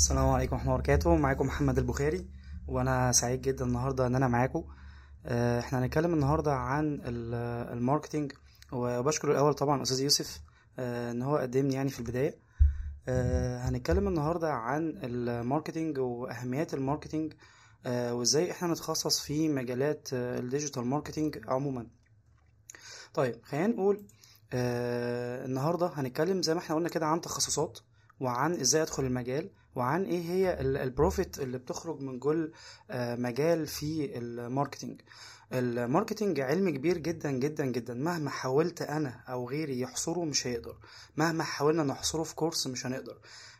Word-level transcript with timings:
السلام 0.00 0.28
عليكم 0.28 0.52
ورحمة 0.56 0.62
الله 0.66 0.74
وبركاته. 0.74 1.16
معاكم 1.16 1.46
محمد 1.46 1.78
البخاري 1.78 2.26
وأنا 2.68 3.12
سعيد 3.12 3.40
جدا 3.42 3.64
النهاردة 3.64 4.06
إن 4.06 4.14
أنا 4.14 4.28
معاكم. 4.28 4.64
آه، 5.26 5.60
إحنا 5.60 5.78
هنتكلم 5.78 6.14
النهاردة 6.14 6.54
عن 6.54 6.94
ال- 7.04 7.34
ال 7.78 7.83
marketing 7.83 8.32
وبشكر 8.72 9.30
الأول 9.30 9.54
طبعا 9.54 9.82
أستاذ 9.82 10.00
يوسف 10.00 10.40
آه، 10.78 11.10
إن 11.10 11.22
هو 11.22 11.36
قدمني 11.36 11.74
يعني 11.74 11.90
في 11.90 11.98
البداية. 12.00 12.38
آه، 13.08 13.58
هنتكلم 13.68 14.08
النهاردة 14.08 14.52
عن 14.52 14.92
ال 15.02 15.12
marketing 15.12 15.98
وأهميات 15.98 16.74
ال 16.74 16.80
marketing 16.80 17.32
وإزاي 17.86 18.50
إحنا 18.50 18.68
نتخصص 18.68 19.20
في 19.20 19.48
مجالات 19.48 20.08
ال 20.12 20.21
digital 20.21 20.84
marketing 20.86 21.38
عموما. 21.48 21.86
طيب 23.14 23.40
خلينا 23.42 23.66
نقول 23.66 24.06
النهارده 24.52 25.86
هنتكلم 25.94 26.42
زي 26.42 26.54
ما 26.54 26.60
إحنا 26.60 26.76
قلنا 26.76 26.88
كده 26.88 27.06
عن 27.06 27.20
تخصصات 27.20 27.78
وعن 28.20 28.52
إزاي 28.52 28.82
أدخل 28.82 29.04
المجال 29.04 29.50
وعن 29.74 30.04
إيه 30.04 30.22
هي 30.22 30.60
ال- 30.60 30.76
ال 30.76 30.85
profit 30.85 31.38
اللي 31.38 31.58
بتخرج 31.58 32.00
من 32.00 32.18
كل 32.18 32.52
آه 32.90 33.16
مجال 33.16 33.66
في 33.66 34.18
ال 34.18 34.26
marketing. 34.26 35.00
ال 35.52 35.61
marketing 35.61 36.40
علم 36.40 36.70
كبير 36.70 36.98
جدا 36.98 37.30
جدا 37.30 37.64
جدا. 37.66 37.94
مهما 37.94 38.30
حاولت 38.30 38.82
أنا 38.82 39.20
أو 39.28 39.48
غيري 39.48 39.80
يحصره 39.80 40.24
مش 40.24 40.46
هيقدر. 40.46 40.76
مهما 41.16 41.44
حاولنا 41.44 41.82
نحصره 41.82 42.22
في 42.22 42.34
course 42.34 42.66
مش 42.66 42.86
هنقدر. 42.86 43.18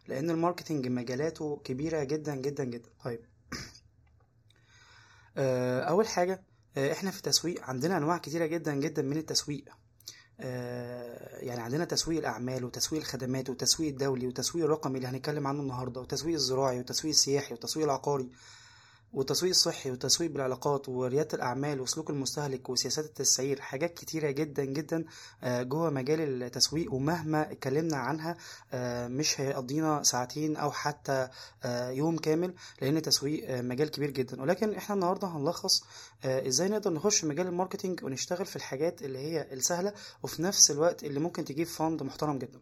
لأن 0.08 0.30
ال 0.30 0.36
marketing 0.36 0.86
مجالاته 0.88 1.60
كبيرة 1.64 2.04
جدا 2.04 2.34
جدا 2.34 2.64
جدا. 2.64 2.88
طيب. 3.04 3.20
آه، 5.36 5.80
أول 5.80 6.08
حاجة 6.08 6.42
آه، 6.76 6.92
إحنا 6.92 7.10
في 7.10 7.16
التسويق 7.16 7.62
عندنا 7.64 7.96
أنواع 7.96 8.18
كتيرة 8.18 8.46
جدا 8.46 8.74
جدا 8.74 9.02
من 9.02 9.16
التسويق. 9.16 9.64
يعني 11.42 11.60
عندنا 11.60 11.84
تسويق 11.84 12.18
الأعمال 12.18 12.64
وتسويق 12.64 13.02
الخدمات 13.02 13.50
وتسويق 13.50 13.88
الدولي 13.90 14.26
وتسويق 14.26 14.64
الرقمي 14.64 14.96
اللي 14.96 15.08
هنتكلم 15.08 15.46
عنه 15.46 15.60
النهاردة 15.60 16.00
وتسويق 16.00 16.34
الزراعي 16.34 16.78
وتسويق 16.80 17.14
السياحي 17.14 17.54
وتسويق 17.54 17.86
العقاري. 17.86 18.28
والتسويق 19.12 19.50
الصحي 19.50 19.90
والتسويق 19.90 20.30
بالعلاقات 20.30 20.88
وريادة 20.88 21.28
الأعمال 21.34 21.80
وسلوك 21.80 22.10
المستهلك 22.10 22.68
وسياسات 22.70 23.04
التسعير 23.04 23.60
حاجات 23.60 23.94
كتيرة 23.94 24.30
جدا 24.30 24.64
جدا 24.64 25.04
آه، 25.42 25.62
جوه 25.62 25.90
مجال 25.90 26.42
التسويق 26.42 26.94
ومهما 26.94 27.52
اتكلمنا 27.52 27.96
عنها 27.96 28.36
آه، 28.72 29.08
مش 29.08 29.40
هيقضينا 29.40 30.02
ساعتين 30.02 30.56
أو 30.56 30.70
حتى 30.70 31.28
آه، 31.64 31.90
يوم 31.90 32.16
كامل 32.18 32.54
لأن 32.82 32.96
التسويق 32.96 33.60
مجال 33.60 33.90
كبير 33.90 34.10
جدا. 34.10 34.42
ولكن 34.42 34.74
إحنا 34.74 34.94
النهاردة 34.94 35.28
هنلخص 35.28 35.82
إزاي 36.24 36.68
نقدر 36.68 36.92
نخش 36.92 37.24
مجال 37.24 37.46
الماركتينج 37.46 38.04
ونشتغل 38.04 38.46
في 38.46 38.56
الحاجات 38.56 39.02
اللي 39.02 39.18
هي 39.18 39.52
السهلة 39.52 39.92
وفي 40.22 40.42
نفس 40.42 40.70
الوقت 40.70 41.04
اللي 41.04 41.20
ممكن 41.20 41.44
تجيب 41.44 41.66
fund 41.66 42.02
محترم 42.02 42.38
جدا. 42.38 42.60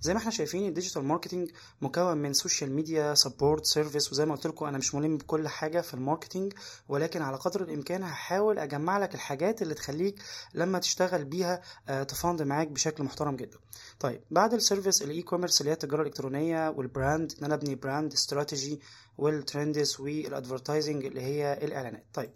زي 0.00 0.12
ما 0.14 0.18
إحنا 0.20 0.30
شايفين 0.30 0.68
ال 0.68 0.72
digital 0.72 1.04
marketing 1.04 1.50
مكون 1.80 2.16
من 2.16 2.32
social 2.32 2.72
media 2.72 3.14
support 3.14 3.66
service 3.66 4.12
وزي 4.12 4.26
ما 4.26 4.34
قلت 4.34 4.46
لكم 4.46 4.66
أنا 4.66 4.78
مش 4.78 4.94
ملم 4.94 5.16
بكل 5.16 5.48
حاجة 5.48 5.80
في 5.80 5.94
ال 5.94 6.00
marketing 6.00 6.52
ولكن 6.88 7.22
على 7.22 7.36
قدر 7.36 7.62
الإمكان 7.62 8.02
هحاول 8.02 8.58
أجمع 8.58 8.98
لك 8.98 9.14
الحاجات 9.14 9.62
اللي 9.62 9.74
تخليك 9.74 10.22
لما 10.54 10.78
تشتغل 10.78 11.24
بيها 11.24 11.62
آه، 11.88 12.02
تفند 12.02 12.42
معاك 12.42 12.68
بشكل 12.68 13.04
محترم 13.04 13.36
جدا. 13.36 13.58
طيب 14.00 14.20
بعد 14.30 14.54
ال 14.54 14.60
service 14.60 15.02
ال 15.02 15.22
e-commerce 15.22 15.60
اللي 15.60 15.70
هي 15.70 15.74
التجارة 15.74 16.02
الإلكترونية 16.02 16.68
وال 16.68 16.86
brand 16.86 17.32
إن 17.38 17.44
أنا 17.44 17.54
أبني 17.54 17.74
brand 17.74 18.12
strategy 18.12 18.80
وال 19.18 19.38
trends 19.38 20.00
وال 20.00 20.16
advertising 20.16 21.04
اللي 21.04 21.20
هي 21.20 21.58
الإعلانات. 21.62 22.06
طيب 22.14 22.30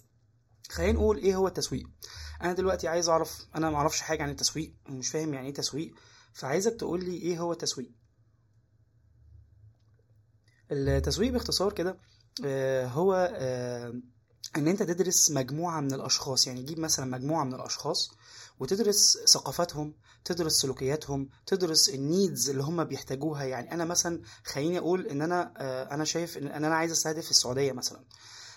خلينا 0.70 0.92
نقول 0.92 1.19
إيه 1.19 1.37
هو 1.37 1.47
التسويق؟ 1.47 1.87
أنا 2.42 2.53
دلوقتي 2.53 2.89
عايز 2.89 3.09
أعرف 3.09 3.47
أنا 3.57 3.70
ما 3.70 3.77
أعرفش 3.77 4.01
حاجة 4.01 4.23
عن 4.23 4.31
التسويق 4.31 4.73
ومش 4.89 5.09
فاهم 5.09 5.35
يعني 5.35 5.47
إيه 5.48 5.55
تسويق. 5.55 5.95
فعايزك 6.34 6.74
تقول 6.77 7.04
لي 7.04 7.16
إيه 7.16 7.38
هو 7.38 7.52
التسويق. 7.52 7.90
التسويق 10.70 11.32
باختصار 11.32 11.72
كده 11.72 11.98
آه، 12.44 12.86
هو 12.86 13.32
آه، 13.34 13.94
إن 14.56 14.68
أنت 14.68 14.82
تدرس 14.82 15.30
مجموعة 15.30 15.80
من 15.80 15.94
الأشخاص 15.94 16.46
يعني 16.46 16.62
تجيب 16.62 16.78
مثلا 16.78 17.06
مجموعة 17.06 17.44
من 17.44 17.55
الأشخاص 17.55 18.10
وتدرس 18.60 19.18
ثقافاتهم 19.27 19.94
تدرس 20.24 20.52
سلوكياتهم 20.52 21.28
تدرس 21.46 21.89
النيدز 21.89 22.50
اللي 22.50 22.62
هم 22.62 22.84
بيحتاجوها. 22.84 23.44
يعني 23.44 23.73
أنا 23.73 23.84
مثلا 23.84 24.23
خليني 24.44 24.78
أقول 24.78 25.06
إن 25.06 25.23
أنا 25.23 25.55
آه، 25.56 25.94
أنا 25.94 26.05
شايف 26.05 26.39
إن 26.39 26.46
أنا 26.46 26.74
عايز 26.74 26.92
أستهدف 26.92 27.30
السعودية 27.30 27.73
مثلا. 27.73 28.05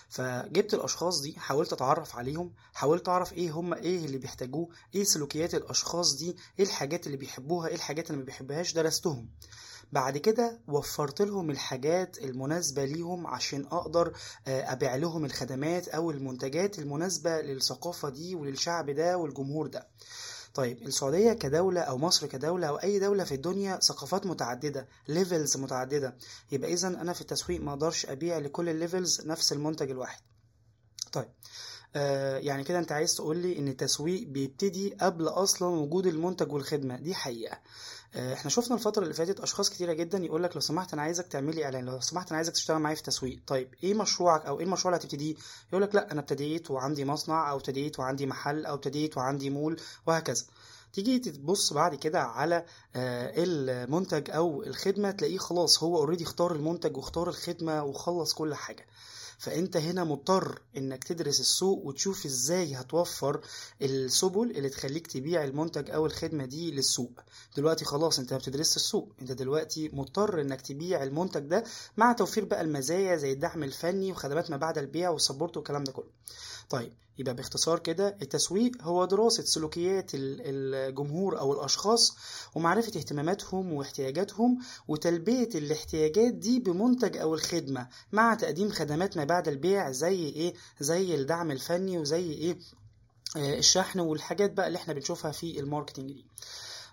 فجبت 0.08 0.74
الأشخاص 0.74 1.20
دي 1.20 1.38
حاولت 1.38 1.72
أتعرف 1.72 2.16
عليهم 2.16 2.52
حاولت 2.74 3.08
أعرف 3.08 3.32
إيه 3.32 3.50
هم 3.50 3.74
إيه 3.74 4.04
اللي 4.04 4.18
بيحتاجوه 4.18 4.68
إيه 4.94 5.04
سلوكيات 5.04 5.54
الأشخاص 5.54 6.14
دي 6.16 6.36
إيه 6.58 6.64
الحاجات 6.64 7.06
اللي 7.06 7.16
بيحبوها 7.16 7.68
إيه 7.68 7.74
الحاجات 7.74 8.06
اللي 8.06 8.18
ما 8.18 8.24
بيحبوهاش 8.24 8.72
درستهم. 8.72 9.28
بعد 9.92 10.18
كده 10.18 10.60
وفرت 10.68 11.22
لهم 11.22 11.50
الحاجات 11.50 12.18
المناسبة 12.18 12.84
ليهم 12.84 13.26
عشان 13.26 13.66
أقدر 13.66 14.12
آه، 14.46 14.72
أبيع 14.72 14.96
لهم 14.96 15.24
الخدمات 15.24 15.88
أو 15.88 16.10
المنتجات 16.10 16.78
المناسبة 16.78 17.40
للثقافة 17.40 18.08
دي 18.08 18.34
وللشعب 18.34 18.90
ده 18.90 19.18
والجمهور 19.18 19.66
ده. 19.66 19.88
طيب 20.54 20.82
السعودية 20.82 21.32
كدولة 21.32 21.80
أو 21.80 21.98
مصر 21.98 22.26
كدولة 22.26 22.66
أو 22.66 22.76
أي 22.76 22.98
دولة 22.98 23.24
في 23.24 23.34
الدنيا 23.34 23.76
ثقافات 23.80 24.26
متعددة 24.26 24.88
ليفلز 25.08 25.56
متعددة. 25.56 26.16
يبقى 26.52 26.72
إذا 26.72 26.88
أنا 26.88 27.12
في 27.12 27.20
التسويق 27.20 27.60
ما 27.60 27.70
أقدرش 27.72 28.06
أبيع 28.06 28.38
لكل 28.38 28.68
ال 28.68 28.76
levels 28.76 29.26
نفس 29.26 29.52
المنتج 29.52 29.90
الواحد. 29.90 30.20
طيب 31.12 31.28
آه 31.96 32.38
يعني 32.38 32.64
كده 32.64 32.78
أنت 32.78 32.92
عايز 32.92 33.14
تقول 33.14 33.36
لي 33.38 33.58
إن 33.58 33.68
التسويق 33.68 34.28
بيبتدي 34.28 34.94
قبل 35.00 35.28
أصلا 35.28 35.68
وجود 35.68 36.06
المنتج 36.06 36.52
والخدمة 36.52 36.96
دي 36.96 37.14
حقيقة. 37.14 37.58
إحنا 38.16 38.50
شفنا 38.50 38.74
الفترة 38.76 39.02
اللي 39.02 39.14
فاتت 39.14 39.40
أشخاص 39.40 39.70
كتيرة 39.70 39.92
جدا 39.92 40.18
يقول 40.18 40.42
لك 40.42 40.54
لو 40.54 40.60
سمحت 40.60 40.92
أنا 40.92 41.02
عايزك 41.02 41.26
تعمل 41.26 41.54
لي 41.56 41.64
إعلان 41.64 41.84
لو 41.84 42.00
سمحت 42.00 42.28
أنا 42.28 42.36
عايزك 42.36 42.52
تشتغل 42.52 42.78
معايا 42.78 42.94
في 42.94 43.00
التسويق 43.00 43.38
طيب 43.46 43.74
إيه 43.84 43.94
مشروعك 43.94 44.46
أو 44.46 44.58
إيه 44.58 44.64
المشروع 44.64 44.94
اللي 44.94 45.04
هتبتديه؟ 45.06 45.34
يقول 45.72 45.82
لك 45.82 45.94
لا 45.94 46.12
أنا 46.12 46.20
ابتديت 46.20 46.70
وعندي 46.70 47.04
مصنع 47.04 47.50
أو 47.50 47.56
ابتديت 47.56 47.98
وعندي 47.98 48.26
محل 48.26 48.66
أو 48.66 48.74
ابتديت 48.74 49.16
وعندي 49.16 49.50
مول 49.50 49.80
وهكذا. 50.06 50.44
تيجي 50.92 51.18
تبص 51.18 51.72
بعد 51.72 51.94
كده 51.94 52.22
على 52.22 52.64
آه، 52.96 53.32
المنتج 53.36 54.30
أو 54.30 54.62
الخدمة 54.62 55.10
تلاقيه 55.10 55.38
خلاص 55.38 55.82
هو 55.82 55.96
already 55.98 56.24
اختار 56.24 56.52
المنتج 56.52 56.96
واختار 56.96 57.28
الخدمة 57.28 57.84
وخلص 57.84 58.34
كل 58.34 58.54
حاجة. 58.54 58.86
فأنت 59.38 59.76
هنا 59.76 60.04
مضطر 60.04 60.62
إنك 60.76 61.04
تدرس 61.04 61.40
السوق 61.40 61.86
وتشوف 61.86 62.26
إزاي 62.26 62.74
هتوفر 62.74 63.40
السبل 63.82 64.50
اللي 64.50 64.68
تخليك 64.68 65.06
تبيع 65.06 65.44
المنتج 65.44 65.90
أو 65.90 66.06
الخدمة 66.06 66.44
دي 66.44 66.70
للسوق. 66.70 67.20
دلوقتي 67.56 67.84
خلاص 67.84 68.18
أنت 68.18 68.32
ما 68.32 68.38
بتدرسش 68.38 68.76
السوق. 68.76 69.12
أنت 69.22 69.32
دلوقتي 69.32 69.88
مضطر 69.92 70.40
إنك 70.40 70.60
تبيع 70.60 71.02
المنتج 71.02 71.40
ده 71.40 71.64
مع 71.96 72.12
توفير 72.12 72.44
بقى 72.44 72.60
المزايا 72.60 73.16
زي 73.16 73.32
الدعم 73.32 73.62
الفني 73.62 74.12
وخدمات 74.12 74.50
ما 74.50 74.56
بعد 74.56 74.78
البيع 74.78 75.10
وال 75.10 75.20
support 75.20 75.56
والكلام 75.56 75.84
ده 75.84 75.92
كله. 75.92 76.10
طيب 76.68 76.92
يبقى 77.18 77.34
باختصار 77.34 77.78
كده 77.78 78.16
التسويق 78.22 78.82
هو 78.82 79.04
دراسة 79.04 79.42
سلوكيات 79.44 80.14
ال- 80.14 80.40
الجمهور 80.44 81.38
أو 81.40 81.52
الأشخاص 81.52 82.16
ومعرفة 82.54 82.88
اهتماماتهم 82.98 83.72
واحتياجاتهم 83.72 84.58
وتلبية 84.88 85.48
الاحتياجات 85.54 86.34
دي 86.34 86.58
بمنتج 86.60 87.16
أو 87.16 87.34
الخدمة 87.34 87.88
مع 88.12 88.34
تقديم 88.34 88.70
خدمات 88.70 89.16
ما 89.16 89.24
بعد 89.24 89.48
البيع 89.48 89.90
زي 89.90 90.24
إيه؟ 90.28 90.54
زي 90.80 91.14
الدعم 91.14 91.50
الفني 91.50 91.98
وزي 91.98 92.30
إيه؟ 92.32 92.58
آه، 93.36 93.58
الشحن 93.58 94.00
والحاجات 94.00 94.52
بقى 94.52 94.66
اللي 94.66 94.76
إحنا 94.78 94.94
بنشوفها 94.94 95.30
في 95.30 95.60
الماركتينج 95.60 96.12
دي. 96.12 96.24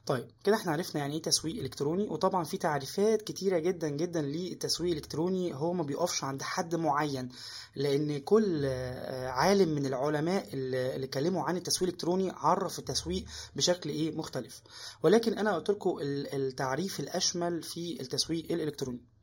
طيب 0.05 0.27
كده 0.43 0.55
إحنا 0.55 0.71
عرفنا 0.71 1.01
يعني 1.01 1.15
إيه 1.15 1.21
تسويق 1.21 1.59
إلكتروني 1.59 2.03
وطبعا 2.03 2.43
في 2.43 2.57
تعريفات 2.57 3.21
كتيرة 3.21 3.59
جدا 3.59 3.89
جدا 3.89 4.21
للتسويق 4.21 4.91
الإلكتروني 4.91 5.55
هو 5.55 5.73
ما 5.73 5.83
بيقفش 5.83 6.23
عند 6.23 6.41
حد 6.41 6.75
معين 6.75 7.29
لأن 7.75 8.19
كل 8.19 8.61
آه، 8.65 9.27
عالم 9.27 9.69
من 9.69 9.85
العلماء 9.85 10.47
اللي 10.53 11.05
اتكلموا 11.05 11.43
عن 11.43 11.57
التسويق 11.57 11.89
الإلكتروني 11.89 12.31
عرف 12.35 12.79
التسويق 12.79 13.25
بشكل 13.55 13.89
إيه 13.89 14.15
مختلف. 14.15 14.61
ولكن 15.03 15.37
أنا 15.37 15.55
قلت 15.55 15.69
لكم 15.69 15.97
التعريف 16.01 16.99
الأشمل 16.99 17.63
في 17.63 18.01
التسويق 18.01 18.51
الإلكتروني. 18.51 19.14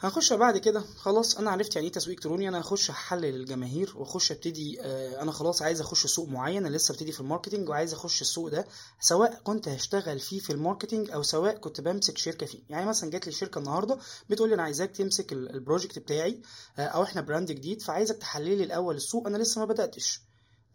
هنخش 0.00 0.32
بعد 0.32 0.58
كده. 0.58 0.80
خلاص 0.96 1.36
أنا 1.38 1.50
عرفت 1.50 1.74
يعني 1.76 1.86
إيه 1.86 1.92
تسويق 1.92 2.16
الكتروني 2.16 2.48
أنا 2.48 2.60
هخش 2.60 2.90
احلل 2.90 3.24
الجماهير 3.34 3.92
وأخش 3.96 4.32
أبتدي 4.32 4.80
آه، 4.82 5.22
أنا 5.22 5.32
خلاص 5.32 5.62
عايز 5.62 5.80
أخش 5.80 6.06
سوق 6.06 6.28
معين. 6.28 6.66
أنا 6.66 6.76
لسه 6.76 6.92
ابتدي 6.92 7.12
في 7.12 7.20
ال 7.20 7.25
marketing 7.25 7.68
وعايز 7.68 7.92
أخش 7.92 8.20
السوق 8.22 8.48
ده 8.48 8.66
سواء 9.00 9.40
كنت 9.44 9.68
هشتغل 9.68 10.18
فيه 10.20 10.38
في 10.40 10.50
ال 10.50 10.56
marketing 10.56 11.10
أو 11.10 11.22
سواء 11.22 11.56
كنت 11.58 11.80
بمسك 11.80 12.18
شركة 12.18 12.46
فيه. 12.46 12.58
يعني 12.68 12.86
مثلا 12.86 13.10
جات 13.10 13.26
لي 13.26 13.32
شركة 13.32 13.58
النهارده 13.58 13.98
بتقول 14.30 14.48
لي 14.48 14.54
أنا 14.54 14.62
عايزاك 14.62 14.90
تمسك 14.90 15.32
ال- 15.32 15.50
ال 15.54 15.60
project 15.60 15.98
بتاعي 15.98 16.42
آه، 16.78 16.86
أو 16.86 17.02
إحنا 17.02 17.20
brand 17.20 17.52
جديد 17.52 17.82
فعايزك 17.82 18.16
تحلل 18.16 18.58
لي 18.58 18.64
الأول 18.64 18.96
السوق. 18.96 19.26
أنا 19.26 19.36
لسه 19.36 19.58
ما 19.58 19.64
بدأتش. 19.64 20.20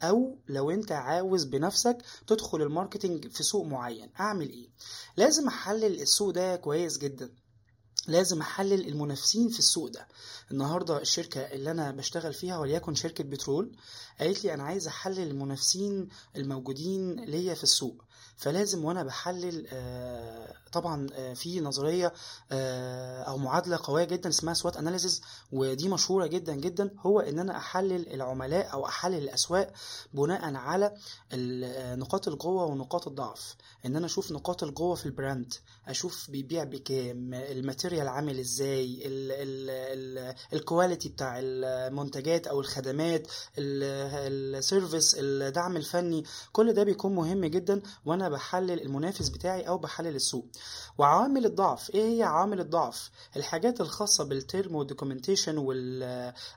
أو 0.04 0.38
لو 0.48 0.72
أنت 0.72 0.92
عاوز 0.92 1.44
بنفسك 1.44 1.98
تدخل 2.28 2.62
ال 2.62 2.68
marketing 2.68 3.28
في 3.32 3.44
سوق 3.44 3.66
معين 3.66 4.10
أعمل 4.20 4.50
إيه؟ 4.50 4.70
لازم 5.18 5.48
أحلل 5.48 6.02
السوق 6.02 6.30
ده 6.30 6.56
كويس 6.56 6.98
جدا. 6.98 7.30
لازم 8.08 8.42
أحلل 8.42 8.88
المنافسين 8.88 9.50
في 9.50 9.60
السوق 9.60 9.88
ده. 9.90 10.08
النهارده 10.52 11.02
الشركة 11.02 11.40
اللي 11.42 11.72
أنا 11.72 11.92
بشتغل 11.92 12.34
فيها 12.34 12.58
وليكن 12.58 12.96
شركة 12.96 13.24
بترول 13.24 13.72
قالت 14.20 14.44
لي 14.44 14.54
أنا 14.54 14.64
عايز 14.64 14.88
أحلل 14.88 15.20
المنافسين 15.20 16.10
الموجودين 16.36 17.20
ليا 17.26 17.54
في 17.54 17.64
السوق. 17.64 18.04
فلازم 18.38 18.86
وأنا 18.86 19.04
بحلل 19.04 19.68
آه، 19.72 20.54
طبعا 20.72 21.08
آه، 21.14 21.34
في 21.34 21.60
نظرية 21.60 22.14
آه، 22.52 23.22
أو 23.24 23.38
معادلة 23.38 23.80
قوية 23.84 24.04
جدا 24.04 24.30
اسمها 24.30 24.54
SWOT 24.54 24.78
analysis 24.78 25.22
ودي 25.52 25.90
مشهورة 25.90 26.28
جدا 26.28 26.54
جدا 26.56 26.90
هو 27.00 27.20
إن 27.20 27.40
أنا 27.40 27.58
أحلل 27.58 28.14
العملاء 28.14 28.74
أو 28.74 28.86
أحلل 28.86 29.18
الأسواق 29.18 29.72
بناء 30.14 30.54
على 30.56 30.94
نقاط 31.98 32.28
القوة 32.28 32.66
ونقاط 32.66 33.08
الضعف. 33.08 33.56
إن 33.86 33.96
أنا 33.96 34.06
أشوف 34.06 34.32
نقاط 34.32 34.64
القوة 34.64 34.96
في 34.96 35.06
ال 35.06 35.14
brand 35.14 35.54
أشوف 35.88 36.32
بيبيع 36.32 36.64
بكام 36.64 37.34
ال 37.34 37.42
material 37.42 38.08
عامل 38.08 38.40
إزاي 38.40 38.86
ال- 39.06 39.32
ال- 39.32 39.70
ال- 40.30 40.36
ال 40.54 40.61
quality 40.61 41.10
بتاع 41.10 41.40
المنتجات 41.40 42.48
أو 42.48 42.60
الخدمات 42.60 43.28
ال- 43.58 44.56
ال 44.58 44.65
service 44.65 45.16
الدعم 45.20 45.78
الفني 45.78 46.24
كل 46.52 46.74
ده 46.74 46.84
بيكون 46.84 47.16
مهم 47.16 47.46
جدا 47.46 47.82
وأنا 48.06 48.25
بحلل 48.30 48.82
المنافس 48.82 49.30
بتاعي 49.30 49.68
أو 49.68 49.78
بحلل 49.78 50.16
السوق. 50.16 50.46
وعوامل 50.98 51.46
الضعف 51.46 51.90
إيه 51.90 52.18
هي 52.18 52.24
عوامل 52.24 52.60
الضعف؟ 52.60 53.10
الحاجات 53.36 53.82
الخاصة 53.82 54.24
بال 54.24 54.41
term 54.41 54.76
وال 54.76 54.87
documentation 54.87 55.58
وال 55.58 56.04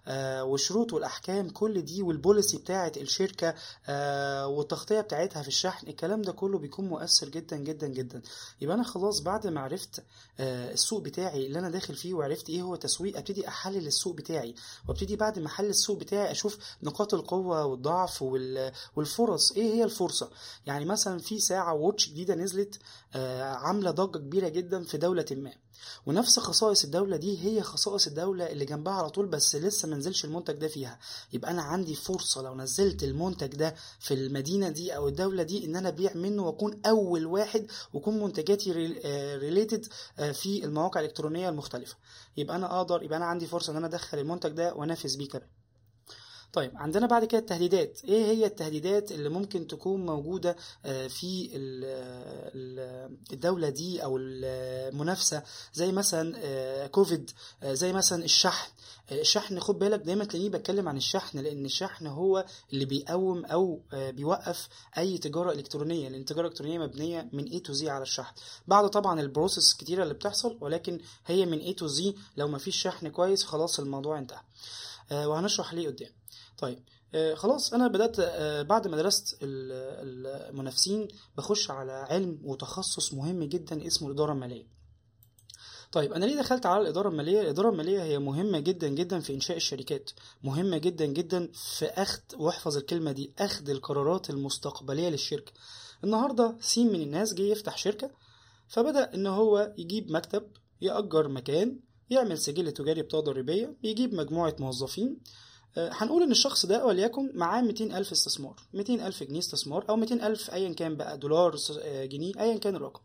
آه، 0.06 0.44
والشروط 0.44 0.93
والأحكام 0.93 1.50
كل 1.50 1.82
دي 1.82 2.03
وال 2.03 2.17
policy 2.17 2.59
بتاعة 2.59 2.93
الشركة 2.97 3.55
آه، 3.87 4.47
والتغطية 4.47 5.00
بتاعتها 5.00 5.43
في 5.43 5.49
الشحن 5.49 5.88
الكلام 5.88 6.23
ده 6.23 6.32
كله 6.32 6.59
بيكون 6.59 6.88
مؤثر 6.88 7.29
جدا 7.29 7.56
جدا 7.56 7.87
جدا. 7.87 8.23
يبقى 8.61 8.75
أنا 8.75 8.85
خلاص 8.85 9.20
بعد 9.20 9.47
ما 9.47 9.61
عرفت 9.61 10.03
آه، 10.41 10.73
السوق 10.73 11.03
بتاعي 11.03 11.47
اللي 11.47 11.59
أنا 11.59 11.70
داخل 11.70 11.94
فيه 11.94 12.15
وعرفت 12.15 12.49
إيه 12.50 12.62
هو 12.62 12.76
تسويق 12.76 13.17
أبتدي 13.17 13.49
أحلل 13.49 13.87
السوق 13.87 14.15
بتاعي. 14.15 14.55
وأبتدي 14.88 15.17
بعد 15.17 15.38
ما 15.38 15.47
أحلل 15.47 15.69
السوق 15.70 15.99
بتاعي 15.99 16.31
أشوف 16.31 16.59
نقاط 16.82 17.15
القوة 17.15 17.65
والضعف 17.65 18.23
وال- 18.23 18.73
والفرص. 18.97 19.53
إيه 19.53 19.75
هي 19.75 19.85
الفرصة؟ 19.85 20.31
يعني 20.67 20.85
مثلا 20.85 21.19
في 21.19 21.38
ساعة 21.58 21.75
watch 21.75 22.09
جديدة 22.08 22.34
نزلت 22.34 22.78
آه، 23.14 23.43
عاملة 23.43 23.90
ضجة 23.90 24.19
كبيرة 24.19 24.49
جدا 24.49 24.84
في 24.84 24.99
دولة 24.99 25.25
ما. 25.31 25.52
ونفس 26.06 26.38
خصائص 26.38 26.84
الدولة 26.84 27.16
دي 27.16 27.38
هي 27.44 27.62
خصائص 27.62 28.06
الدولة 28.06 28.44
اللي 28.52 28.64
جنبها 28.64 28.93
على 28.93 29.10
طول 29.10 29.26
بس 29.26 29.56
لسه 29.56 29.88
منزلش 29.88 30.25
المنتج 30.25 30.55
ده 30.55 30.69
فيها. 30.69 30.99
يبقى 31.32 31.50
أنا 31.50 31.62
عندي 31.62 31.94
فرصة 31.94 32.43
لو 32.43 32.55
نزلت 32.55 33.05
المنتج 33.05 33.46
ده 33.56 33.75
في 34.00 34.14
المدينة 34.14 34.69
دي 34.69 34.96
أو 34.96 35.08
الدولة 35.08 35.43
دي 35.43 35.64
إن 35.66 35.76
أنا 35.76 35.88
أبيع 35.88 36.14
منه 36.14 36.46
وأكون 36.46 36.81
أول 36.87 37.26
واحد 37.26 37.66
وأكون 37.93 38.22
منتجاتي 38.22 38.72
related 39.37 39.87
في 40.32 40.64
المواقع 40.64 41.00
الإلكترونية 41.00 41.49
المختلفة. 41.49 41.96
يبقى 42.37 42.56
أنا 42.56 42.76
أقدر 42.81 43.02
يبقى 43.02 43.16
أنا 43.19 43.25
عندي 43.26 43.46
فرصة 43.46 43.70
إن 43.72 43.76
أنا 43.76 43.87
أدخل 43.87 44.19
المنتج 44.19 44.50
ده 44.50 44.75
وأنافس 44.75 45.14
بيه 45.16 45.28
كمان. 45.28 45.49
طيب 46.58 46.72
عندنا 46.76 47.06
بعد 47.06 47.25
كده 47.25 47.40
التهديدات. 47.40 48.00
إيه 48.05 48.25
هي 48.26 48.46
التهديدات 48.46 49.12
اللي 49.12 49.28
ممكن 49.28 49.66
تكون 49.66 50.06
موجودة 50.06 50.56
آه، 50.84 51.06
في 51.06 51.50
ال- 51.56 51.84
ال- 52.55 53.16
الدولة 53.32 53.69
دي 53.69 54.05
أو 54.05 54.16
المنافسة؟ 54.20 55.43
زي 55.75 55.93
مثلا 55.93 56.34
آه، 56.37 56.87
كوفيد 56.87 57.31
آه، 57.62 57.75
زي 57.75 57.93
مثلا 57.93 58.25
الشحن. 58.25 58.70
الشحن 59.12 59.60
خد 59.60 59.78
بالك 59.78 60.00
دايما 60.00 60.25
تلاقيني 60.25 60.49
بتكلم 60.49 60.88
عن 60.88 60.96
الشحن 60.96 61.38
لأن 61.38 61.64
الشحن 61.64 62.06
هو 62.06 62.44
اللي 62.72 62.84
بيقوم 62.84 63.44
أو 63.44 63.81
بيوقف 63.93 64.69
أي 64.99 65.19
تجارة 65.19 65.52
إلكترونية 65.52 66.08
لأن 66.08 66.20
التجارة 66.20 66.46
الإلكترونية 66.46 66.78
مبنية 66.78 67.28
من 67.32 67.49
A 67.49 67.62
to 67.69 67.81
Z 67.81 67.84
على 67.87 68.02
الشحن. 68.02 68.34
بعد 68.66 68.90
طبعا 68.90 69.20
ال 69.20 69.27
process 69.27 69.75
كتيرة 69.75 70.02
اللي 70.02 70.14
بتحصل 70.14 70.58
ولكن 70.60 71.00
هي 71.26 71.46
من 71.46 71.60
A 71.60 71.76
to 71.78 71.84
Z. 71.99 72.14
لو 72.37 72.49
مفيش 72.49 72.76
شحن 72.82 73.08
كويس 73.08 73.44
خلاص 73.44 73.81
الموضوع 73.81 74.19
انتهى. 74.19 74.40
وهنشرح 75.10 75.75
ليه 75.75 75.88
قدام. 75.88 76.10
طيب 76.58 76.78
آه، 77.14 77.34
خلاص 77.34 77.75
أنا 77.75 77.88
بدأت 77.88 78.16
آه، 78.20 78.62
بعد 78.62 78.88
ما 78.88 78.96
درست 78.96 79.38
ال- 79.43 80.26
المنافسين 80.50 81.08
بخش 81.37 81.70
على 81.70 81.93
علم 81.93 82.38
وتخصص 82.44 83.14
مهم 83.14 83.44
جدا 83.44 83.87
اسمه 83.87 84.08
الإدارة 84.08 84.32
المالية. 84.32 84.66
طيب 85.93 86.12
أنا 86.12 86.25
ليه 86.25 86.37
دخلت 86.38 86.66
على 86.66 86.82
الإدارة 86.82 87.08
المالية؟ 87.08 87.40
الإدارة 87.40 87.70
المالية 87.70 88.02
هي 88.02 88.19
مهمة 88.19 88.58
جدا 88.60 88.88
جدا 88.88 89.20
في 89.20 89.34
إنشاء 89.34 89.56
الشركات 89.56 90.10
مهمة 90.44 90.78
جدا 90.78 91.06
جدا 91.06 91.49
في 91.55 91.84
أخذ 91.87 92.20
وأحفظ 92.37 92.76
الكلمة 92.76 93.12
دي 93.12 93.32
أخذ 93.38 93.70
القرارات 93.70 94.31
المستقبلية 94.31 95.08
للشركة. 95.08 95.52
النهارده 96.05 96.56
سين 96.60 96.93
من 96.93 97.00
الناس 97.02 97.34
جه 97.34 97.43
يفتح 97.43 97.76
شركة 97.78 98.10
فبدأ 98.69 99.14
إن 99.14 99.26
هو 99.26 99.72
يجيب 99.78 100.10
مكتب 100.12 100.43
يأجر 100.81 101.28
مكان 101.28 101.81
يعمل 102.10 102.38
سجل 102.38 102.72
تجاري 102.72 103.02
بطاقة 103.02 103.25
ضريبية 103.25 103.76
يجيب 103.82 104.14
مجموعة 104.14 104.56
موظفين 104.58 105.19
هنقول 105.93 106.23
إن 106.23 106.31
الشخص 106.31 106.67
ده 106.67 106.87
وليكن 106.87 107.31
معاه 107.35 107.63
200 107.63 107.85
ألف 107.99 108.13
استثمار 108.13 108.57
200 108.75 109.07
ألف 109.07 109.23
جنيه 109.23 109.39
استثمار 109.39 109.85
أو 109.89 109.97
200 109.97 110.27
ألف 110.27 110.51
ايا 110.51 110.73
كان 110.73 110.97
بقى 110.97 111.19
دولار 111.19 111.57
آه، 111.83 112.05
جنيه 112.05 112.33
ايا 112.41 112.59
كان 112.59 112.77
الرقم. 112.77 113.01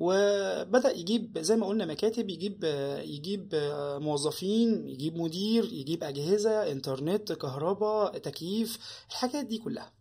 وبدأ 0.00 0.90
يجيب 0.96 1.38
زي 1.38 1.56
ما 1.56 1.66
قلنا 1.66 1.86
مكاتب 1.86 2.30
يجيب 2.30 2.60
آه، 2.64 3.00
يجيب 3.00 3.50
آه، 3.54 3.98
موظفين 3.98 4.88
يجيب 4.88 5.16
مدير 5.16 5.64
يجيب 5.72 6.04
أجهزة 6.04 6.72
إنترنت 6.72 7.32
كهرباء 7.32 8.18
تكييف 8.18 8.78
الحاجات 9.10 9.44
دي 9.46 9.58
كلها. 9.58 9.92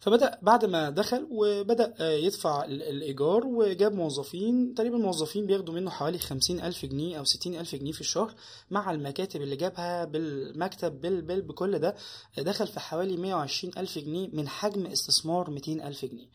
فبدأ 0.00 0.38
بعد 0.42 0.64
ما 0.64 0.90
دخل 0.90 1.26
وبدأ 1.30 1.94
آه، 2.00 2.10
يدفع 2.12 2.64
ال- 2.64 2.82
الإيجار 2.82 3.46
وجاب 3.46 3.92
موظفين 3.92 4.74
تقريبا 4.74 4.96
الموظفين 4.96 5.46
بياخدوا 5.46 5.74
منه 5.74 5.90
حوالي 5.90 6.18
خمسين 6.18 6.60
ألف 6.60 6.84
جنيه 6.86 7.18
أو 7.18 7.24
ستين 7.24 7.60
ألف 7.60 7.74
جنيه 7.74 7.92
في 7.92 8.00
الشهر 8.00 8.34
مع 8.70 8.90
المكاتب 8.90 9.42
اللي 9.42 9.56
جابها 9.56 10.04
بالمكتب 10.04 11.00
بال 11.00 11.22
بال 11.22 11.42
بكل 11.42 11.78
ده 11.78 11.94
آه، 12.38 12.42
دخل 12.42 12.66
في 12.66 12.80
حوالي 12.80 13.16
مية 13.16 13.34
وعشرين 13.34 13.72
ألف 13.78 13.98
جنيه 13.98 14.28
من 14.32 14.48
حجم 14.48 14.86
استثمار 14.86 15.50
ميتين 15.50 15.82
ألف 15.82 16.04
جنيه. 16.04 16.28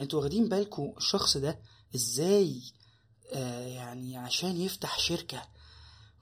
أنتوا 0.00 0.20
واخدين 0.20 0.48
بالكم 0.48 0.92
الشخص 0.96 1.36
ده 1.36 1.58
إزاي 1.94 2.60
آه 3.32 3.66
يعني 3.66 4.16
عشان 4.16 4.60
يفتح 4.60 4.98
شركة 4.98 5.42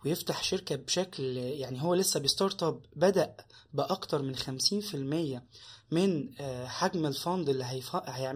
ويفتح 0.05 0.43
شركة 0.45 0.77
بشكل 0.77 1.23
يعني 1.37 1.83
هو 1.83 1.95
لسه 1.95 2.21
ب 2.21 2.28
start 2.28 2.63
up 2.63 2.81
بدأ 2.97 3.35
بأكتر 3.75 4.23
من 4.23 4.37
خمسين 4.37 4.81
في 4.81 4.95
المية 4.97 5.45
من 5.91 6.29
آه، 6.41 6.67
حجم 6.67 7.07
ال 7.07 7.15
fund 7.15 7.49
اللي 7.49 7.65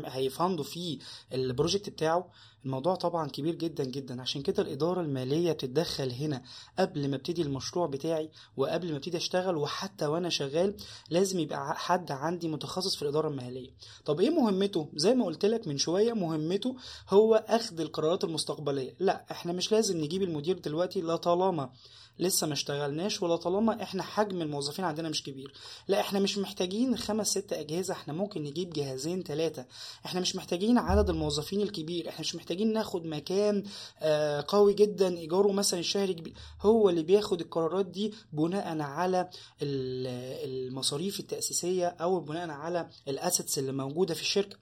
هيفندوا 0.06 0.64
فيه 0.64 0.98
ال 1.32 1.40
project 1.40 1.90
بتاعه. 1.90 2.30
الموضوع 2.64 2.94
طبعا 2.94 3.28
كبير 3.28 3.54
جدا 3.54 3.84
جدا. 3.84 4.22
عشان 4.22 4.42
كده 4.42 4.62
الإدارة 4.62 5.00
المالية 5.00 5.52
بتتدخل 5.52 6.12
هنا 6.12 6.42
قبل 6.78 7.08
ما 7.10 7.16
ابتدي 7.16 7.42
المشروع 7.42 7.86
بتاعي 7.86 8.30
وقبل 8.56 8.90
ما 8.90 8.96
ابتدي 8.96 9.16
أشتغل. 9.16 9.56
وحتى 9.56 10.06
وأنا 10.06 10.28
شغال 10.28 10.74
لازم 11.10 11.38
يبقى 11.38 11.74
حد 11.78 12.12
عندي 12.12 12.48
متخصص 12.48 12.96
في 12.96 13.02
الإدارة 13.02 13.28
المالية. 13.28 13.70
طب 14.04 14.20
إيه 14.20 14.30
مهمته؟ 14.30 14.88
زي 14.94 15.14
ما 15.14 15.24
قلت 15.24 15.44
لك 15.44 15.68
من 15.68 15.78
شوية 15.78 16.12
مهمته 16.12 16.76
هو 17.08 17.34
أخذ 17.48 17.80
القرارات 17.80 18.24
المستقبلية. 18.24 18.94
لا 18.98 19.24
إحنا 19.30 19.52
مش 19.52 19.72
لازم 19.72 19.96
نجيب 20.00 20.22
المدير 20.22 20.58
دلوقتي 20.58 21.00
لا 21.00 21.16
طالما 21.16 21.70
لسه 22.18 22.46
ما 22.46 22.52
اشتغلناش 22.52 23.22
ولا 23.22 23.36
طالما 23.36 23.82
إحنا 23.82 24.02
حجم 24.02 24.42
الموظفين 24.42 24.84
عندنا 24.84 25.08
مش 25.08 25.22
كبير. 25.22 25.52
لا 25.88 26.00
إحنا 26.00 26.18
مش 26.20 26.38
محتاجين 26.38 26.96
خمس 26.96 27.28
ست 27.30 27.52
اجهزة 27.52 27.92
إحنا 27.94 28.12
ممكن 28.14 28.42
نجيب 28.42 28.70
جهازين 28.72 29.22
ثلاثة 29.22 29.66
إحنا 30.06 30.20
مش 30.20 30.36
محتاجين 30.36 30.78
عدد 30.78 31.10
الموظفين 31.10 31.60
الكبير. 31.60 32.08
إحنا 32.08 32.20
مش 32.20 32.34
محتاجين 32.34 32.72
ناخد 32.72 33.06
مكان 33.06 33.62
آه، 33.98 34.44
قوي 34.48 34.74
جدا 34.74 35.18
إيجاره 35.18 35.52
مثلا 35.52 35.80
الشهري 35.80 36.14
كبير. 36.14 36.34
هو 36.60 36.88
اللي 36.88 37.02
بياخد 37.02 37.40
القرارات 37.40 37.86
دي 37.86 38.14
بناء 38.32 38.80
على 38.80 39.20
ال- 39.62 40.68
المصاريف 40.68 41.20
التأسيسية 41.20 41.86
أو 41.86 42.20
بناء 42.20 42.50
على 42.50 42.88
الأسيتس 43.08 43.58
اللي 43.58 43.72
موجودة 43.72 44.14
في 44.14 44.20
الشركة. 44.20 44.56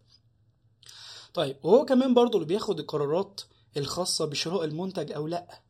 طيب 1.34 1.56
وهو 1.62 1.84
كمان 1.84 2.14
برضو 2.14 2.36
اللي 2.38 2.48
بياخد 2.48 2.78
القرارات 2.80 3.40
الخاصة 3.76 4.24
بشراء 4.24 4.64
المنتج 4.64 5.12
أو 5.12 5.26
لأ. 5.26 5.60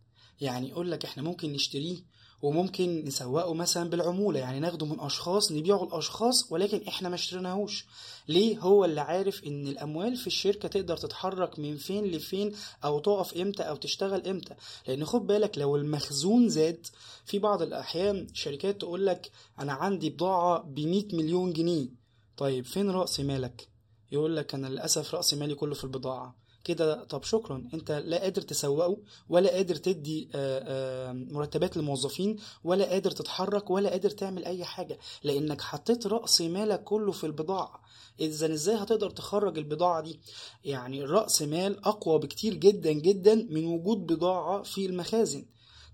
يعني 0.41 0.69
يقول 0.69 0.91
لك 0.91 1.05
إحنا 1.05 1.23
ممكن 1.23 1.53
نشتريه 1.53 1.97
وممكن 2.43 3.05
نسوقه 3.05 3.55
مثلا 3.55 3.91
بالعمولة 3.91 4.41
يعني 4.41 4.61
ناخده 4.61 4.87
من 4.87 5.01
أشخاص 5.01 5.53
نبيعه 5.53 5.89
لأشخاص 5.93 6.53
ولكن 6.53 6.81
إحنا 6.89 7.09
ما 7.09 7.15
اشتريناهوش. 7.15 7.87
ليه؟ 8.29 8.59
هو 8.59 8.85
اللي 8.85 9.01
عارف 9.01 9.45
إن 9.45 9.67
الأموال 9.67 10.17
في 10.17 10.27
الشركة 10.27 10.69
تقدر 10.69 10.97
تتحرك 10.97 11.59
من 11.59 11.77
فين 11.77 12.05
لفين 12.05 12.53
أو 12.85 12.99
تقف 12.99 13.37
إمتى 13.37 13.63
أو 13.63 13.77
تشتغل 13.77 14.29
إمتى. 14.29 14.55
لأن 14.89 15.05
خد 15.05 15.27
بالك 15.27 15.59
لو 15.59 15.77
المخزون 15.77 16.49
زاد 16.49 16.87
في 17.25 17.39
بعض 17.39 17.63
الأحيان 17.63 18.27
شركات 18.35 18.81
تقول 18.81 19.07
لك 19.07 19.31
أنا 19.59 19.73
عندي 19.73 20.11
بضاعة 20.11 20.63
بمية 20.63 21.09
مليون 21.13 21.53
جنيه. 21.53 21.89
طيب 22.37 22.65
فين 22.65 22.91
رأس 22.91 23.21
مالك؟ 23.21 23.69
يقول 24.13 24.37
لك 24.37 24.55
أنا 24.55 24.67
للأسف 24.67 25.15
رأس 25.15 25.35
مالي 25.35 25.55
كله 25.55 25.75
في 25.75 25.85
البضاعة. 25.85 26.46
كده 26.67 27.05
طب 27.05 27.23
شكرا. 27.23 27.69
أنت 27.75 27.91
لا 27.93 28.19
قادر 28.19 28.43
تسوقه 28.43 28.97
ولا 29.29 29.51
قادر 29.51 29.75
تدي 29.77 30.29
آه، 30.35 30.63
آه، 30.67 31.13
مرتبات 31.13 31.77
للموظفين 31.77 32.37
ولا 32.65 32.85
قادر 32.85 33.11
تتحرك 33.11 33.71
ولا 33.71 33.91
قادر 33.91 34.11
تعمل 34.11 34.45
أي 34.45 34.65
حاجة. 34.65 34.99
لأنك 35.25 35.61
حطيت 35.61 36.07
رأس 36.07 36.41
مالك 36.41 36.85
كله 36.85 37.13
في 37.13 37.25
البضاعة. 37.25 37.81
اذا 38.21 38.53
إزاي 38.53 38.75
هتقدر 38.77 39.11
تخرج 39.11 39.59
البضاعة 39.59 40.01
دي؟ 40.01 40.21
يعني 40.65 41.03
الرأس 41.03 41.43
مال 41.43 41.85
أقوى 41.85 42.19
بكتير 42.19 42.55
جدا 42.55 42.93
جدا 42.93 43.35
من 43.51 43.67
وجود 43.67 44.07
بضاعة 44.07 44.63
في 44.63 44.87
المخازن. 44.87 45.45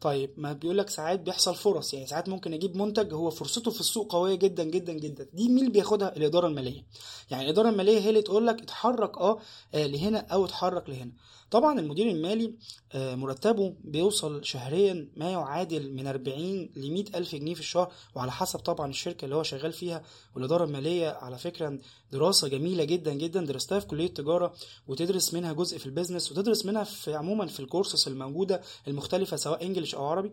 طيب 0.03 0.31
ما 0.37 0.53
بيقول 0.53 0.79
لك 0.79 0.89
ساعات 0.91 1.21
بيحصل 1.21 1.55
فرص 1.55 1.95
يعني 1.95 2.07
ساعات 2.07 2.29
ممكن 2.29 2.55
أجيب 2.55 2.77
منتج 2.77 3.13
هو 3.15 3.31
فرصته 3.31 3.71
في 3.71 3.81
السوق 3.81 4.13
قوية 4.13 4.35
جدا 4.35 4.65
جدا 4.65 4.93
جدا. 4.93 5.27
دي 5.33 5.49
مين 5.49 5.59
اللي 5.59 5.71
بياخدها 5.71 6.17
الإدارة 6.17 6.47
المالية. 6.47 6.83
يعني 7.31 7.45
الإدارة 7.45 7.69
المالية 7.69 7.99
هي 8.01 8.09
اللي 8.09 8.23
تقول 8.23 8.47
لك 8.47 8.63
اتحرك 8.63 9.19
آه 9.19 9.39
لهنا 9.75 10.19
أو 10.19 10.45
اتحرك 10.45 10.89
لهنا. 10.91 11.13
طبعا 11.53 11.81
المدير 11.81 12.11
المالي 12.11 12.55
آه، 12.93 13.15
مرتبه 13.15 13.75
بيوصل 13.85 14.45
شهريا 14.45 15.09
ما 15.17 15.31
يعادل 15.31 15.93
من 15.93 16.07
40 16.07 16.71
ل 16.77 16.93
100 16.93 17.05
ألف 17.15 17.35
جنيه 17.35 17.55
في 17.55 17.61
الشهر 17.61 17.93
وعلى 18.15 18.33
حسب 18.33 18.59
طبعا 18.59 18.91
الشركة 18.91 19.25
اللي 19.25 19.37
هو 19.37 19.43
شغال 19.43 19.73
فيها 19.73 20.03
والإدارة 20.35 20.65
المالية. 20.65 21.09
على 21.09 21.39
فكرة 21.39 21.79
دراسة 22.13 22.49
جميلة 22.49 22.85
جدا 22.85 23.13
جدا 23.13 23.45
درستها 23.45 23.81
في 23.81 23.87
كلية 23.87 24.07
تجاره 24.15 24.55
وتدرس 24.87 25.35
منها 25.35 25.53
جزء 25.53 25.79
في 25.79 25.87
ال 25.87 25.92
business 25.92 26.33
وتدرس 26.33 26.67
منها 26.67 26.85
في 26.85 27.15
عموما 27.15 27.47
في 27.47 27.61
الكورسز 27.61 28.09
الموجودة 28.09 28.63
المختلفة 28.89 29.37
سواء 29.37 29.67
English 29.67 29.95
أو 29.95 30.05
عربي. 30.05 30.31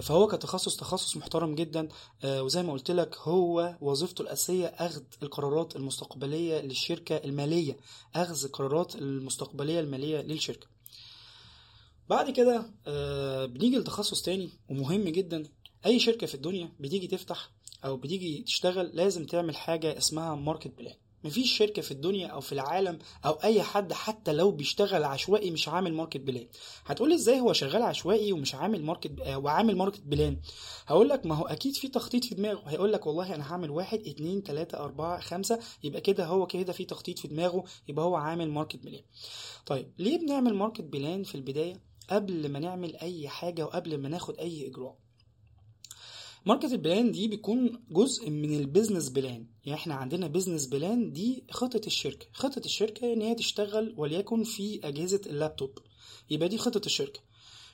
فهو 0.00 0.26
كتخصص 0.26 0.76
تخصص 0.76 1.16
محترم 1.16 1.54
جدا 1.54 1.88
آه، 2.24 2.42
وزي 2.42 2.62
ما 2.62 2.72
قلت 2.72 2.90
لك 2.90 3.16
هو 3.18 3.76
وظيفته 3.80 4.22
الأساسية 4.22 4.66
أخذ 4.66 5.02
القرارات 5.22 5.76
المستقبلية 5.76 6.60
للشركة 6.60 7.16
المالية 7.16 7.76
أخذ 8.14 8.44
القرارات 8.44 8.96
المستقبلية 8.96 9.80
المالية 9.80 10.20
للشركة. 10.20 10.66
بعد 12.08 12.30
كده 12.30 12.70
آه، 12.86 13.46
بنيجي 13.46 13.78
لتخصص 13.78 14.22
تاني 14.22 14.50
ومهم 14.68 15.04
جدا. 15.04 15.42
أي 15.86 15.98
شركة 15.98 16.26
في 16.26 16.34
الدنيا 16.34 16.72
بتيجي 16.80 17.06
تفتح 17.06 17.50
أو 17.84 17.96
بتيجي 17.96 18.42
تشتغل 18.42 18.86
لازم 18.86 19.26
تعمل 19.26 19.56
حاجة 19.56 19.98
اسمها 19.98 20.34
market 20.34 20.78
plan 20.78 20.94
مفيش 21.24 21.56
شركة 21.58 21.82
في 21.82 21.90
الدنيا 21.90 22.26
أو 22.26 22.40
في 22.40 22.52
العالم 22.52 22.98
أو 23.26 23.32
أي 23.32 23.62
حد 23.62 23.92
حتى 23.92 24.32
لو 24.32 24.50
بيشتغل 24.50 25.04
عشوائي 25.04 25.50
مش 25.50 25.68
عامل 25.68 25.94
market 25.94 26.20
plan. 26.20 26.46
هتقولي 26.86 27.14
إزاي 27.14 27.40
هو 27.40 27.52
شغال 27.52 27.82
عشوائي 27.82 28.32
ومش 28.32 28.54
عامل 28.54 28.82
market 28.84 29.20
آه، 29.20 29.38
وعامل 29.38 29.76
market 29.76 30.00
plan؟ 30.04 30.40
هقول 30.86 31.08
لك 31.08 31.26
ما 31.26 31.34
هو 31.34 31.44
أكيد 31.46 31.74
في 31.76 31.88
تخطيط 31.88 32.24
في 32.24 32.34
دماغه. 32.34 32.62
هيقول 32.68 32.92
لك 32.92 33.06
والله 33.06 33.34
أنا 33.34 33.52
هعمل 33.52 33.70
واحد 33.70 34.00
اتنين 34.06 34.42
تلاتة 34.42 34.78
أربعة 34.78 35.20
خمسة 35.20 35.58
يبقى 35.84 36.00
كده 36.00 36.26
هو 36.26 36.46
كده 36.46 36.72
في 36.72 36.84
تخطيط 36.84 37.18
في 37.18 37.28
دماغه 37.28 37.64
يبقى 37.88 38.04
هو 38.04 38.16
عامل 38.16 38.50
market 38.50 38.76
plan. 38.84 39.02
طيب 39.66 39.92
ليه 39.98 40.18
بنعمل 40.18 40.54
market 40.54 40.80
plan 40.84 41.22
في 41.22 41.34
البداية 41.34 41.80
قبل 42.10 42.48
ما 42.48 42.58
نعمل 42.58 42.96
أي 42.96 43.28
حاجة 43.28 43.64
وقبل 43.64 43.98
ما 43.98 44.08
ناخد 44.08 44.38
أي 44.38 44.66
إجراء؟ 44.66 44.96
market 46.46 46.74
plan 46.74 47.12
دي 47.12 47.28
بيكون 47.28 47.82
جزء 47.90 48.30
من 48.30 48.56
ال 48.56 48.62
business 48.62 49.08
plan. 49.08 49.46
يعني 49.64 49.80
إحنا 49.80 49.94
عندنا 49.94 50.26
business 50.26 50.66
plan 50.66 51.12
دي 51.12 51.44
خطة 51.50 51.80
الشركة. 51.86 52.26
خطة 52.32 52.58
الشركة 52.64 53.12
إن 53.12 53.22
هي 53.22 53.34
تشتغل 53.34 53.94
وليكن 53.96 54.44
في 54.44 54.80
أجهزة 54.84 55.20
اللابتوب. 55.26 55.78
يبقى 56.30 56.48
دي 56.48 56.58
خطة 56.58 56.86
الشركة. 56.86 57.20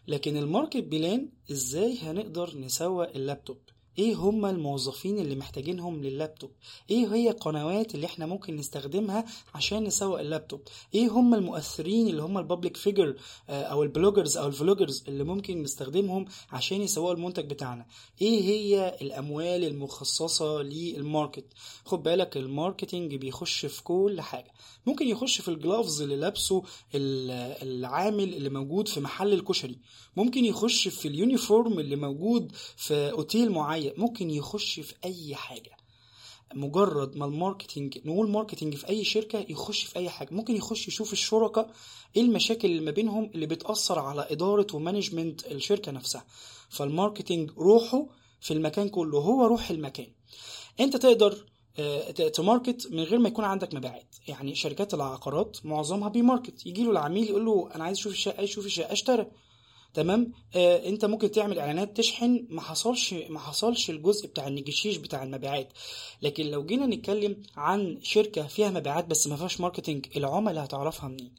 لكن 0.08 0.36
ال 0.36 0.42
market 0.42 0.76
plan 0.76 1.28
إزاي 1.50 1.98
هنقدر 1.98 2.58
نسوق 2.58 3.08
اللابتوب؟ 3.08 3.58
إيه 3.98 4.14
هما 4.14 4.50
الموظفين 4.50 5.18
اللي 5.18 5.34
محتاجينهم 5.36 6.02
لللابتوب؟ 6.02 6.50
إيه 6.90 7.14
هي 7.14 7.30
القنوات 7.30 7.94
اللي 7.94 8.06
إحنا 8.06 8.26
ممكن 8.26 8.56
نستخدمها 8.56 9.24
عشان 9.54 9.84
نسوق 9.84 10.20
اللابتوب؟ 10.20 10.60
إيه 10.94 11.08
هما 11.08 11.36
المؤثرين 11.36 12.08
اللي 12.08 12.22
هما 12.22 12.40
ال 12.40 12.45
public 12.45 12.76
figure 12.76 13.16
أو 13.48 13.82
ال 13.82 13.88
bloggers 13.88 14.36
أو 14.36 14.46
ال 14.46 14.53
vloggers 14.53 15.04
اللي 15.08 15.24
ممكن 15.24 15.62
نستخدمهم 15.62 16.24
عشان 16.52 16.82
يسوقوا 16.82 17.12
المنتج 17.14 17.50
بتاعنا؟ 17.50 17.86
إيه 18.22 18.40
هي 18.42 18.96
الأموال 19.02 19.64
المخصصة 19.64 20.62
لل 20.62 20.80
market؟ 20.80 21.44
خد 21.84 22.02
بالك 22.02 22.36
ال 22.36 22.44
marketing 22.44 23.14
بيخش 23.14 23.66
في 23.66 23.82
كل 23.82 24.20
حاجة. 24.20 24.50
ممكن 24.86 25.08
يخش 25.08 25.40
في 25.40 25.48
ال 25.48 25.56
gloves 25.56 26.02
اللي 26.02 26.16
لابسه 26.16 26.62
ال- 26.94 27.30
العامل 27.68 28.34
اللي 28.34 28.50
موجود 28.50 28.88
في 28.88 29.00
محل 29.00 29.32
الكشري. 29.32 29.78
ممكن 30.16 30.44
يخش 30.44 30.88
في 30.88 31.08
ال 31.08 31.17
uniform 31.17 31.78
اللي 31.78 31.96
موجود 31.96 32.52
في 32.76 33.10
أوتيل 33.10 33.52
معين. 33.52 33.81
ممكن 33.96 34.30
يخش 34.30 34.80
في 34.80 34.94
أي 35.04 35.34
حاجة. 35.34 35.76
مجرد 36.54 37.16
ما 37.16 37.24
ال 37.24 37.32
marketing 37.32 37.98
نقول 38.04 38.30
marketing 38.30 38.74
في 38.74 38.88
أي 38.88 39.04
شركة 39.04 39.46
يخش 39.48 39.82
في 39.84 39.96
أي 39.96 40.10
حاجة. 40.10 40.34
ممكن 40.34 40.56
يخش 40.56 40.88
يشوف 40.88 41.12
الشركاء 41.12 41.70
إيه 42.16 42.22
المشاكل 42.22 42.68
اللي 42.68 42.80
ما 42.80 42.90
بينهم 42.90 43.30
اللي 43.34 43.46
بتأثر 43.46 43.98
على 43.98 44.26
إدارة 44.30 44.66
و 44.74 44.81
management 44.81 45.46
الشركة 45.46 45.92
نفسها. 45.92 46.24
فال 46.68 46.83
marketing 46.83 47.50
روحه 47.58 48.06
في 48.40 48.50
المكان 48.54 48.88
كله 48.88 49.18
هو 49.18 49.46
روح 49.46 49.70
المكان. 49.70 50.08
أنت 50.80 50.96
تقدر 50.96 51.46
آه، 51.78 52.10
ت 52.10 52.21
market 52.21 52.88
من 52.90 53.00
غير 53.02 53.18
ما 53.18 53.28
يكون 53.28 53.44
عندك 53.44 53.74
مبيعات. 53.74 54.16
يعني 54.28 54.54
شركات 54.54 54.94
العقارات 54.94 55.56
معظمها 55.64 56.08
بي 56.08 56.21
market. 56.21 56.66
يجي 56.66 56.84
له 56.84 56.90
العميل 56.90 57.28
يقول 57.28 57.44
له 57.44 57.70
أنا 57.74 57.84
عايز 57.84 57.98
أشوف 57.98 58.12
الشقة 58.12 58.42
يشوف 58.42 58.66
الشقة 58.66 58.92
اشترى 58.92 59.26
تمام؟ 59.94 60.32
آه 60.56 60.88
انت 60.88 61.04
ممكن 61.04 61.30
تعمل 61.30 61.58
اعلانات 61.58 61.96
تشحن 61.96 62.46
ما 62.50 62.60
حصلش 62.60 63.14
ما 63.14 63.38
حصلش 63.38 63.90
الجزء 63.90 64.26
بتاع 64.26 64.48
ال 64.48 64.52
negotiation 64.52 64.96
بتاع 64.96 65.22
المبيعات. 65.22 65.72
لكن 66.22 66.46
لو 66.46 66.64
جينا 66.66 66.86
نتكلم 66.86 67.42
عن 67.56 67.98
شركة 68.02 68.46
فيها 68.46 68.70
مبيعات 68.70 69.06
بس 69.06 69.26
ما 69.26 69.36
فيهاش 69.36 69.60
marketing 69.60 70.06
العملاء 70.16 70.64
هتعرفها 70.64 71.08
منين؟ 71.08 71.32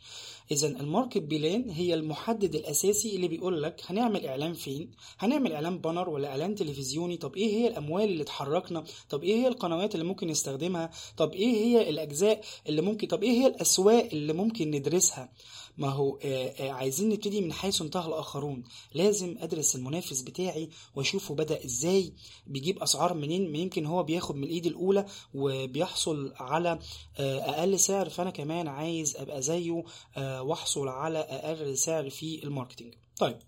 اذا 0.51 0.67
ال 0.67 0.75
market 0.75 1.17
plan 1.17 1.69
هي 1.69 1.93
المحدد 1.93 2.55
الأساسي 2.55 3.15
اللي 3.15 3.27
بيقول 3.27 3.63
لك 3.63 3.81
هنعمل 3.85 4.25
إعلان 4.25 4.53
فين؟ 4.53 4.91
هنعمل 5.19 5.53
إعلان 5.53 5.77
banner 5.79 6.09
ولا 6.09 6.27
إعلان 6.27 6.55
تلفزيوني؟ 6.55 7.17
طب 7.17 7.35
إيه 7.35 7.53
هي 7.53 7.67
الأموال 7.67 8.03
اللي 8.09 8.23
اتحركنا؟ 8.23 8.83
طب 9.09 9.23
إيه 9.23 9.35
هي 9.35 9.47
القنوات 9.47 9.95
اللي 9.95 10.05
ممكن 10.05 10.27
نستخدمها؟ 10.27 10.89
طب 11.17 11.33
إيه 11.33 11.53
هي 11.55 11.89
الأجزاء 11.89 12.41
اللي 12.67 12.81
ممكن 12.81 13.07
طب 13.07 13.23
إيه 13.23 13.31
هي 13.31 13.47
الأسواق 13.47 14.09
اللي 14.13 14.33
ممكن 14.33 14.71
ندرسها؟ 14.71 15.29
ما 15.77 15.89
هو 15.89 16.17
آه، 16.23 16.47
آه، 16.47 16.71
عايزين 16.71 17.09
نبتدي 17.09 17.41
من 17.41 17.53
حيث 17.53 17.81
انتهى 17.81 18.07
الآخرون. 18.07 18.63
لازم 18.93 19.35
أدرس 19.39 19.75
المنافس 19.75 20.21
بتاعي 20.21 20.69
وأشوفه 20.95 21.35
بدأ 21.35 21.65
إزاي 21.65 22.13
بيجيب 22.47 22.83
أسعار 22.83 23.13
منين 23.13 23.49
من 23.51 23.55
يمكن 23.59 23.85
هو 23.85 24.03
بياخد 24.03 24.35
من 24.35 24.43
الإيد 24.43 24.65
الأولى 24.65 25.05
وبيحصل 25.33 26.33
على 26.35 26.79
آه، 27.19 27.39
أقل 27.39 27.79
سعر 27.79 28.09
فأنا 28.09 28.29
كمان 28.29 28.67
عايز 28.67 29.17
أبقى 29.17 29.41
زيه 29.41 29.83
وأحصل 30.17 30.87
على 30.87 31.19
أقل 31.19 31.77
سعر 31.77 32.09
في 32.09 32.43
ال 32.43 32.48
marketing. 32.48 32.93
طيب. 33.19 33.39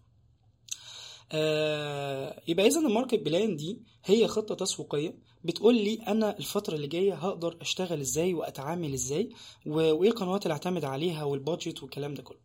آه، 1.32 2.41
يبقى 2.48 2.67
اذا 2.67 2.79
ال 2.80 2.85
market 2.85 3.20
plan 3.20 3.56
دي 3.55 3.82
هي 4.05 4.27
خطة 4.27 4.55
تسويقية. 4.55 5.17
بتقول 5.46 5.75
لي 5.75 5.94
أنا 6.08 6.38
الفترة 6.38 6.75
اللي 6.75 6.88
جاية 6.88 7.14
هقدر 7.14 7.58
أشتغل 7.62 8.00
إزاي 8.00 8.34
وأتعامل 8.34 8.94
إزاي 8.94 9.30
وإيه 9.66 10.10
القنوات 10.10 10.44
اللي 10.44 10.54
اعتمد 10.54 10.86
عليها 10.86 11.24
وال 11.24 11.39
budget 11.39 11.84
والكلام 11.84 12.14
ده 12.14 12.24
كله. 12.24 12.38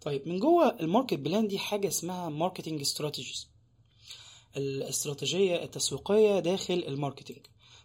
طيب 0.00 0.28
من 0.28 0.38
جوه 0.38 0.76
ال 0.80 0.85
market 0.85 1.14
plan 1.14 1.48
دي 1.48 1.58
حاجة 1.58 1.88
اسمها 1.88 2.28
marketing 2.28 2.80
strategies. 2.80 3.48
الاستراتيجية 4.56 5.62
التسويقية 5.64 6.38
داخل 6.38 6.84
ال 6.88 6.93
marketing 6.93 7.38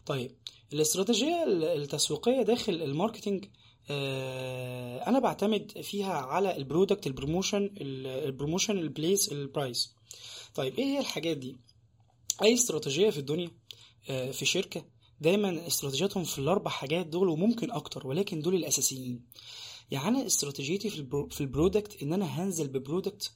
طيب 0.06 0.32
الاستراتيجية 0.74 1.44
التسويقية 1.48 2.42
داخل 2.42 2.74
ال 2.74 2.81
marketing 2.81 3.46
آه، 3.92 5.08
أنا 5.10 5.20
بعتمد 5.20 5.82
فيها 5.82 6.14
على 6.14 6.58
البرودكت 6.58 7.08
البروموشن 7.08 7.70
البروموشن 7.82 8.78
البليس 8.78 9.32
البرايس. 9.32 9.96
طيب 10.56 10.76
إيه 10.80 10.86
هي 10.86 11.00
الحاجات 11.00 11.38
دي؟ 11.38 11.58
أي 12.42 12.54
استراتيجية 12.54 13.10
في 13.10 13.18
الدنيا؟ 13.18 13.52
في 14.08 14.46
شركة 14.46 14.86
دايما 15.22 15.68
استراتيجياتهم 15.68 16.24
في 16.24 16.40
الأربع 16.40 16.72
حاجات 16.72 17.06
دول 17.06 17.30
وممكن 17.30 17.72
أكتر 17.72 18.08
ولكن 18.08 18.42
دول 18.42 18.56
الأساسيين. 18.56 19.26
يعني 19.92 20.08
أنا 20.08 20.26
استراتيجيتي 20.26 20.90
في 20.90 20.96
ال 20.98 21.05
pro 21.05 21.28
في 21.30 21.42
ال 21.42 21.50
product 21.50 22.04
إن 22.04 22.14
أنا 22.14 22.26
هنزل 22.26 22.68
ب 22.68 22.76
product 22.76 23.32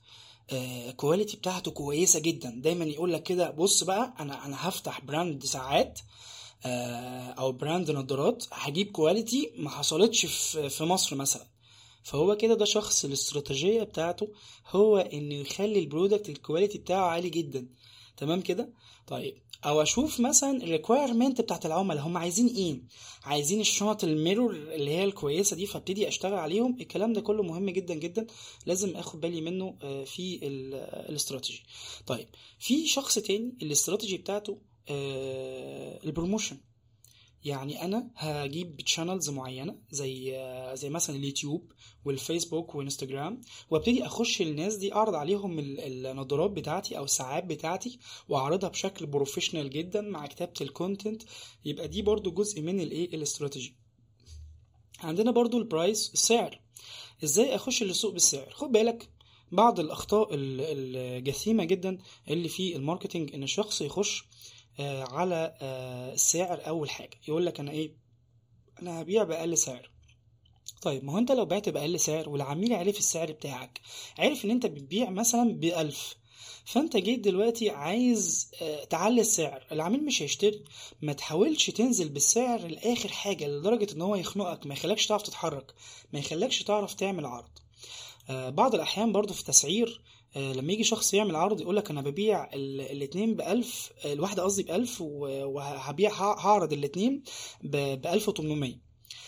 quality 0.97 1.37
بتاعته 1.37 1.71
كويسة 1.71 2.19
جدا. 2.19 2.49
دايما 2.57 2.85
يقول 2.85 3.13
لك 3.13 3.23
كده 3.23 3.49
بص 3.51 3.83
بقى 3.83 4.13
أنا 4.19 4.45
أنا 4.45 4.67
هفتح 4.69 5.01
brand 5.01 5.45
ساعات 5.45 5.99
آه، 6.65 7.29
أو 7.31 7.51
brand 7.51 7.91
نظارات 7.91 8.45
هجيب 8.51 8.91
quality 8.91 9.51
ما 9.57 9.69
حصلتش 9.69 10.25
في 10.25 10.69
في 10.69 10.83
مصر 10.83 11.15
مثلا. 11.15 11.47
فهو 12.03 12.37
كده 12.37 12.53
ده 12.55 12.65
شخص 12.65 13.05
الاستراتيجية 13.05 13.83
بتاعته 13.83 14.27
هو 14.69 14.97
إنه 14.97 15.35
يخلي 15.35 15.79
ال 15.79 15.86
product 15.86 16.29
ال 16.29 16.35
quality 16.35 16.77
بتاعه 16.77 17.05
عالي 17.07 17.29
جدا. 17.29 17.67
تمام 18.17 18.41
كده؟ 18.41 18.69
طيب. 19.07 19.42
أو 19.65 19.81
أشوف 19.81 20.19
مثلا 20.19 20.63
ال 20.63 20.70
requirement 20.70 21.41
بتاعت 21.41 21.65
العملاء. 21.65 22.03
هم 22.07 22.17
عايزين 22.17 22.47
إيه؟ 22.47 22.79
عايزين 23.23 23.61
الشنط 23.61 24.03
ال 24.03 24.10
mirror 24.10 24.51
اللي 24.55 24.91
هي 24.91 25.03
الكويسة 25.03 25.55
دي 25.55 25.65
فابتدي 25.65 26.07
اشتغل 26.07 26.33
عليهم. 26.33 26.77
الكلام 26.81 27.13
ده 27.13 27.21
كله 27.21 27.43
مهم 27.43 27.69
جدا 27.69 27.93
جدا. 27.93 28.27
لازم 28.65 28.95
اخد 28.97 29.21
بالي 29.21 29.41
منه 29.41 29.75
آه، 29.83 30.03
في 30.03 30.39
ال- 30.47 30.73
الاستراتيجي 31.09 31.63
طيب 32.07 32.27
في 32.59 32.87
شخص 32.87 33.19
تاني 33.19 33.53
الاستراتيجي 33.61 34.17
بتاعته 34.17 34.57
آه، 34.89 35.99
ال 36.05 36.11
promotion 36.11 36.57
يعني 37.45 37.81
أنا 37.85 38.09
هجيب 38.15 38.77
channels 38.81 39.29
معينة 39.29 39.75
زي 39.91 40.31
زي 40.73 40.89
مثلا 40.89 41.15
اليوتيوب 41.15 41.71
والفيسبوك 42.05 42.75
وانستجرام 42.75 43.41
وأبتدي 43.69 44.05
أخش 44.05 44.41
الناس 44.41 44.75
دي 44.75 44.93
أعرض 44.93 45.15
عليهم 45.15 45.59
ال- 45.59 46.05
النظارات 46.05 46.51
بتاعتي 46.51 46.97
أو 46.97 47.03
الساعات 47.03 47.43
بتاعتي 47.43 47.99
وأعرضها 48.29 48.69
بشكل 48.69 49.05
professional 49.05 49.69
جدا 49.69 50.01
مع 50.01 50.27
كتابة 50.27 50.53
ال 50.61 50.69
content 50.69 51.23
يبقى 51.65 51.87
دي 51.87 52.01
برضو 52.01 52.31
جزء 52.31 52.61
من 52.61 52.79
الايه 52.79 53.15
الاستراتيجي. 53.15 53.75
عندنا 54.99 55.31
برضو 55.31 55.57
ال 55.57 55.66
price 55.66 56.11
السعر. 56.13 56.61
إزاي 57.23 57.55
أخش 57.55 57.83
السوق 57.83 58.13
بالسعر؟ 58.13 58.49
خد 58.53 58.71
بالك 58.71 59.09
بعض 59.51 59.79
الأخطاء 59.79 60.33
ال- 60.33 60.61
الجسيمة 60.61 61.63
جدا 61.63 61.97
اللي 62.29 62.49
في 62.49 62.75
ال 62.75 62.81
marketing 62.81 63.33
إن 63.35 63.43
الشخص 63.43 63.81
يخش 63.81 64.25
على 64.79 65.57
آه، 65.61 66.13
السعر 66.13 66.67
اول 66.67 66.89
حاجة 66.89 67.17
يقول 67.27 67.45
لك 67.45 67.59
أنا 67.59 67.71
إيه 67.71 67.93
أنا 68.81 69.01
هبيع 69.01 69.23
بأقل 69.23 69.57
سعر. 69.57 69.89
طيب 70.81 71.03
ما 71.05 71.13
هو 71.13 71.17
أنت 71.17 71.31
لو 71.31 71.45
بعت 71.45 71.69
بأقل 71.69 71.99
سعر 71.99 72.29
والعميل 72.29 72.73
عرف 72.73 72.97
السعر 72.97 73.31
بتاعك 73.31 73.81
عرف 74.19 74.45
إن 74.45 74.51
أنت 74.51 74.65
بتبيع 74.65 75.09
مثلا 75.09 75.53
بألف 75.53 76.15
فأنت 76.65 76.97
جيت 76.97 77.19
دلوقتي 77.19 77.69
عايز 77.69 78.51
آه، 78.61 78.83
تعلي 78.83 79.21
السعر 79.21 79.67
العميل 79.71 80.05
مش 80.05 80.21
هيشتري. 80.21 80.63
ما 81.01 81.13
تحاولش 81.13 81.69
تنزل 81.69 82.09
بالسعر 82.09 82.67
لآخر 82.67 83.09
حاجة 83.09 83.47
لدرجة 83.47 83.93
إن 83.93 84.01
هو 84.01 84.15
يخنقك 84.15 84.65
ما 84.67 84.73
يخلكش 84.73 85.07
تعرف 85.07 85.21
تتحرك 85.21 85.73
ما 86.13 86.19
يخلكش 86.19 86.63
تعرف 86.63 86.93
تعمل 86.93 87.25
عرض. 87.25 87.49
آه، 88.29 88.49
بعض 88.49 88.75
الأحيان 88.75 89.11
برضو 89.11 89.33
في 89.33 89.39
التسعير 89.39 90.01
آه، 90.01 90.22
لما 90.35 90.73
يجي 90.73 90.83
شخص 90.83 91.13
يعمل 91.13 91.35
عرض 91.35 91.61
يقولك 91.61 91.89
أنا 91.91 92.01
ببيع 92.01 92.53
ال- 92.53 92.81
الاتنين 92.81 93.35
بألف 93.35 93.91
آه، 94.05 94.13
الواحدة 94.13 94.43
قصدي 94.43 94.63
بألف 94.63 95.01
و- 95.01 95.45
وهبيع 95.45 96.11
ه- 96.11 96.39
هعرض 96.39 96.73
الاتنين 96.73 97.23
بألف 97.63 98.29
وتمنمية. 98.29 98.79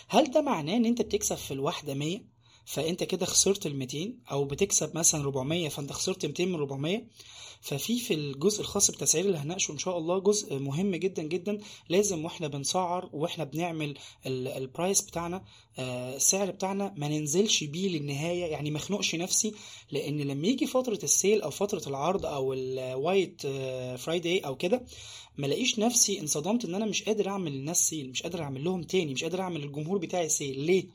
هل 0.08 0.32
ده 0.32 0.42
معناه 0.42 0.76
إن 0.78 0.86
أنت 0.86 1.02
بتكسب 1.02 1.36
في 1.36 1.52
الواحدة 1.52 1.94
مية 1.94 2.26
فأنت 2.66 3.04
كده 3.04 3.26
خسرت 3.26 3.66
الميتين؟ 3.66 4.20
أو 4.32 4.46
بتكسب 4.46 4.98
مثلا 4.98 5.26
ربعمية 5.26 5.70
فأنت 5.70 5.92
خسرت 5.92 6.26
ميتين 6.26 6.52
من 6.52 6.56
ربعمية؟ 6.60 7.08
ففي 7.66 8.00
في 8.00 8.14
الجزء 8.14 8.62
الخاص 8.62 8.92
بالتسعير 8.92 9.26
اللي 9.26 9.38
هنناقشه 9.38 9.72
إن 9.72 9.78
شاء 9.78 9.98
الله 9.98 10.20
جزء 10.20 10.60
مهم 10.60 10.96
جدا 10.96 11.24
جدا 11.24 11.60
لازم 11.90 12.26
وإحنا 12.26 12.48
بنسعر 12.48 13.10
وإحنا 13.14 13.44
بنعمل 13.44 13.98
ال- 14.26 14.48
price 14.48 15.02
بتاعنا 15.02 15.44
آه، 15.80 16.16
السعر 16.16 16.52
بتاعنا 16.52 16.94
ما 16.98 17.08
ننزلش 17.08 17.64
بيه 17.64 17.88
للنهاية. 17.90 18.46
يعني 18.46 18.72
ما 18.72 18.78
اخنقش 18.78 19.16
نفسي 19.16 19.52
لأن 19.92 20.22
لما 20.22 20.48
يجي 20.48 20.66
فترة 20.68 21.00
ال 21.04 21.11
sale 21.11 21.42
أو 21.42 21.50
فترة 21.50 21.82
العرض 21.90 22.26
أو 22.26 22.54
ال 22.54 22.68
White 22.68 23.42
Friday 23.98 24.40
أو 24.40 24.56
كده 24.56 24.86
ما 25.38 25.48
لاقيش 25.48 25.80
نفسي 25.80 26.20
انصدمت 26.20 26.66
إن 26.66 26.76
أنا 26.76 26.86
مش 26.86 27.04
قادر 27.04 27.30
أعمل 27.30 27.52
للناس 27.52 27.90
sale 27.90 28.10
مش 28.10 28.24
قادر 28.24 28.42
أعمل 28.42 28.64
لهم 28.64 28.84
تاني 28.84 29.14
مش 29.14 29.24
قادر 29.24 29.42
أعمل 29.42 29.62
للجمهور 29.62 29.98
بتاعي 29.98 30.30
sale. 30.30 30.60
ليه؟ 30.60 30.86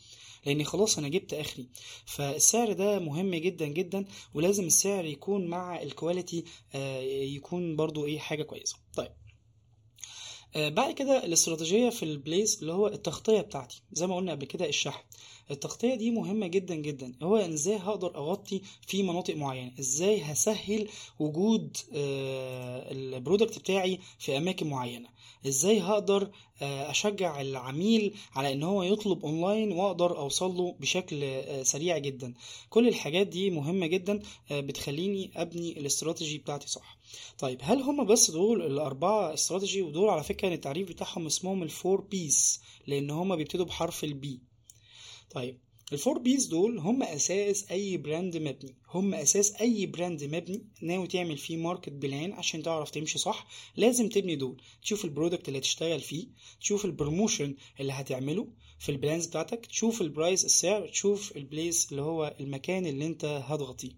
لأني 0.47 0.65
خلاص 0.65 0.99
أنا 0.99 1.09
جبت 1.09 1.35
آخري. 1.35 1.69
فالسعر 2.07 2.73
ده 2.73 2.99
مهم 2.99 3.35
جدا 3.35 3.67
جدا 3.67 4.05
ولازم 4.35 4.65
السعر 4.67 5.05
يكون 5.05 5.47
مع 5.47 5.83
ال 5.83 5.90
quality 5.90 6.45
آه، 6.75 7.01
يكون 7.01 7.77
برضو 7.77 8.07
إيه 8.07 8.19
حاجة 8.19 8.43
كويسة. 8.43 8.77
طيب. 8.97 9.11
آه، 10.57 10.69
بعد 10.69 10.95
كده 10.95 11.25
الاستراتيجية 11.25 11.91
في 11.91 12.03
ال 12.03 12.12
place 12.12 12.61
اللي 12.63 12.73
هو 12.73 12.87
التغطية 12.87 13.41
بتاعتي. 13.41 13.83
زي 13.93 14.07
ما 14.07 14.17
قلنا 14.17 14.33
قبل 14.33 14.45
كده 14.47 14.69
الشحن. 14.69 15.03
التغطية 15.51 15.95
دي 15.95 16.11
مهمة 16.11 16.47
جدا 16.47 16.75
جدا. 16.75 17.13
هو 17.23 17.37
إزاي 17.37 17.77
هقدر 17.77 18.17
أغطي 18.17 18.63
في 18.87 19.03
مناطق 19.03 19.35
معينة؟ 19.35 19.73
إزاي 19.81 20.23
هسهل 20.23 20.89
وجود 21.19 21.77
آه، 21.95 22.93
ال 22.93 23.01
product 23.01 23.59
بتاعي 23.59 24.01
في 24.19 24.37
أماكن 24.37 24.67
معينة؟ 24.71 25.09
إزاي 25.47 25.81
هقدر 25.81 26.31
آه، 26.63 26.91
أشجع 26.91 27.41
العميل 27.41 28.15
على 28.35 28.53
إن 28.53 28.63
هو 28.63 28.83
يطلب 28.83 29.25
أونلاين 29.25 29.73
وأقدر 29.73 30.19
أوصل 30.19 30.51
له 30.57 30.77
بشكل 30.81 31.21
آه، 31.25 31.63
سريع 31.63 31.99
جدا. 31.99 32.35
كل 32.69 32.89
الحاجات 32.89 33.27
دي 33.27 33.51
مهمة 33.51 33.87
جدا 33.87 34.23
آه، 34.51 34.61
بتخليني 34.61 35.31
أبني 35.37 35.79
الاستراتيجي 35.81 36.39
بتاعتي 36.39 36.69
صح. 36.69 36.99
طيب 37.39 37.59
هل 37.63 37.83
هم 37.83 38.05
بس 38.07 38.31
دول 38.31 38.63
الأربعة 38.67 39.35
استراتيجي 39.35 39.83
ودول 39.83 40.09
على 40.09 40.23
فكرة 40.23 40.55
التعريف 40.55 40.89
بتاعهم 40.89 41.27
اسمهم 41.27 41.63
ال 41.63 41.70
four 41.70 42.01
Ps 42.01 42.61
لأن 42.87 43.11
هم 43.11 43.37
بيبتدوا 43.37 43.65
بحرف 43.67 44.05
ال 44.05 44.23
P 44.23 44.41
طيب 45.31 45.59
ال 45.93 45.98
four 45.98 46.19
Ps 46.19 46.47
دول 46.47 46.79
هم 46.79 47.03
أساس 47.03 47.71
أي 47.71 47.97
brand 47.97 48.37
مبني. 48.37 48.75
هم 48.89 49.15
أساس 49.15 49.55
أي 49.55 49.87
brand 49.87 50.25
مبني. 50.25 50.65
ناوي 50.83 51.07
تعمل 51.07 51.39
فيه 51.39 51.57
market 51.57 51.93
plan 51.93 52.33
عشان 52.33 52.63
تعرف 52.63 52.91
تمشي 52.91 53.19
صح. 53.19 53.47
لازم 53.77 54.09
تبني 54.09 54.37
دول. 54.37 54.63
تشوف 54.83 55.05
ال 55.05 55.10
product 55.10 55.49
اللي 55.49 55.59
هتشتغل 55.59 56.01
فيه. 56.01 56.27
تشوف 56.61 56.85
ال 56.85 56.92
promotion 56.92 57.55
اللي 57.81 57.93
هتعمله 57.93 58.49
في 58.79 58.89
ال 58.89 58.95
plans 58.95 59.27
بتاعتك. 59.27 59.67
تشوف 59.67 60.01
ال 60.01 60.08
price 60.08 60.45
السعر. 60.45 60.89
تشوف 60.89 61.37
ال 61.37 61.46
place 61.46 61.91
اللي 61.91 62.03
هو 62.03 62.37
المكان 62.41 62.87
اللي 62.87 63.07
انت 63.07 63.25
هتغطيه. 63.25 63.93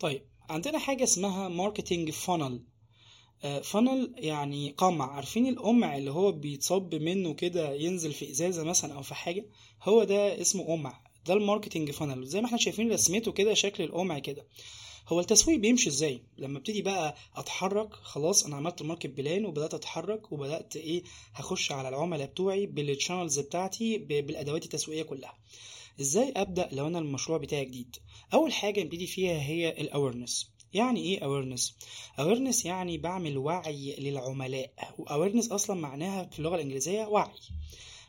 طيب 0.00 0.22
عندنا 0.50 0.78
حاجة 0.78 1.04
اسمها 1.04 1.48
marketing 1.48 2.10
funnel 2.10 2.62
funnel 3.62 4.12
يعني 4.16 4.74
قمع 4.78 5.12
عارفين 5.12 5.46
القمع 5.46 5.96
اللي 5.96 6.10
هو 6.10 6.32
بيتصب 6.32 6.94
منه 6.94 7.34
كده 7.34 7.72
ينزل 7.74 8.12
في 8.12 8.30
إزازة 8.30 8.64
مثلا 8.64 8.94
أو 8.94 9.02
في 9.02 9.14
حاجة 9.14 9.46
هو 9.82 10.04
ده 10.04 10.40
اسمه 10.40 10.64
قمع 10.64 11.00
ده 11.26 11.34
ال 11.34 11.40
marketing 11.40 11.90
funnel 11.90 12.26
زي 12.26 12.40
ما 12.40 12.46
إحنا 12.46 12.58
شايفين 12.58 12.92
رسمته 12.92 13.32
كده 13.32 13.54
شكل 13.54 13.84
القمع 13.84 14.18
كده. 14.18 14.46
هو 15.08 15.20
التسويق 15.20 15.58
بيمشي 15.58 15.88
إزاي؟ 15.88 16.22
لما 16.38 16.58
ابتدي 16.58 16.82
بقى 16.82 17.14
أتحرك 17.36 17.94
خلاص 17.94 18.44
أنا 18.46 18.56
عملت 18.56 18.80
ال 18.80 18.84
market 18.84 19.06
plan 19.06 19.44
وبدأت 19.44 19.74
أتحرك 19.74 20.32
وبدأت 20.32 20.76
إيه 20.76 21.02
هخش 21.34 21.72
على 21.72 21.88
العملاء 21.88 22.26
بتوعي 22.26 22.66
بال 22.66 22.80
channels 22.80 23.38
بتاعتي 23.40 23.98
بالأدوات 23.98 24.64
التسويقية 24.64 25.02
كلها. 25.02 25.38
إزاي 26.00 26.32
أبدأ 26.36 26.68
لو 26.72 26.86
أنا 26.86 26.98
المشروع 26.98 27.38
بتاعي 27.38 27.64
جديد؟ 27.64 27.96
أول 28.34 28.52
حاجة 28.52 28.82
نبتدي 28.82 29.06
فيها 29.06 29.42
هي 29.42 29.68
ال 29.80 29.87
awareness 29.87 30.51
يعني 30.74 31.00
إيه 31.00 31.20
awareness? 31.20 31.62
awareness 32.20 32.66
يعني 32.66 32.98
بعمل 32.98 33.38
وعي 33.38 33.96
للعملاء. 33.98 34.70
awareness 35.08 35.52
أصلا 35.52 35.80
معناها 35.80 36.24
في 36.24 36.38
اللغة 36.38 36.54
الإنجليزية 36.54 37.04
وعي. 37.06 37.38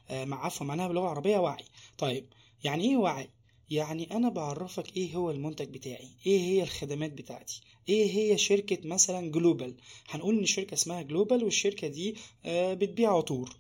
آه، 0.10 0.26
مع 0.26 0.46
عفوا 0.46 0.66
معناها 0.68 0.88
باللغة 0.88 1.04
العربية 1.04 1.38
وعي. 1.38 1.64
طيب 1.98 2.26
يعني 2.64 2.84
إيه 2.90 2.98
وعي؟ 2.98 3.30
يعني 3.70 4.12
أنا 4.12 4.30
بعرفك 4.30 4.98
إيه 4.98 5.16
هو 5.16 5.32
المنتج 5.32 5.70
بتاعي. 5.70 6.08
إيه 6.26 6.40
هي 6.40 6.64
الخدمات 6.64 7.12
بتاعتي؟ 7.14 7.62
إيه 7.90 8.12
هي 8.12 8.38
شركة 8.38 8.88
مثلا 8.88 9.32
جلوبال 9.32 9.76
هنقول 10.10 10.36
إن 10.38 10.44
الشركة 10.44 10.74
اسمها 10.74 11.02
جلوبال 11.02 11.44
والشركة 11.44 11.88
دي 11.88 12.16
آه، 12.46 12.74
بتبيع 12.74 13.18
عطور. 13.18 13.56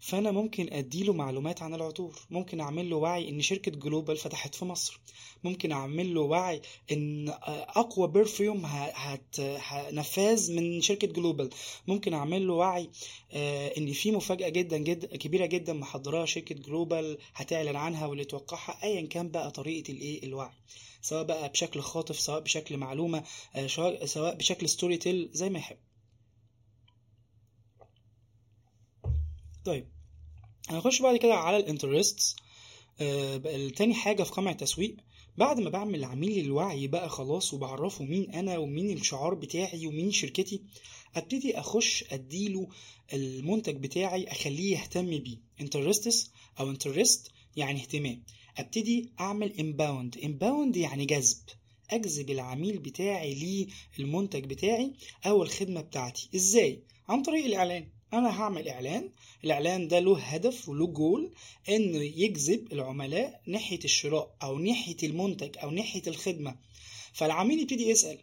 فأنا 0.00 0.30
ممكن 0.30 0.72
أديله 0.72 1.12
معلومات 1.12 1.62
عن 1.62 1.74
العطور. 1.74 2.18
ممكن 2.30 2.60
أعمل 2.60 2.90
له 2.90 2.96
وعي 2.96 3.28
إن 3.28 3.40
شركة 3.40 3.72
جلوبال 3.72 4.16
فتحت 4.16 4.54
في 4.54 4.64
مصر. 4.64 5.00
ممكن 5.44 5.72
أعمل 5.72 6.14
له 6.14 6.20
وعي 6.20 6.62
إن 6.92 7.28
أقوى 7.76 8.08
perfume 8.08 8.66
ه- 8.66 8.92
هت 8.94 9.40
ه- 9.40 9.90
نفاذ 9.90 10.52
من 10.56 10.80
شركة 10.80 11.06
جلوبال. 11.08 11.50
ممكن 11.86 12.14
أعمل 12.14 12.46
له 12.46 12.54
وعي 12.54 12.90
آه، 13.32 13.72
إن 13.78 13.92
في 13.92 14.10
مفاجأة 14.12 14.48
جدا 14.48 14.76
جدا 14.78 15.06
كبيرة 15.16 15.46
جدا 15.46 15.72
محضراها 15.72 16.26
شركة 16.26 16.54
جلوبال 16.54 17.18
هتعلن 17.34 17.76
عنها 17.76 18.06
واللي 18.06 18.24
توقعها 18.24 18.82
ايا 18.82 19.06
كان 19.06 19.28
بقى 19.30 19.50
طريقة 19.50 19.92
الإيه؟ 19.92 20.22
الوعي. 20.22 20.52
سواء 21.02 21.22
بقى 21.24 21.48
بشكل 21.48 21.80
خاطف 21.80 22.20
سواء 22.20 22.40
بشكل 22.40 22.76
معلومة 22.76 23.24
آه، 23.54 23.66
سواء 24.04 24.34
بشكل 24.34 24.68
story 24.68 24.96
tell 24.96 25.28
زي 25.32 25.50
ما 25.50 25.58
يحب. 25.58 25.76
طيب 29.64 29.88
هنخش 30.68 31.02
بعد 31.02 31.16
كده 31.16 31.34
على 31.34 31.56
ال 31.56 31.63
interests. 31.63 32.36
التاني 33.00 33.94
حاجة 33.94 34.22
في 34.22 34.32
قمع 34.32 34.50
التسويق. 34.50 34.96
بعد 35.36 35.60
ما 35.60 35.70
بعمل 35.70 36.00
لعميلي 36.00 36.40
الوعي 36.40 36.86
بقى 36.86 37.08
خلاص 37.08 37.54
وبعرفه 37.54 38.04
مين 38.04 38.30
أنا 38.30 38.58
ومين 38.58 38.96
الشعار 38.96 39.34
بتاعي 39.34 39.86
ومين 39.86 40.12
شركتي 40.12 40.62
أبتدي 41.16 41.58
أخش 41.58 42.04
أديله 42.12 42.68
المنتج 43.12 43.76
بتاعي 43.76 44.24
أخليه 44.28 44.72
يهتم 44.78 45.18
بيه. 45.18 45.36
interests 45.60 46.30
أو 46.60 46.70
interest 46.70 47.30
يعني 47.56 47.80
اهتمام. 47.80 48.22
أبتدي 48.56 49.12
أعمل 49.20 49.52
inbound 49.52 50.18
inbound 50.24 50.76
يعني 50.76 51.04
جذب. 51.06 51.36
أجذب 51.90 52.30
العميل 52.30 52.78
بتاعي 52.78 53.66
للمنتج 53.98 54.44
بتاعي 54.44 54.92
أو 55.26 55.42
الخدمة 55.42 55.80
بتاعتي. 55.80 56.28
إزاي؟ 56.34 56.82
عن 57.08 57.22
طريق 57.22 57.44
الإعلان. 57.44 57.88
أنا 58.12 58.40
هعمل 58.40 58.68
إعلان. 58.68 59.10
الإعلان 59.44 59.88
ده 59.88 59.98
له 59.98 60.18
هدف 60.18 60.68
وله 60.68 60.86
جول 60.86 61.30
إنه 61.68 61.98
يجذب 61.98 62.72
العملاء 62.72 63.40
ناحية 63.46 63.80
الشراء 63.84 64.36
أو 64.42 64.58
ناحية 64.58 64.96
المنتج 65.02 65.58
أو 65.58 65.70
ناحية 65.70 66.02
الخدمة. 66.06 66.56
فالعميل 67.12 67.60
يبتدي 67.60 67.88
يسأل 67.88 68.18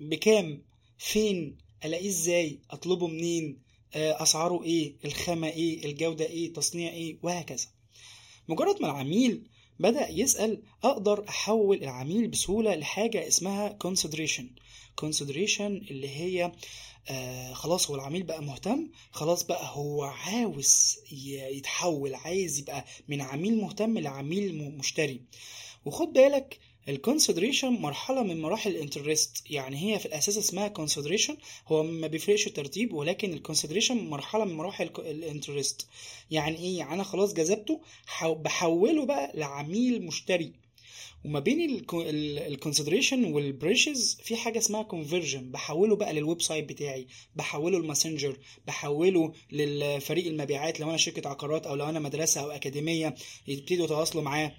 بكام؟ 0.00 0.62
فين؟ 0.98 1.56
ألاقيه 1.84 2.08
إزاي؟ 2.08 2.58
أطلبه 2.70 3.06
منين؟ 3.06 3.58
آه، 3.94 4.22
أسعاره 4.22 4.64
إيه؟ 4.64 4.94
الخامة 5.04 5.48
إيه؟ 5.48 5.84
الجودة 5.84 6.26
إيه؟ 6.26 6.52
تصنيع 6.52 6.92
إيه؟ 6.92 7.18
وهكذا. 7.22 7.66
مجرد 8.48 8.82
ما 8.82 8.86
العميل 8.90 9.42
بدأ 9.80 10.08
يسأل 10.08 10.62
أقدر 10.84 11.24
أحول 11.28 11.76
العميل 11.82 12.28
بسهولة 12.28 12.74
لحاجة 12.74 13.28
اسمها 13.28 13.78
consideration. 13.84 14.44
consideration 15.04 15.60
اللي 15.60 16.08
هي 16.08 16.52
آه 17.08 17.52
خلاص 17.52 17.90
هو 17.90 17.96
العميل 17.96 18.22
بقى 18.22 18.42
مهتم 18.42 18.90
خلاص 19.10 19.42
بقى 19.42 19.70
هو 19.72 20.02
عاوز 20.04 20.96
يتحول 21.12 22.14
عايز 22.14 22.58
يبقى 22.58 22.84
من 23.08 23.20
عميل 23.20 23.60
مهتم 23.60 23.98
لعميل 23.98 24.54
مشتري. 24.78 25.20
وخد 25.84 26.12
بالك 26.12 26.58
ال 26.88 26.94
consideration 26.94 27.68
مرحلة 27.68 28.22
من 28.22 28.42
مراحل 28.42 28.70
ال 28.70 28.78
interest 28.78 29.42
يعني 29.50 29.76
هي 29.94 29.98
في 29.98 30.06
الأساس 30.06 30.38
اسمها 30.38 30.68
consideration 30.68 31.36
هو 31.66 31.82
ما 31.82 32.06
بيفرقش 32.06 32.46
الترتيب 32.46 32.92
ولكن 32.92 33.32
ال 33.32 33.37
consideration 33.37 33.96
مرحلة 34.10 34.44
من 34.44 34.54
مراحل 34.54 34.90
ال 34.98 35.07
interest. 35.07 35.86
يعني 36.30 36.56
إيه؟ 36.58 36.78
يعني 36.78 36.94
أنا 36.94 37.02
خلاص 37.02 37.32
جذبته 37.34 37.80
حو- 38.06 38.34
بحوله 38.34 39.06
بقى 39.06 39.32
لعميل 39.34 40.02
مشتري. 40.06 40.52
وما 41.24 41.40
بين 41.40 41.84
ال 42.46 42.52
consideration 42.52 43.24
وال 43.24 43.43
purchase 43.43 44.18
في 44.22 44.36
حاجة 44.36 44.58
اسمها 44.58 44.82
conversion 44.82 45.50
بحوله 45.50 45.96
بقى 45.96 46.12
لل 46.12 46.42
website 46.42 46.68
بتاعي 46.68 47.06
بحوله 47.36 47.78
الماسنجر 47.78 48.36
بحوله 48.66 49.32
للفريق 49.52 50.26
المبيعات. 50.26 50.80
لو 50.80 50.88
أنا 50.88 50.96
شركة 50.96 51.28
عقارات 51.28 51.66
أو 51.66 51.74
لو 51.74 51.88
أنا 51.88 52.00
مدرسة 52.00 52.40
أو 52.40 52.50
أكاديمية 52.50 53.14
يبتدوا 53.48 53.84
يتواصلوا 53.84 54.22
معاه. 54.22 54.52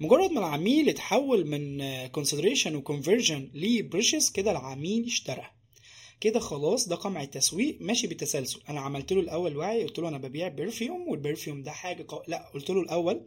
مجرد 0.00 0.30
ما 0.30 0.38
العميل 0.40 0.88
اتحول 0.88 1.46
من 1.46 1.82
consideration 2.06 2.76
و 2.76 2.83
conversion 2.83 3.50
ل 3.54 3.62
purchase 3.62 4.30
كده 4.30 4.50
العميل 4.50 5.04
اشترى. 5.04 5.55
كده 6.20 6.40
خلاص 6.40 6.88
ده 6.88 6.96
قمع 6.96 7.22
التسويق 7.22 7.76
ماشي 7.80 8.06
بالتسلسل. 8.06 8.60
أنا 8.68 8.80
عملت 8.80 9.12
له 9.12 9.20
الأول 9.20 9.56
وعي 9.56 9.84
قلت 9.84 9.98
له 9.98 10.08
أنا 10.08 10.18
ببيع 10.18 10.48
perfume 10.48 11.08
وال 11.08 11.20
perfume 11.20 11.62
ده 11.62 11.70
حاجة 11.70 12.04
قو... 12.08 12.22
لا 12.28 12.50
قلت 12.54 12.70
له 12.70 12.80
الأول 12.80 13.20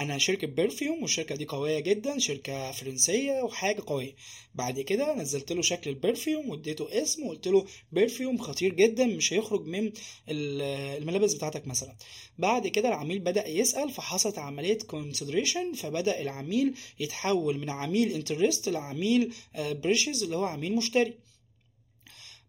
أنا 0.00 0.18
شركة 0.18 0.46
perfume 0.46 1.02
والشركة 1.02 1.34
دي 1.34 1.44
قوية 1.44 1.78
جدا 1.80 2.18
شركة 2.18 2.70
فرنسية 2.72 3.42
وحاجة 3.42 3.82
قوية. 3.86 4.14
بعد 4.54 4.80
كده 4.80 5.14
نزلت 5.14 5.52
له 5.52 5.62
شكل 5.62 5.90
ال 5.90 5.97
perfume 5.97 6.48
واديته 6.50 7.02
اسم 7.02 7.26
وقلت 7.26 7.48
له 7.48 7.66
perfume 7.92 8.38
خطير 8.38 8.74
جدا 8.74 9.06
مش 9.06 9.32
هيخرج 9.32 9.66
من 9.66 9.92
الملابس 10.28 11.34
بتاعتك 11.34 11.66
مثلا. 11.66 11.96
بعد 12.38 12.66
كده 12.68 12.88
العميل 12.88 13.18
بدأ 13.18 13.48
يسأل 13.48 13.90
فحصلت 13.90 14.38
عملية 14.38 14.78
consideration 14.78 15.72
فبدأ 15.72 16.20
العميل 16.20 16.74
يتحول 17.00 17.58
من 17.58 17.70
عميل 17.70 18.12
interest 18.12 18.68
لعميل 18.68 19.32
purchase 19.58 20.22
اللي 20.22 20.36
هو 20.36 20.44
عميل 20.44 20.76
مشتري. 20.76 21.14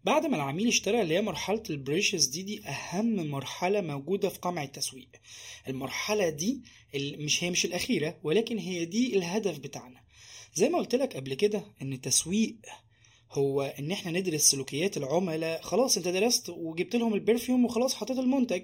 بعد 0.03 0.25
ما 0.25 0.35
العميل 0.35 0.67
اشترى 0.67 1.01
اللي 1.01 1.13
هي 1.13 1.21
مرحلة 1.21 1.63
ال 1.69 1.76
purchase 1.76 2.25
دي 2.25 2.43
دي 2.43 2.65
أهم 2.67 3.27
مرحلة 3.27 3.81
موجودة 3.81 4.29
في 4.29 4.39
قمع 4.39 4.63
التسويق. 4.63 5.07
المرحلة 5.67 6.29
دي 6.29 6.61
مش 6.95 7.43
هي 7.43 7.49
مش 7.49 7.65
الأخيرة 7.65 8.17
ولكن 8.23 8.57
هي 8.57 8.85
دي 8.85 9.17
الهدف 9.17 9.59
بتاعنا. 9.59 9.99
زي 10.55 10.69
ما 10.69 10.77
قلت 10.77 10.95
لك 10.95 11.15
قبل 11.15 11.33
كده 11.33 11.63
إن 11.81 11.93
التسويق 11.93 12.55
هو 13.31 13.61
إن 13.61 13.91
إحنا 13.91 14.11
ندرس 14.11 14.41
سلوكيات 14.41 14.97
العملاء 14.97 15.61
خلاص 15.61 15.97
أنت 15.97 16.07
درست 16.07 16.49
وجبت 16.49 16.95
لهم 16.95 17.13
ال 17.13 17.20
perfume 17.20 17.65
وخلاص 17.65 17.95
حطيت 17.95 18.17
المنتج. 18.19 18.61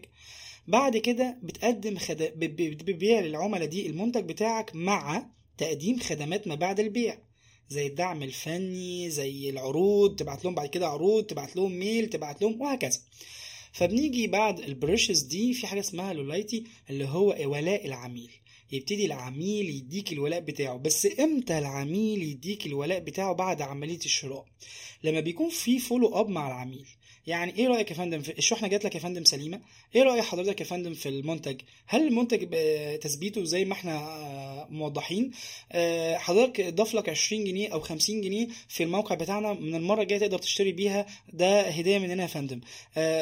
بعد 0.67 0.97
كده 0.97 1.37
بتقدم 1.43 1.97
خد... 1.97 2.17
بتبيع 2.35 3.19
للعملاء 3.19 3.67
دي 3.67 3.87
المنتج 3.87 4.23
بتاعك 4.25 4.75
مع 4.75 5.29
تقديم 5.57 5.99
خدمات 5.99 6.47
ما 6.47 6.55
بعد 6.55 6.79
البيع. 6.79 7.17
زي 7.69 7.87
الدعم 7.87 8.23
الفني 8.23 9.09
زي 9.09 9.49
العروض 9.49 10.15
تبعت 10.15 10.45
لهم 10.45 10.55
بعد 10.55 10.69
كده 10.69 10.87
عروض 10.87 11.23
تبعت 11.23 11.55
لهم 11.55 11.71
mail 11.71 12.09
تبعت 12.09 12.41
لهم 12.41 12.61
وهكذا. 12.61 12.99
فبنيجي 13.71 14.27
بعد 14.27 14.59
ال 14.59 14.66
purchase 14.66 15.21
دي 15.21 15.53
في 15.53 15.67
حاجة 15.67 15.79
اسمها 15.79 16.13
loyalty 16.13 16.63
اللي 16.89 17.05
هو 17.05 17.27
ولاء 17.51 17.85
العميل. 17.85 18.31
يبتدي 18.71 19.05
العميل 19.05 19.69
يديك 19.69 20.13
الولاء 20.13 20.39
بتاعه. 20.39 20.77
بس 20.77 21.07
إمتى 21.19 21.57
العميل 21.57 22.23
يديك 22.23 22.65
الولاء 22.65 22.99
بتاعه؟ 22.99 23.33
بعد 23.33 23.61
عملية 23.61 23.99
الشراء. 24.05 24.45
لما 25.03 25.19
بيكون 25.19 25.49
في 25.49 25.79
follow 25.79 26.07
up 26.19 26.29
مع 26.29 26.47
العميل. 26.47 26.87
يعني 27.29 27.55
إيه 27.57 27.67
رأيك 27.67 27.91
يا 27.91 27.95
فندم 27.95 28.21
في 28.21 28.37
الشحنة 28.37 28.67
جات 28.67 28.85
لك 28.85 28.95
يا 28.95 28.99
فندم 28.99 29.23
سليمة؟ 29.23 29.61
إيه 29.95 30.03
رأي 30.03 30.21
حضرتك 30.21 30.59
يا 30.61 30.65
فندم 30.65 30.93
في 30.93 31.09
المنتج؟ 31.09 31.61
هل 31.87 32.07
المنتج 32.07 32.47
تثبيته 32.99 33.43
زي 33.43 33.65
ما 33.65 33.73
إحنا 33.73 34.67
موضحين؟ 34.69 35.31
حضرتك 36.15 36.73
ضاف 36.73 36.93
لك 36.93 37.09
20 37.09 37.43
جنيه 37.43 37.69
أو 37.73 37.79
50 37.79 38.21
جنيه 38.21 38.47
في 38.67 38.83
الموقع 38.83 39.15
بتاعنا 39.15 39.53
من 39.53 39.75
المرة 39.75 40.01
الجاية 40.01 40.19
تقدر 40.19 40.37
تشتري 40.37 40.71
بيها. 40.71 41.05
ده 41.33 41.61
هدية 41.61 41.97
مننا 41.99 42.23
يا 42.23 42.27
فندم. 42.27 42.61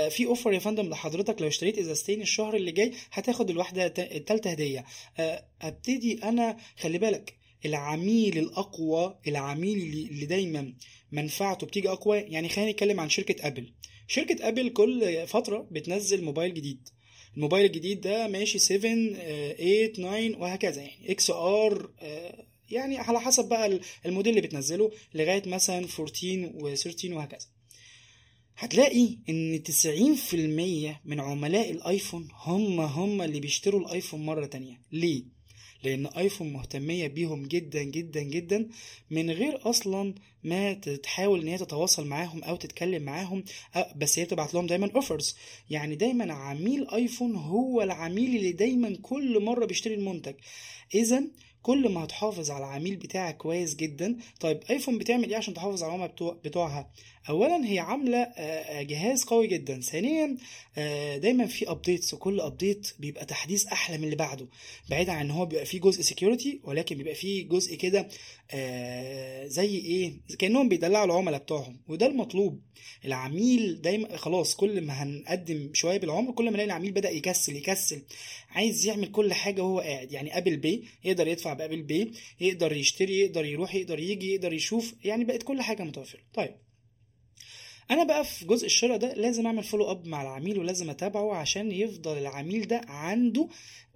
في 0.09 0.25
اوفر 0.25 0.53
يا 0.53 0.59
فندم 0.59 0.89
لحضرتك 0.89 1.41
لو 1.41 1.47
اشتريت 1.47 1.77
ازازتين 1.77 2.21
الشهر 2.21 2.55
اللي 2.55 2.71
جاي 2.71 2.93
هتاخد 3.11 3.49
الواحدة 3.49 3.93
الثالثه 3.97 4.49
هدية. 4.49 4.85
أبتدي 5.61 6.23
أنا 6.23 6.57
خلي 6.79 6.97
بالك 6.97 7.33
العميل 7.65 8.37
الأقوى 8.37 9.17
العميل 9.27 9.77
اللي 10.11 10.25
دايما 10.25 10.73
منفعته 11.11 11.67
بتيجي 11.67 11.89
أقوى 11.89 12.17
يعني 12.17 12.49
خلينا 12.49 12.71
نتكلم 12.71 12.99
عن 12.99 13.09
شركة 13.09 13.47
أبل. 13.47 13.71
شركة 14.07 14.47
ابل 14.47 14.69
كل 14.69 15.27
فترة 15.27 15.67
بتنزل 15.71 16.23
موبايل 16.23 16.53
جديد. 16.53 16.89
الموبايل 17.35 17.65
الجديد 17.65 18.01
ده 18.01 18.27
ماشي 18.27 18.59
7 18.59 18.79
8 19.53 19.87
9 19.87 20.39
وهكذا 20.41 20.81
يعني. 20.81 21.11
XR 21.11 21.89
يعني 22.69 22.97
على 22.97 23.21
حسب 23.21 23.49
بقى 23.49 23.79
الموديل 24.05 24.37
اللي 24.37 24.47
بتنزله 24.47 24.91
لغاية 25.13 25.43
مثلا 25.45 25.85
14 25.99 26.51
و13 26.59 27.05
وهكذا. 27.11 27.47
هتلاقي 28.57 29.17
إن 29.29 29.63
90% 29.63 30.33
من 31.05 31.19
عملاء 31.19 31.71
الآيفون 31.71 32.27
هم 32.33 32.79
هم 32.79 33.21
اللي 33.21 33.39
بيشتروا 33.39 33.79
الآيفون 33.81 34.25
مرة 34.25 34.45
تانية. 34.45 34.81
ليه؟ 34.91 35.23
لأن 35.83 36.05
ايفون 36.05 36.53
مهتمية 36.53 37.07
بيهم 37.07 37.45
جدا 37.45 37.83
جدا 37.83 38.21
جدا. 38.21 38.69
من 39.11 39.31
غير 39.31 39.69
أصلا 39.69 40.13
ما 40.43 40.73
تحاول 40.73 41.41
إن 41.41 41.47
هي 41.47 41.57
تتواصل 41.57 42.07
معاهم 42.07 42.43
أو 42.43 42.55
تتكلم 42.55 43.03
معاهم 43.03 43.43
بس 43.95 44.19
هي 44.19 44.25
بتبعت 44.25 44.53
لهم 44.53 44.67
دايما 44.67 44.91
offers 44.95 45.35
يعني 45.69 45.95
دايما 45.95 46.33
عميل 46.33 46.89
ايفون 46.89 47.35
هو 47.35 47.81
العميل 47.81 48.35
اللي 48.35 48.51
دايما 48.51 48.97
كل 49.01 49.43
مرة 49.43 49.65
بيشتري 49.65 49.93
المنتج. 49.93 50.33
اذا 50.95 51.23
كل 51.61 51.89
ما 51.89 52.03
هتحافظ 52.03 52.51
على 52.51 52.65
العميل 52.65 52.95
بتاعك 52.95 53.37
كويس 53.37 53.75
جدا. 53.75 54.17
طيب 54.39 54.59
آيفون 54.69 54.97
بتعمل 54.97 55.29
إيه 55.29 55.37
عشان 55.37 55.53
تحافظ 55.53 55.83
على 55.83 55.89
العملاء 55.89 56.11
بتوع 56.11 56.37
بتوعها؟ 56.45 56.91
اولا 57.29 57.65
هي 57.65 57.79
عاملة 57.79 58.27
جهاز 58.81 59.23
قوي 59.23 59.47
جدا. 59.47 59.81
ثانيا 59.81 60.37
دايما 61.17 61.45
في 61.45 61.71
updates 61.71 62.13
وكل 62.13 62.39
update 62.41 62.93
بيبقى 62.99 63.25
تحديث 63.25 63.65
أحلى 63.65 63.97
من 63.97 64.03
اللي 64.03 64.15
بعده. 64.15 64.47
بعيدا 64.89 65.11
عن 65.11 65.25
إن 65.25 65.31
هو 65.31 65.45
بيبقى 65.45 65.65
فيه 65.65 65.79
جزء 65.79 66.01
security 66.01 66.59
ولكن 66.63 66.97
بيبقى 66.97 67.15
فيه 67.15 67.47
جزء 67.47 67.75
كده 67.75 68.07
زي 69.45 69.77
إيه؟ 69.77 70.13
كأنهم 70.39 70.69
بيدلعوا 70.69 71.05
العملاء 71.05 71.39
بتوعهم. 71.39 71.77
وده 71.87 72.05
المطلوب. 72.05 72.61
العميل 73.05 73.81
دايما 73.81 74.17
خلاص 74.17 74.55
كل 74.55 74.81
ما 74.81 74.93
هنقدم 75.03 75.69
شوية 75.73 75.97
بالعمر 75.97 76.31
كل 76.31 76.45
ما 76.45 76.51
نلاقي 76.51 76.65
العميل 76.65 76.91
بدأ 76.91 77.09
يكسل 77.09 77.55
يكسل. 77.55 78.01
عايز 78.49 78.85
يعمل 78.87 79.11
كل 79.11 79.33
حاجة 79.33 79.61
وهو 79.61 79.79
قاعد. 79.79 80.11
يعني 80.11 80.37
Apple 80.37 80.57
Pay 80.57 80.83
يقدر 81.03 81.27
يدفع 81.27 81.53
ب 81.53 81.58
Apple 81.58 81.81
Pay 81.81 82.11
يقدر 82.39 82.73
يشتري 82.73 83.19
يقدر 83.19 83.45
يروح 83.45 83.75
يقدر 83.75 83.99
يجي 83.99 84.33
يقدر 84.33 84.53
يشوف. 84.53 84.95
يعني 85.03 85.23
بقت 85.23 85.43
كل 85.43 85.61
حاجة 85.61 85.83
متوفرة. 85.83 86.21
طيب. 86.33 86.55
أنا 87.91 88.03
بقى 88.03 88.25
في 88.25 88.45
جزء 88.45 88.65
الشراء 88.65 88.97
ده 88.97 89.13
لازم 89.13 89.45
أعمل 89.45 89.63
follow 89.63 89.91
up 89.91 90.07
مع 90.07 90.21
العميل 90.21 90.59
ولازم 90.59 90.89
أتابعه 90.89 91.35
عشان 91.35 91.71
يفضل 91.71 92.17
العميل 92.17 92.67
ده 92.67 92.81
عنده 92.87 93.47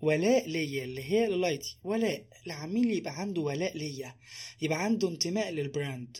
ولاء 0.01 0.49
ليا 0.49 0.84
اللي 0.84 1.04
هي 1.04 1.27
loyalty 1.27 1.77
ولاء. 1.84 2.23
العميل 2.47 2.91
يبقى 2.91 3.19
عنده 3.19 3.41
ولاء 3.41 3.77
ليا. 3.77 4.15
يبقى 4.62 4.84
عنده 4.84 5.10
انتماء 5.10 5.51
لل 5.51 5.68
brand. 5.68 6.17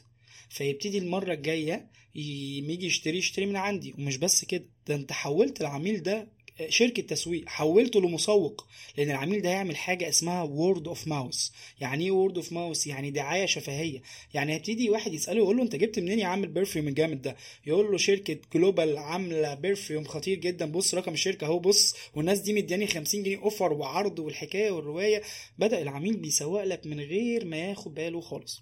فيبتدي 0.50 0.98
المرة 0.98 1.34
الجاية 1.34 1.88
يجي 2.16 2.86
يشتري 2.86 3.18
يشتري 3.18 3.46
من 3.46 3.56
عندي. 3.56 3.94
ومش 3.98 4.18
بس 4.18 4.46
كده 4.46 4.66
ده 4.88 4.96
أنت 4.96 5.12
حولت 5.12 5.62
العميل 5.62 6.04
ده 6.04 6.28
شركة 6.70 7.02
تسويق 7.02 7.50
حولته 7.50 8.02
لمسوق 8.02 8.68
لأن 8.98 9.12
العميل 9.12 9.42
ده 9.42 9.50
هيعمل 9.50 9.76
حاجة 9.78 10.10
اسمها 10.10 10.44
word 10.44 10.88
of 10.88 11.08
mouth 11.08 11.54
يعني 11.82 12.06
إيه 12.06 12.12
word 12.12 12.36
of 12.38 12.52
mouth 12.54 12.88
يعني 12.88 13.12
دعاية 13.12 13.46
شفهية. 13.46 14.02
يعني 14.34 14.54
هيبتدي 14.54 14.90
واحد 14.90 15.14
يسأله 15.14 15.38
يقول 15.38 15.58
له 15.58 15.64
أنت 15.64 15.76
جبت 15.76 16.00
منين 16.00 16.20
يا 16.20 16.26
عم 16.28 16.44
ال 16.44 16.49
perfume 16.49 16.88
الجامد 16.88 17.22
ده؟ 17.22 17.36
يقول 17.66 17.92
له 17.92 17.98
شركة 17.98 18.38
جلوبال 18.54 18.98
عاملة 18.98 19.54
perfume 19.54 20.04
خطير 20.04 20.38
جدا. 20.38 20.66
بص 20.66 20.94
رقم 20.96 21.14
الشركة 21.14 21.46
أهو 21.48 21.60
بص 21.60 21.96
والناس 22.16 22.40
دي 22.40 22.54
مدياني 22.54 22.88
50 22.88 23.24
جنيه 23.24 23.38
offer 23.38 23.74
وعرض 23.74 24.20
والحكاية 24.20 24.72
والرواية. 24.72 25.22
بدأ 25.58 25.82
العميل 25.82 26.18
بيسوق 26.18 26.64
لك 26.64 26.86
من 26.88 27.00
غير 27.00 27.46
ما 27.46 27.58
ياخد 27.58 27.94
باله 27.94 28.22
خالص. 28.22 28.62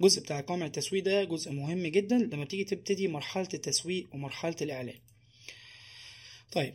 الجزء 0.00 0.20
بتاع 0.22 0.40
قمع 0.40 0.66
التسويق 0.66 1.04
ده 1.04 1.24
جزء 1.24 1.52
مهم 1.52 1.86
جدا 1.86 2.18
لما 2.18 2.44
تيجي 2.44 2.64
تبتدي 2.64 3.08
مرحلة 3.08 3.48
التسويق 3.54 4.06
ومرحلة 4.14 4.56
الإعلان. 4.62 4.98
طيب. 6.52 6.74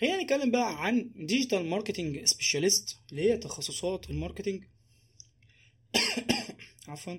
خلينا 0.00 0.22
نتكلم 0.22 0.50
بقى 0.50 0.84
عن 0.84 1.10
digital 1.16 1.66
marketing 1.66 2.24
specialist 2.24 2.98
اللي 3.10 3.30
هي 3.30 3.36
تخصصات 3.36 4.10
ال 4.10 4.15
marketing 4.15 4.64
عفوا. 6.88 7.18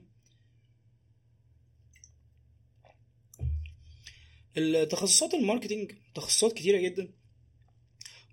التخصصات 4.58 5.34
ال 5.34 5.40
marketing 5.40 5.92
تخصصات 6.16 6.54
كتيرة 6.54 6.78
جدا. 6.78 7.12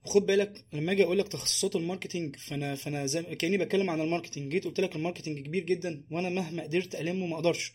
وخد 0.04 0.26
بالك 0.26 0.64
لما 0.72 0.92
أجي 0.92 1.04
أقول 1.04 1.18
لك 1.18 1.28
تخصصات 1.28 1.76
ال 1.76 1.82
marketing 1.82 2.36
فأنا 2.36 2.74
فأنا 2.74 3.06
زي 3.06 3.22
كأني 3.22 3.58
بتكلم 3.58 3.90
عن 3.90 4.00
ال 4.00 4.06
marketing 4.06 4.52
جيت 4.52 4.64
قلت 4.64 4.80
لك 4.80 4.96
ال 4.96 5.01
marketing 5.01 5.38
كبير 5.38 5.64
جدا 5.64 6.04
وأنا 6.10 6.28
مهما 6.28 6.62
قدرت 6.62 6.94
ألمه 6.94 7.26
ما 7.26 7.36
أقدرش. 7.36 7.72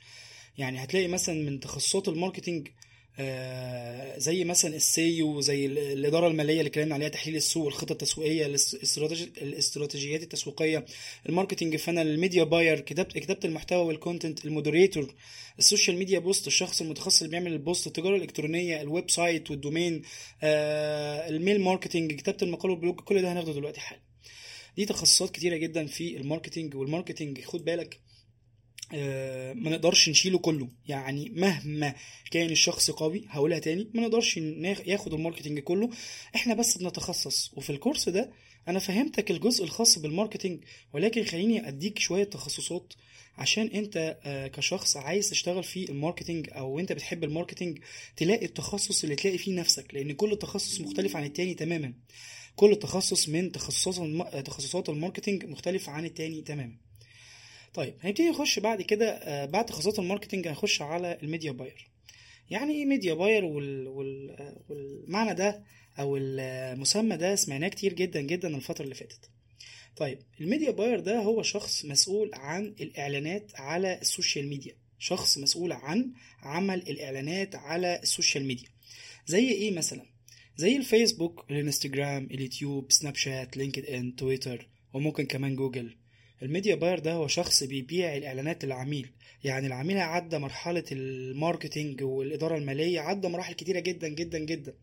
يعني 0.58 0.84
هتلاقي 0.84 1.08
مثلا 1.08 1.36
من 1.36 1.60
تخصصات 1.60 2.08
ال 2.08 2.14
marketing 2.14 2.68
آه 2.68 2.93
زي 4.18 4.44
مثلا 4.44 4.76
ال 4.76 4.92
SEO 4.92 5.42
زي 5.42 5.66
الإدارة 5.66 6.28
المالية 6.28 6.60
اللي 6.60 6.68
اتكلمنا 6.68 6.96
عليها 6.96 7.10
تحليل 7.10 7.36
السوق 7.36 7.68
الخطط 7.68 7.92
التسويقية 7.92 8.46
الاستراتيجيات 9.42 10.24
التسويقية 10.24 10.86
ال 11.30 11.34
marketing 11.34 11.76
funnel 11.76 12.08
ال 12.08 12.14
media 12.14 12.44
buyer 12.44 12.80
كتابة 12.80 13.40
المحتوى 13.46 13.86
وال 13.86 13.99
content 13.99 14.46
ال 14.46 14.53
moderator 14.53 15.14
ال 15.60 15.65
social 15.65 15.98
media 15.98 16.20
post 16.20 16.48
الشخص 16.48 16.82
المتخصص 16.82 17.22
اللي 17.22 17.32
بيعمل 17.32 17.54
ال 17.54 17.61
post 17.61 17.88
التجارة 17.88 18.16
الإلكترونية 18.16 18.82
ال 18.82 19.10
website 19.12 19.52
وال 19.52 19.64
domain 19.64 20.02
آه 20.44 21.30
ال 21.30 21.36
mail 21.36 21.62
marketing 21.62 22.14
كتابة 22.14 22.38
المقال 22.42 22.72
وال 22.72 22.80
blog 22.80 22.96
كل 23.00 23.22
ده 23.22 23.34
هناخده 23.34 23.54
دلوقتي 23.54 23.80
حالا. 23.80 24.02
دي 24.78 24.86
تخصصات 24.86 25.30
كتيرة 25.32 25.58
جدا 25.58 25.86
في 25.88 26.18
ال 26.18 26.24
marketing 26.24 26.76
وال 26.76 26.87
marketing. 26.87 27.42
خد 27.42 27.66
بالك 27.66 27.96
آه، 27.96 28.03
ما 29.56 29.70
نقدرش 29.70 30.10
نشيله 30.10 30.38
كله. 30.38 30.68
يعني 30.88 31.30
مهما 31.36 31.96
كان 32.32 32.50
الشخص 32.50 32.92
قوي 32.92 33.26
هقولها 33.30 33.60
تاني 33.60 33.88
ما 33.94 34.02
نقدرش 34.02 34.38
ياخد 34.38 35.14
ال 35.14 35.18
marketing 35.18 35.60
كله. 35.60 35.90
إحنا 36.36 36.54
بس 36.54 36.78
بنتخصص. 36.78 37.52
وفي 37.54 37.70
الكورس 37.70 38.10
ده 38.10 38.32
أنا 38.68 38.80
فهمتك 38.80 39.32
الجزء 39.32 39.64
الخاص 39.64 40.00
بال 40.00 40.11
marketing. 40.11 40.64
ولكن 40.94 41.24
خليني 41.24 41.68
أديك 41.68 42.00
شوية 42.00 42.24
تخصصات 42.24 42.94
عشان 43.38 43.68
أنت 43.68 44.18
آه، 44.24 44.48
كشخص 44.48 44.98
عايز 44.98 45.30
تشتغل 45.30 45.64
في 45.64 45.90
ال 45.92 45.98
marketing 45.98 46.50
أو 46.52 46.80
أنت 46.80 46.92
بتحب 46.92 47.24
ال 47.24 47.29
marketing 47.29 47.80
تلاقي 48.18 48.46
التخصص 48.46 49.04
اللي 49.04 49.16
تلاقي 49.16 49.38
فيه 49.38 49.54
نفسك. 49.60 49.94
لأن 49.94 50.12
كل 50.12 50.38
تخصص 50.38 50.82
مختلف 50.82 51.16
عن 51.16 51.24
التاني 51.26 51.54
تماما. 51.54 51.94
كل 52.56 52.76
تخصص 52.76 53.30
من 53.30 53.52
تخصصات. 53.52 54.46
تخصصات 54.46 54.90
ال 54.90 54.95
marketing 54.95 55.46
مختلف 55.46 55.90
عن 55.90 56.06
التاني 56.06 56.42
تماما. 56.42 56.83
طيب 57.74 57.94
هنبتدي 58.02 58.30
نخش 58.30 58.60
بعد 58.60 58.82
كده 58.82 59.10
آه، 59.10 59.46
بعد 59.46 59.66
تخصصات 59.66 60.00
ال 60.00 60.05
marketing 60.05 60.48
هنخش 60.48 60.82
على 60.82 61.18
ال 61.24 61.29
media 61.29 61.52
buyer. 61.52 61.90
يعني 62.50 62.74
إيه 62.74 62.86
media 62.86 63.14
buyer؟ 63.14 63.46
وال... 63.46 63.88
وال... 63.88 64.36
والمعنى 64.70 65.34
ده 65.34 65.64
أو 66.00 66.18
المسمى 66.18 67.18
ده 67.18 67.36
سمعناه 67.36 67.68
كتير 67.68 67.94
جدا 67.94 68.22
جدا 68.22 68.56
الفترة 68.56 68.84
اللي 68.84 68.96
فاتت. 68.96 69.30
طيب 69.96 70.20
ال 70.42 70.47
media 70.47 70.72
buyer 70.72 71.00
ده 71.00 71.20
هو 71.20 71.42
شخص 71.42 71.86
مسؤول 71.86 72.32
عن 72.34 72.76
الإعلانات 72.82 73.52
على 73.56 74.02
ال 74.02 74.08
social 74.08 74.48
media. 74.48 74.76
شخص 75.00 75.38
مسؤول 75.38 75.72
عن 75.72 76.12
عمل 76.42 76.80
الإعلانات 76.80 77.56
على 77.56 78.00
ال 78.04 78.10
social 78.10 78.46
media. 78.46 78.68
زي 79.28 79.50
إيه 79.52 79.72
مثلا؟ 79.72 80.06
زي 80.58 80.76
الفيسبوك 80.76 81.46
الإنستجرام 81.52 82.26
اليوتيوب 82.32 82.92
سناب 82.92 83.16
شات 83.16 83.58
لينكد 83.58 83.86
إن 83.86 84.16
تويتر 84.16 84.70
وممكن 84.94 85.26
كمان 85.26 85.56
جوجل. 85.56 85.98
ال 86.44 86.49
media 86.49 86.76
buyer 86.76 87.00
ده 87.00 87.14
هو 87.14 87.28
شخص 87.28 87.64
بيبيع 87.64 88.18
الإعلانات 88.18 88.66
للعميل. 88.66 89.12
يعني 89.44 89.68
العميل 89.68 89.98
عدى 89.98 90.38
مرحلة 90.38 90.84
ال 90.92 91.03
marketing 91.03 92.04
والإدارة 92.04 92.58
المالية 92.58 93.00
عدى 93.00 93.28
مراحل 93.28 93.54
كتيرة 93.54 93.80
جدا 93.80 94.08
جدا 94.08 94.40
جدا. 94.40 94.74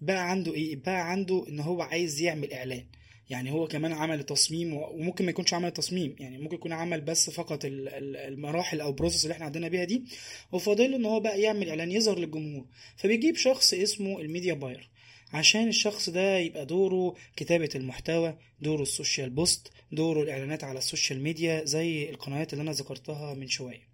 بقى 0.00 0.30
عنده 0.30 0.54
إيه؟ 0.54 0.76
بقى 0.76 1.10
عنده 1.10 1.44
إن 1.48 1.60
هو 1.60 1.82
عايز 1.82 2.20
يعمل 2.20 2.52
إعلان. 2.52 2.84
يعني 3.30 3.50
هو 3.52 3.66
كمان 3.68 3.92
عمل 3.92 4.20
التصميم 4.20 4.74
و- 4.74 4.90
وممكن 4.90 5.24
ما 5.24 5.30
يكونش 5.30 5.54
عمل 5.54 5.68
التصميم 5.68 6.16
يعني 6.18 6.38
ممكن 6.38 6.54
يكون 6.54 6.72
عمل 6.72 7.00
بس 7.00 7.30
فقط 7.30 7.64
ال- 7.64 7.88
ال- 7.88 8.16
المراحل 8.16 8.80
أو 8.80 8.88
ال 8.88 8.92
process 8.92 9.24
اللي 9.24 9.32
إحنا 9.32 9.44
عندنا 9.44 9.68
بيها 9.68 9.84
دي. 9.84 10.04
وفاضل 10.52 10.94
إن 10.94 11.04
هو 11.04 11.20
بقى 11.20 11.40
يعمل 11.40 11.68
إعلان 11.68 11.90
يظهر 11.92 12.18
للجمهور. 12.18 12.66
فبيجيب 12.96 13.36
شخص 13.36 13.74
اسمه 13.74 14.20
ال 14.20 14.26
media 14.26 14.54
buyer. 14.54 14.90
عشان 15.32 15.68
الشخص 15.68 16.10
ده 16.10 16.38
يبقى 16.38 16.66
دوره 16.66 17.14
كتابة 17.36 17.68
المحتوى 17.74 18.36
دوره 18.60 18.82
ال 18.82 18.89
social 18.89 19.30
post 19.30 19.72
دوره 19.92 20.22
الإعلانات 20.22 20.64
على 20.64 20.78
ال 20.78 20.84
social 20.84 21.22
media 21.22 21.64
زي 21.64 22.10
القنوات 22.10 22.52
اللي 22.52 22.62
أنا 22.62 22.72
ذكرتها 22.72 23.34
من 23.34 23.48
شوية. 23.48 23.88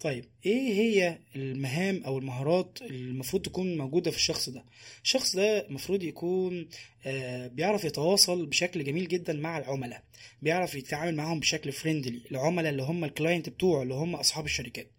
طيب 0.00 0.24
إيه 0.46 0.72
هي 0.72 1.18
المهام 1.36 2.02
أو 2.04 2.18
المهارات 2.18 2.78
اللي 2.82 3.10
المفروض 3.10 3.42
تكون 3.42 3.76
موجودة 3.76 4.10
في 4.10 4.16
الشخص 4.16 4.48
ده؟ 4.48 4.64
الشخص 5.04 5.36
ده 5.36 5.66
المفروض 5.68 6.02
يكون 6.02 6.68
آه، 7.06 7.46
بيعرف 7.46 7.84
يتواصل 7.84 8.46
بشكل 8.46 8.84
جميل 8.84 9.08
جدا 9.08 9.32
مع 9.32 9.58
العملاء 9.58 10.02
بيعرف 10.42 10.74
يتعامل 10.74 11.16
معاهم 11.16 11.40
بشكل 11.40 11.72
friendly 11.72 12.20
العملاء 12.30 12.70
اللي 12.72 12.82
هم 12.82 13.04
ال 13.04 13.10
client 13.10 13.48
بتوعه 13.48 13.82
اللي 13.82 13.94
هم 13.94 14.14
أصحاب 14.14 14.44
الشركات. 14.44 14.90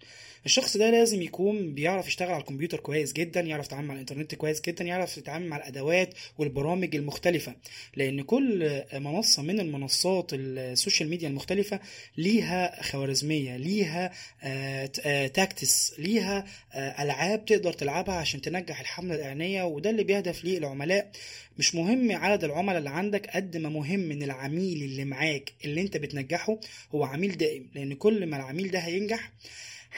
الشخص 0.45 0.77
ده 0.77 0.91
لازم 0.91 1.21
يكون 1.21 1.73
بيعرف 1.73 2.07
يشتغل 2.07 2.31
على 2.31 2.41
الكمبيوتر 2.41 2.79
كويس 2.79 3.13
جدا 3.13 3.41
يعرف 3.41 3.65
يتعامل 3.65 3.87
مع 3.87 3.93
الإنترنت 3.93 4.35
كويس 4.35 4.61
جدا 4.61 4.83
يعرف 4.83 5.17
يتعامل 5.17 5.47
مع 5.47 5.57
الأدوات 5.57 6.13
والبرامج 6.37 6.95
المختلفة. 6.95 7.55
لأن 7.95 8.21
كل 8.21 8.81
منصة 8.93 9.41
من 9.43 9.59
المنصات 9.59 10.29
ال 10.33 10.44
social 10.44 11.09
media 11.09 11.27
المختلفة 11.27 11.79
ليها 12.17 12.83
خوارزمية 12.83 13.57
ليها 13.57 14.11
آه، 14.43 14.85
ت- 14.85 14.99
آه، 15.05 15.27
tactics 15.27 15.93
ليها 15.99 16.45
آه، 16.73 17.03
ألعاب 17.03 17.45
تقدر 17.45 17.73
تلعبها 17.73 18.15
عشان 18.15 18.41
تنجح 18.41 18.79
الحملة 18.79 19.15
الإعلانية 19.15 19.63
وده 19.63 19.89
اللي 19.89 20.03
بيهدف 20.03 20.43
ليه 20.43 20.57
العملاء. 20.57 21.11
مش 21.57 21.75
مهم 21.75 22.11
عدد 22.11 22.43
العملاء 22.43 22.77
اللي 22.77 22.89
عندك 22.89 23.27
قد 23.29 23.57
ما 23.57 23.69
مهم 23.69 24.11
إن 24.11 24.23
العميل 24.23 24.83
اللي 24.83 25.05
معاك 25.05 25.51
اللي 25.65 25.81
أنت 25.81 25.97
بتنجحه 25.97 26.57
هو 26.95 27.03
عميل 27.03 27.37
دائم 27.37 27.67
لأن 27.75 27.93
كل 27.93 28.25
ما 28.25 28.37
العميل 28.37 28.71
ده 28.71 28.79
هينجح 28.79 29.31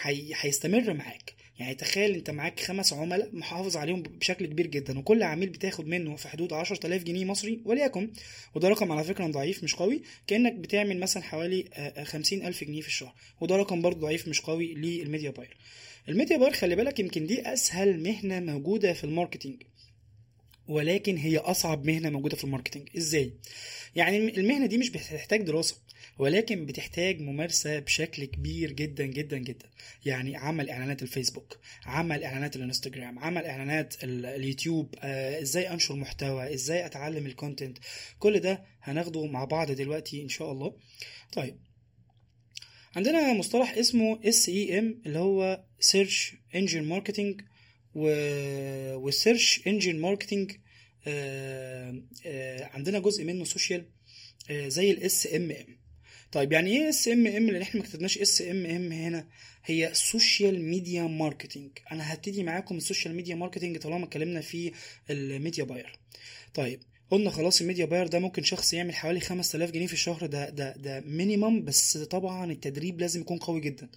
هي... 0.02 0.34
هيستمر 0.36 0.94
معاك. 0.94 1.34
يعني 1.60 1.76
تخيل 1.76 2.16
انت 2.16 2.30
معاك 2.30 2.60
خمس 2.60 2.94
عملاء 2.94 3.30
محافظ 3.36 3.78
عليهم 3.78 4.02
بشكل 4.02 4.46
كبير 4.46 4.68
جدا 4.68 5.00
وكل 5.00 5.24
عميل 5.24 5.50
بتاخد 5.50 5.88
منه 5.88 6.16
في 6.16 6.28
حدود 6.28 6.54
10000 6.54 7.04
جنيه 7.04 7.26
مصري 7.26 7.62
وليكن 7.66 8.12
وده 8.56 8.68
رقم 8.70 8.92
على 8.92 9.04
فكرة 9.04 9.28
ضعيف 9.28 9.64
مش 9.64 9.76
قوي 9.76 10.02
كأنك 10.28 10.54
بتعمل 10.54 11.00
مثلا 11.00 11.24
حوالي 11.24 11.66
آه، 11.74 12.02
آه، 12.02 12.04
50000 12.04 12.64
جنيه 12.64 12.82
في 12.82 12.88
الشهر 12.88 13.14
وده 13.42 13.56
رقم 13.56 13.82
برضه 13.82 14.00
ضعيف 14.00 14.28
مش 14.28 14.42
قوي 14.42 14.74
لل 14.74 14.90
media 14.90 15.30
buyer. 15.32 15.58
ال 16.10 16.14
media 16.14 16.38
buyer 16.38 16.54
خلي 16.54 16.76
بالك 16.76 17.00
يمكن 17.00 17.26
دي 17.26 17.54
أسهل 17.54 18.04
مهنة 18.04 18.40
موجودة 18.40 18.94
في 18.94 19.04
ال 19.04 19.10
marketing 19.10 19.64
ولكن 20.68 21.18
هي 21.18 21.38
أصعب 21.38 21.86
مهنة 21.86 22.10
موجودة 22.10 22.36
في 22.36 22.44
ال 22.44 22.48
marketing 22.48 22.90
إزاي؟ 22.98 23.34
يعني 23.96 24.18
المهنة 24.38 24.66
دي 24.66 24.78
مش 24.78 24.90
بتحتاج 24.90 25.42
دراسة. 25.42 25.76
ولكن 26.18 26.66
بتحتاج 26.66 27.22
ممارسة 27.22 27.80
بشكل 27.80 28.26
كبير 28.26 28.72
جدا 28.72 29.06
جدا 29.06 29.38
جدا. 29.38 29.70
يعني 30.06 30.36
عمل 30.38 30.70
إعلانات 30.70 31.04
الفيسبوك 31.04 31.60
عمل 31.86 32.24
إعلانات 32.24 32.56
الإنستجرام 32.56 33.20
عمل 33.20 33.46
إعلانات 33.46 34.04
ال- 34.04 34.26
اليوتيوب 34.26 34.96
آه، 35.00 35.42
إزاي 35.42 35.70
أنشر 35.74 35.96
محتوى 35.96 36.54
إزاي 36.54 36.86
أتعلم 36.86 37.26
ال 37.26 37.32
content 37.32 37.78
كل 38.20 38.40
ده 38.40 38.64
هناخده 38.82 39.26
مع 39.26 39.44
بعض 39.46 39.72
دلوقتي 39.72 40.22
إن 40.22 40.30
شاء 40.30 40.52
الله. 40.52 40.76
طيب. 41.32 41.58
عندنا 42.96 43.34
مصطلح 43.34 43.72
اسمه 43.78 44.22
SEM 44.22 45.06
اللي 45.06 45.20
هو 45.20 45.64
Search 45.82 46.34
Engine 46.56 46.86
Marketing 46.94 47.44
و 47.96 48.08
وال 48.96 49.12
search 49.12 49.62
engine 49.68 50.00
marketing 50.00 50.52
عندنا 52.74 53.00
جزء 53.00 53.24
منه 53.24 53.44
social 53.44 53.86
آه، 54.50 54.68
زي 54.68 54.92
ال 54.92 55.28
SMM 55.36 55.78
طيب 56.34 56.52
يعني 56.52 56.78
إيه 56.78 56.90
SMM 56.90 57.50
لأن 57.52 57.62
إحنا 57.62 57.82
ما 57.82 57.88
كتبناش 57.88 58.18
SMM 58.18 58.92
هنا؟ 58.92 59.28
هي 59.66 59.90
social 59.94 60.62
media 60.66 61.04
marketing 61.04 61.72
أنا 61.92 62.14
هبتدي 62.14 62.44
معاكم 62.44 62.78
ال 62.78 62.83
social 62.83 63.16
media 63.16 63.36
marketing 63.36 63.78
طالما 63.78 64.06
اتكلمنا 64.06 64.42
في 64.42 64.72
ال 65.10 65.19
media 65.19 65.64
buyer 65.64 66.00
طيب 66.54 66.80
قلنا 67.14 67.30
خلاص 67.30 67.62
ال 67.62 67.66
media 67.66 67.86
buyer 67.86 68.08
ده 68.08 68.20
ممكن 68.20 68.44
شخص 68.44 68.74
يعمل 68.74 68.96
حوالي 68.96 69.20
5000 69.20 69.72
جنيه 69.72 69.88
في 69.88 69.94
الشهر 69.94 70.26
ده 70.26 70.50
ده 70.50 70.74
ده 70.78 71.00
minimum 71.00 71.64
بس 71.66 71.98
طبعا 71.98 72.52
التدريب 72.52 73.00
لازم 73.02 73.22
يكون 73.22 73.38
قوي 73.38 73.62
جدا. 73.62 73.90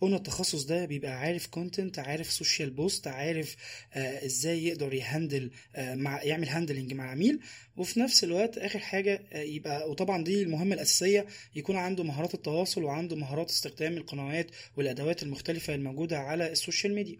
قلنا 0.00 0.16
التخصص 0.16 0.64
ده 0.64 0.84
بيبقى 0.84 1.12
عارف 1.18 1.46
content 1.46 1.98
عارف 1.98 2.30
social 2.32 2.70
post 2.70 3.06
عارف 3.06 3.56
آه 3.92 4.24
إزاي 4.26 4.66
يقدر 4.66 4.94
ي 4.94 5.02
handle 5.02 5.50
آه 5.76 5.94
مع 5.94 6.22
يعمل 6.22 6.48
handling 6.48 6.92
مع 6.94 7.10
عميل. 7.10 7.40
وفي 7.76 8.00
نفس 8.00 8.24
الوقت 8.24 8.58
آخر 8.58 8.78
حاجة 8.78 9.22
آه 9.32 9.38
يبقى 9.42 9.90
وطبعا 9.90 10.24
دي 10.24 10.42
المهمة 10.42 10.74
الأساسية 10.74 11.26
يكون 11.56 11.76
عنده 11.76 12.04
مهارات 12.04 12.34
التواصل 12.34 12.84
وعنده 12.84 13.16
مهارات 13.16 13.50
استخدام 13.50 13.96
القنوات 13.96 14.50
والأدوات 14.76 15.22
المختلفة 15.22 15.74
الموجودة 15.74 16.18
على 16.18 16.52
ال 16.52 16.58
social 16.58 16.94
media. 16.94 17.18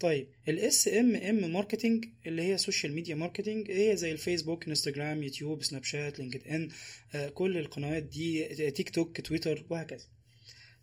طيب 0.00 0.28
ال 0.48 0.58
SMM 0.58 0.88
marketing 0.88 2.04
اللي 2.26 2.42
هي 2.42 2.58
social 2.58 2.94
media 2.94 3.14
marketing 3.14 3.70
هي 3.70 3.96
زي 3.96 4.12
الفيسبوك 4.12 4.68
انستجرام 4.68 5.22
يوتيوب 5.22 5.62
سناب 5.62 5.84
شات 5.84 6.18
لينكد 6.18 6.48
إن 6.48 6.68
آه 7.14 7.28
كل 7.28 7.58
القنوات 7.58 8.02
دي 8.02 8.70
تيك 8.70 8.90
توك 8.90 9.20
تويتر 9.20 9.66
وهكذا. 9.70 10.06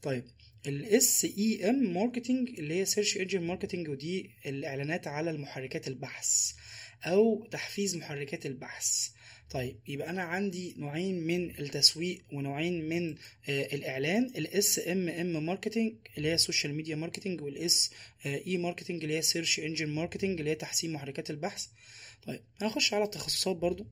طيب 0.02 0.24
ال 0.68 0.82
SEM 0.82 1.26
marketing 1.38 2.50
اللي 2.60 2.74
هي 2.74 2.86
search 2.86 3.18
engine 3.18 3.42
marketing 3.42 3.90
ودي 3.90 4.30
الإعلانات 4.46 5.08
على 5.08 5.32
المحركات 5.32 5.88
البحث 5.88 6.52
أو 7.06 7.48
تحفيز 7.52 7.96
محركات 7.98 8.46
البحث. 8.46 9.10
طيب 9.52 9.80
يبقى 9.88 10.10
أنا 10.10 10.22
عندي 10.22 10.76
نوعين 10.78 11.28
من 11.28 11.50
التسويق 11.60 12.24
ونوعين 12.34 12.90
من 12.90 13.16
آه 13.50 13.66
الإعلان 13.76 14.24
ال 14.26 14.41
SMM 14.41 14.88
marketing 14.88 15.94
اللي 16.18 16.32
هي 16.32 16.38
social 16.38 16.74
media 16.74 16.96
marketing 16.96 17.42
وال 17.42 17.92
SE 18.26 18.58
marketing 18.58 19.04
اللي 19.04 19.18
هي 19.18 19.22
search 19.22 19.60
engine 19.60 19.90
marketing 19.90 20.40
اللي 20.40 20.50
هي 20.52 20.56
تحسين 20.56 20.94
محركات 20.94 21.30
البحث. 21.30 21.68
طيب 22.24 22.42
هنخش 22.62 22.94
على 22.94 23.04
التخصصات 23.04 23.56
برضو. 23.56 23.88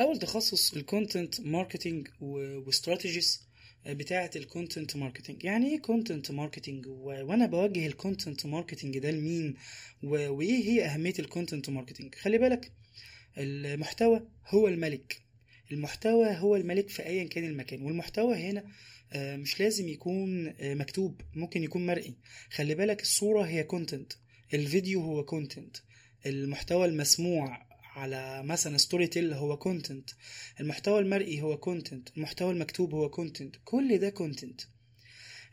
أول 0.00 0.18
تخصص 0.18 0.74
ال 0.74 0.82
content 0.82 1.40
marketing 1.40 2.08
و 2.20 2.32
strategies 2.32 3.48
بتاعة 3.86 4.30
ال 4.36 4.44
content 4.44 4.96
marketing 4.96 5.44
يعني 5.44 5.72
إيه 5.72 5.78
content 5.80 6.30
marketing 6.30 6.86
وأنا 6.86 7.46
بوجه 7.46 7.86
ال 7.86 7.94
content 7.94 8.46
marketing 8.46 8.98
ده 8.98 9.10
لمين؟ 9.10 9.54
وإيه 10.02 10.64
هي 10.64 10.84
أهمية 10.84 11.14
ال 11.18 11.25
content 11.25 11.70
marketing 11.70 12.14
خلي 12.14 12.38
بالك 12.38 12.72
المحتوى 13.38 14.22
هو 14.46 14.68
الملك. 14.68 15.20
المحتوى 15.72 16.26
هو 16.36 16.56
الملك 16.56 16.88
في 16.88 17.06
ايا 17.06 17.24
كان 17.24 17.44
المكان 17.44 17.82
والمحتوى 17.82 18.34
هنا 18.36 18.64
آه، 19.12 19.36
مش 19.36 19.60
لازم 19.60 19.88
يكون 19.88 20.48
آه، 20.60 20.74
مكتوب 20.74 21.20
ممكن 21.34 21.62
يكون 21.64 21.86
مرئي. 21.86 22.14
خلي 22.50 22.74
بالك 22.74 23.02
الصورة 23.02 23.42
هي 23.42 23.62
content 23.62 24.12
الفيديو 24.54 25.00
هو 25.00 25.24
content 25.24 25.76
المحتوى 26.26 26.86
المسموع 26.86 27.66
على 27.96 28.42
مثلا 28.42 28.76
Storytel 28.76 29.32
هو 29.32 29.56
content 29.56 30.10
المحتوى 30.60 30.98
المرئي 31.00 31.42
هو 31.42 31.56
content 31.56 32.08
المحتوى 32.16 32.50
المكتوب 32.50 32.94
هو 32.94 33.10
content 33.10 33.56
كل 33.64 33.98
ده 33.98 34.10
content 34.10 34.60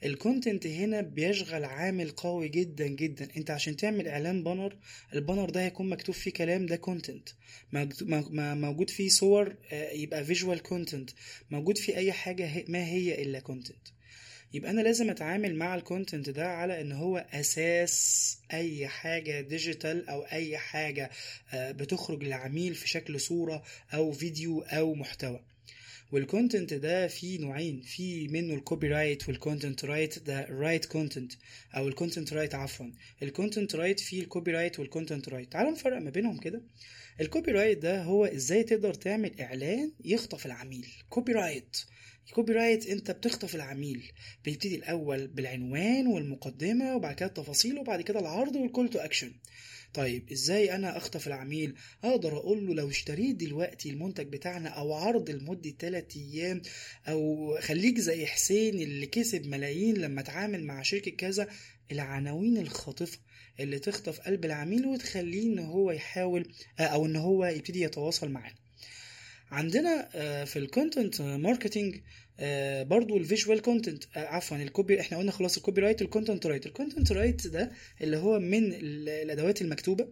ال 0.03 0.11
content 0.11 0.67
هنا 0.67 1.01
بيشغل 1.01 1.63
عامل 1.65 2.09
قوي 2.11 2.49
جدا 2.49 2.87
جدا. 2.87 3.27
انت 3.37 3.51
عشان 3.51 3.75
تعمل 3.77 4.07
إعلان 4.07 4.43
banner 4.43 4.77
ال 5.13 5.18
banner 5.18 5.49
ده 5.49 5.61
هيكون 5.65 5.89
مكتوب 5.89 6.15
فيه 6.15 6.31
كلام 6.31 6.65
ده 6.65 6.75
content 6.75 7.29
موجود 7.73 8.89
فيه 8.89 9.09
صور 9.09 9.55
آه، 9.71 9.91
يبقى 9.91 10.25
visual 10.25 10.59
content 10.63 11.09
موجود 11.51 11.77
فيه 11.77 11.95
أي 11.97 12.11
حاجة 12.11 12.65
ما 12.67 12.85
هي 12.85 13.21
إلا 13.21 13.39
content 13.39 13.87
يبقى 14.53 14.71
أنا 14.71 14.81
لازم 14.81 15.09
أتعامل 15.09 15.55
مع 15.55 15.75
ال 15.75 15.82
content 15.82 16.29
ده 16.29 16.47
على 16.47 16.81
إن 16.81 16.91
هو 16.91 17.17
أساس 17.33 18.37
أي 18.53 18.87
حاجة 18.87 19.41
digital 19.41 20.09
أو 20.09 20.21
أي 20.21 20.57
حاجة 20.57 21.09
آه، 21.53 21.71
بتخرج 21.71 22.23
للعميل 22.23 22.75
في 22.75 22.89
شكل 22.89 23.19
صورة 23.19 23.63
أو 23.93 24.11
فيديو 24.11 24.61
أو 24.61 24.93
محتوى. 24.95 25.39
وال 26.11 26.25
content 26.25 26.73
ده 26.73 27.07
فيه 27.07 27.39
نوعين 27.39 27.81
في 27.81 28.27
منه 28.27 28.53
ال 28.53 28.87
copywrite 28.87 29.29
وال 29.29 29.42
content 29.42 29.85
write 29.85 30.19
ده 30.19 30.45
write 30.49 30.85
content 30.85 31.33
أو 31.75 31.87
ال 31.87 31.93
content 31.93 32.33
write 32.33 32.55
عفوا. 32.55 32.85
ال 33.23 33.30
content 33.30 33.75
write 33.75 33.99
فيه 33.99 34.21
ال 34.21 34.51
copywrite 34.51 34.79
وال 34.79 34.90
content 34.90 35.29
write 35.29 35.51
تعالوا 35.51 35.71
نفرق 35.71 35.97
ما 35.97 36.09
بينهم 36.09 36.37
كده. 36.37 36.61
ال 37.21 37.51
copywrite 37.51 37.77
ده 37.77 38.03
هو 38.03 38.25
إزاي 38.25 38.63
تقدر 38.63 38.93
تعمل 38.93 39.41
إعلان 39.41 39.91
يخطف 40.05 40.45
العميل. 40.45 40.87
copywrite 41.09 41.77
copywrite 42.33 42.87
أنت 42.87 43.11
بتخطف 43.11 43.55
العميل. 43.55 44.11
بيبتدي 44.45 44.75
الأول 44.75 45.27
بالعنوان 45.27 46.07
والمقدمة 46.07 46.95
وبعد 46.95 47.15
كده 47.15 47.29
التفاصيل 47.29 47.79
وبعد 47.79 48.01
كده 48.01 48.19
العرض 48.19 48.55
وال 48.55 48.66
call 48.66 48.89
to 48.89 48.99
action 48.99 49.31
طيب 49.93 50.31
إزاي 50.31 50.75
أنا 50.75 50.97
أخطف 50.97 51.27
العميل؟ 51.27 51.75
أقدر 52.03 52.37
أقول 52.37 52.67
له 52.67 52.73
لو 52.73 52.89
اشتريت 52.89 53.35
دلوقتي 53.35 53.89
المنتج 53.89 54.27
بتاعنا 54.27 54.69
أو 54.69 54.93
عرض 54.93 55.29
لمدة 55.29 55.73
3 55.79 56.21
أيام 56.21 56.61
أو 57.07 57.57
خليك 57.61 57.99
زي 57.99 58.25
حسين 58.25 58.81
اللي 58.81 59.05
كسب 59.05 59.47
ملايين 59.47 59.97
لما 59.97 60.21
اتعامل 60.21 60.63
مع 60.63 60.81
شركة 60.81 61.11
كذا 61.11 61.47
العناوين 61.91 62.57
الخاطفة 62.57 63.19
اللي 63.59 63.79
تخطف 63.79 64.19
قلب 64.19 64.45
العميل 64.45 64.85
وتخليه 64.85 65.43
إن 65.43 65.59
هو 65.59 65.91
يحاول 65.91 66.53
أو 66.79 67.05
إن 67.05 67.15
هو 67.15 67.45
يبتدي 67.45 67.81
يتواصل 67.81 68.29
معانا 68.29 68.55
عندنا 69.51 70.09
آه، 70.13 70.43
في 70.43 70.59
ال 70.59 70.67
content 70.67 71.21
marketing 71.21 72.01
آه، 72.43 72.83
برضو 72.83 73.17
ال 73.17 73.23
visual 73.23 73.61
content 73.61 74.03
آه، 74.15 74.19
عفوا 74.19 74.57
ال 74.57 74.66
copy 74.66 74.99
إحنا 74.99 75.17
قلنا 75.17 75.31
خلاص 75.31 75.57
ال 75.57 75.81
copywrite 75.81 76.01
ال 76.01 76.07
content 76.07 76.45
write 76.45 76.65
ال 76.65 76.71
content 76.71 77.11
write 77.11 77.47
ده 77.47 77.71
اللي 78.01 78.17
هو 78.17 78.39
من 78.39 78.73
الأدوات 78.73 79.61
المكتوبة. 79.61 80.07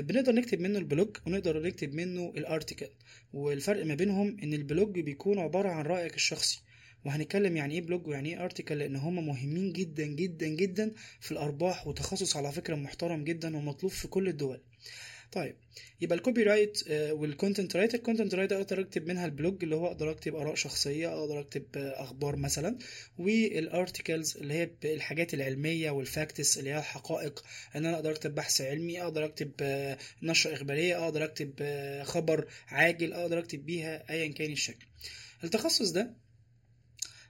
بنقدر 0.00 0.32
نكتب 0.32 0.60
منه 0.60 0.78
ال 0.78 0.86
blog 0.86 1.16
ونقدر 1.26 1.62
نكتب 1.62 1.94
منه 1.94 2.32
ال 2.36 2.43
article 2.43 2.88
والفرق 3.32 3.86
ما 3.86 3.94
بينهم 3.94 4.36
إن 4.42 4.54
ال 4.54 4.63
blog 4.63 5.00
بيكون 5.00 5.38
عبارة 5.38 5.68
عن 5.68 5.84
رأيك 5.84 6.14
الشخصي. 6.14 6.62
وهنتكلم 7.04 7.56
يعني 7.56 7.74
إيه 7.74 7.80
blog 7.80 8.06
ويعني 8.06 8.28
إيه 8.28 8.44
article 8.44 8.78
لأن 8.78 8.96
هما 8.96 9.22
مهمين 9.22 9.72
جدا 9.72 10.06
جدا 10.06 10.46
جدا 10.46 10.92
في 11.20 11.32
الأرباح 11.32 11.86
وتخصص 11.86 12.36
على 12.36 12.52
فكرة 12.52 12.74
محترم 12.74 13.24
جدا 13.24 13.56
ومطلوب 13.56 13.92
في 13.92 14.08
كل 14.08 14.28
الدول. 14.28 14.60
طيب 15.34 15.56
يبقى 16.00 16.16
ال 16.18 16.42
copywrite 16.42 16.82
وال 16.90 17.09
content 17.09 17.76
write 17.76 17.94
ال 17.94 17.99
content 17.99 18.34
write 18.34 18.52
أقدر 18.52 18.80
أكتب 18.80 19.06
منها 19.06 19.26
ال 19.26 19.33
blog 19.33 19.62
اللي 19.62 19.76
هو 19.76 19.86
أقدر 19.86 20.10
أكتب 20.10 20.34
آراء 20.34 20.54
شخصية 20.54 21.20
أقدر 21.20 21.40
أكتب 21.40 21.64
آه، 21.76 22.02
أخبار 22.02 22.36
مثلا 22.36 22.78
وال 23.18 23.42
articles 23.42 24.36
اللي 24.36 24.54
هي 24.54 24.70
الحاجات 24.84 25.34
العلمية 25.34 25.90
وال 25.90 26.09
facts 26.09 26.58
اللي 26.58 26.70
هي 26.70 26.78
الحقائق 26.78 27.44
إن 27.76 27.86
أنا 27.86 27.96
أقدر 27.96 28.10
أكتب 28.10 28.34
بحث 28.34 28.60
علمي 28.60 29.02
أقدر 29.02 29.24
أكتب 29.24 29.52
آه، 29.60 29.98
نشره 30.22 30.54
إخبارية 30.54 31.04
أقدر 31.04 31.24
أكتب 31.24 31.52
آه، 31.60 32.02
خبر 32.02 32.48
عاجل 32.68 33.12
أقدر 33.12 33.38
أكتب 33.38 33.66
بيها 33.66 34.10
ايا 34.10 34.32
كان 34.32 34.52
الشكل. 34.52 34.86
التخصص 35.44 35.90
ده 35.90 36.23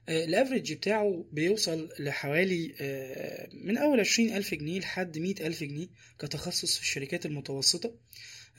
ال 0.09 0.17
average 0.17 0.73
بتاعه 0.73 1.25
بيوصل 1.33 1.88
لحوالي 1.99 2.75
آه، 2.81 3.49
من 3.53 3.79
أول 3.79 4.01
عشرين 4.01 4.37
ألف 4.37 4.55
جنيه 4.55 4.81
لحد 4.81 5.19
مئة 5.19 5.47
ألف 5.47 5.64
جنيه 5.64 5.87
كتخصص 6.19 6.77
في 6.77 6.83
الشركات 6.83 7.27
المتوسطة 7.27 7.95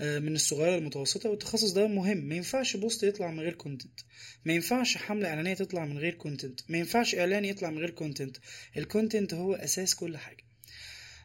آه، 0.01 0.19
من 0.19 0.35
الصغيرة 0.35 0.77
للمتوسطة 0.77 1.29
والتخصص 1.29 1.71
ده 1.71 1.87
مهم. 1.87 2.17
ما 2.17 2.35
ينفعش 2.35 2.77
post 2.77 3.03
يطلع 3.03 3.31
من 3.31 3.39
غير 3.39 3.53
content 3.53 3.99
ما 4.45 4.53
ينفعش 4.53 4.97
حملة 4.97 5.29
إعلانية 5.29 5.53
تطلع 5.53 5.85
من 5.85 5.97
غير 5.97 6.13
content 6.13 6.59
ما 6.69 6.77
ينفعش 6.77 7.15
إعلان 7.15 7.45
يطلع 7.45 7.69
من 7.69 7.77
غير 7.77 7.89
content 7.89 8.37
ال 8.77 8.84
content 8.84 9.33
هو 9.33 9.53
أساس 9.53 9.95
كل 9.95 10.17
حاجة. 10.17 10.43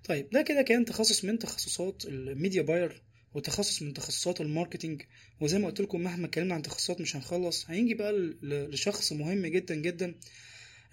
طيب 0.04 0.30
ده 0.30 0.42
كده 0.42 0.62
كان 0.62 0.84
تخصص 0.84 1.24
من 1.24 1.38
تخصصات 1.38 2.04
ال 2.04 2.14
media 2.14 2.62
buyer 2.62 3.02
وتخصص 3.34 3.82
من 3.82 3.94
تخصصات 3.94 4.40
ال 4.40 4.46
marketing. 4.46 5.02
وزي 5.40 5.58
ما 5.58 5.66
قلت 5.66 5.80
لكم 5.80 6.00
مهما 6.00 6.26
اتكلمنا 6.26 6.54
عن 6.54 6.62
تخصصات 6.62 7.00
مش 7.00 7.16
هنخلص. 7.16 7.70
هيجي 7.70 7.94
بقى 7.94 8.12
لشخص 8.42 9.12
مهم 9.12 9.46
جدا 9.46 9.74
جدا 9.74 10.14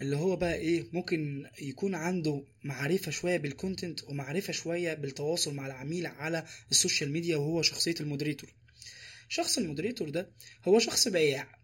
اللي 0.02 0.16
هو 0.16 0.36
بقى 0.36 0.56
إيه 0.56 0.86
ممكن 0.94 1.46
يكون 1.62 1.96
عنده 1.96 2.44
معرفة 2.64 3.12
شوية 3.12 3.38
بال 3.38 3.53
content 3.53 4.04
ومعرفة 4.04 4.54
شوية 4.54 4.94
بالتواصل 4.94 5.54
مع 5.56 5.68
العميل 5.68 6.06
على 6.06 6.46
ال 6.72 6.78
social 6.78 7.12
media 7.12 7.38
وهو 7.38 7.62
شخصية 7.62 7.96
ال 8.02 8.07
moderator. 8.07 8.54
شخص 9.30 9.58
ال 9.58 9.63
moderator 9.63 10.10
ده 10.10 10.30
هو 10.68 10.80
شخص 10.80 11.08
بياع 11.08 11.58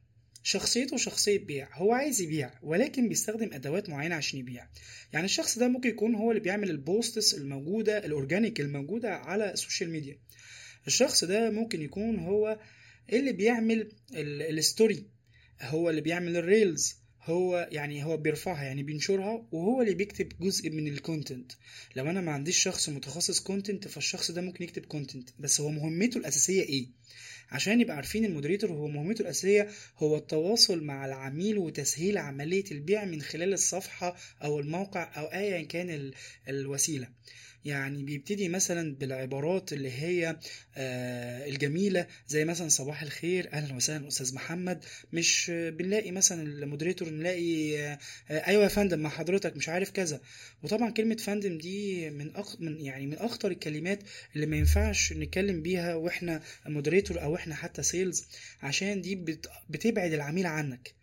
شخصيته 0.44 0.98
شخصية 0.98 1.40
بيع. 1.40 1.78
هو 1.78 1.94
عايز 1.94 2.22
يبيع 2.22 2.54
ولكن 2.64 3.10
بيستخدم 3.10 3.54
أدوات 3.54 3.90
معينة 3.90 4.16
عشان 4.16 4.40
يبيع. 4.40 4.68
يعني 5.14 5.26
الشخص 5.26 5.60
ده 5.60 5.68
ممكن 5.68 5.90
يكون 5.90 6.16
هو 6.16 6.32
اللي 6.32 6.42
بيعمل 6.44 6.70
ال 6.70 6.80
posts 6.80 7.34
الموجودة 7.34 8.06
ال 8.06 8.12
organic 8.12 8.60
الموجودة 8.62 9.16
على 9.16 9.54
ال 9.54 9.59
social 9.59 9.90
media. 9.90 10.18
الشخص 10.88 11.24
ده 11.24 11.50
ممكن 11.50 11.82
يكون 11.82 12.20
هو 12.20 12.60
اللي 13.14 13.34
بيعمل 13.34 13.92
ال 14.14 14.29
story 14.29 15.06
هو 15.62 15.90
اللي 15.90 16.02
بيعمل 16.02 16.38
ال 16.38 16.47
reels 16.47 16.96
هو 17.24 17.70
يعني 17.72 18.04
هو 18.04 18.18
بيرفعها 18.18 18.64
يعني 18.64 18.84
بينشرها 18.84 19.48
وهو 19.52 19.82
اللي 19.82 19.94
بيكتب 19.94 20.30
جزء 20.40 20.70
من 20.70 20.88
ال 20.88 20.96
content 20.96 21.52
لو 21.96 22.10
أنا 22.10 22.22
ما 22.22 22.32
عنديش 22.32 22.58
شخص 22.58 22.90
متخصص 22.90 23.40
content 23.40 23.88
فالشخص 23.88 24.32
ده 24.32 24.42
ممكن 24.42 24.64
يكتب 24.64 24.86
content 24.86 25.30
بس 25.40 25.62
هو 25.62 25.70
مهمته 25.70 26.18
الأساسية 26.18 26.62
إيه؟ 26.62 26.88
عشان 27.52 27.82
يبقى 27.82 27.96
عارفين 27.96 28.26
ال 28.26 28.30
moderator 28.30 28.72
هو 28.72 28.88
مهمته 28.88 29.22
الأساسية 29.22 29.70
هو 29.98 30.18
التواصل 30.18 30.84
مع 30.84 31.06
العميل 31.06 31.58
وتسهيل 31.58 32.18
عملية 32.18 32.64
البيع 32.72 33.06
من 33.06 33.22
خلال 33.22 33.54
الصفحة 33.54 34.16
أو 34.44 34.60
الموقع 34.60 35.20
أو 35.20 35.26
ايا 35.26 35.62
كان 35.62 36.12
الوسيلة. 36.50 37.08
يعني 37.66 38.04
بيبتدي 38.04 38.50
مثلا 38.50 38.96
بالعبارات 38.96 39.74
اللي 39.74 39.92
هي 39.92 40.38
آه، 40.76 41.48
الجميلة 41.48 42.08
زي 42.28 42.46
مثلا 42.46 42.68
صباح 42.70 43.02
الخير 43.02 43.54
أهلا 43.54 43.76
وسهلا 43.76 44.08
أستاذ 44.08 44.36
محمد. 44.36 44.86
مش 45.14 45.52
بنلاقي 45.52 46.12
مثلا 46.12 46.44
ال 46.44 46.50
moderator 46.50 47.10
نلاقي 47.10 47.80
آه، 47.80 47.98
أيوه 48.30 48.64
يا 48.64 48.68
فندم 48.68 49.00
مع 49.00 49.10
حضرتك 49.10 49.58
مش 49.58 49.70
عارف 49.70 49.92
كذا. 49.92 50.22
وطبعا 50.64 50.90
كلمة 50.90 51.16
فندم 51.16 51.58
دي 51.58 52.10
من 52.10 52.36
أخ 52.36 52.62
من 52.62 52.82
يعني 52.82 53.08
من 53.08 53.18
أخطر 53.18 53.52
الكلمات 53.52 54.00
اللي 54.36 54.46
ما 54.46 54.58
ينفعش 54.58 55.14
نتكلم 55.14 55.62
بيها 55.62 55.96
وإحنا 55.96 56.42
moderator 56.66 57.22
أو 57.22 57.36
إحنا 57.36 57.56
حتى 57.56 57.84
sales 57.84 58.26
عشان 58.62 59.02
دي 59.02 59.16
بتبعد 59.70 60.14
العميل 60.14 60.46
عنك. 60.46 60.94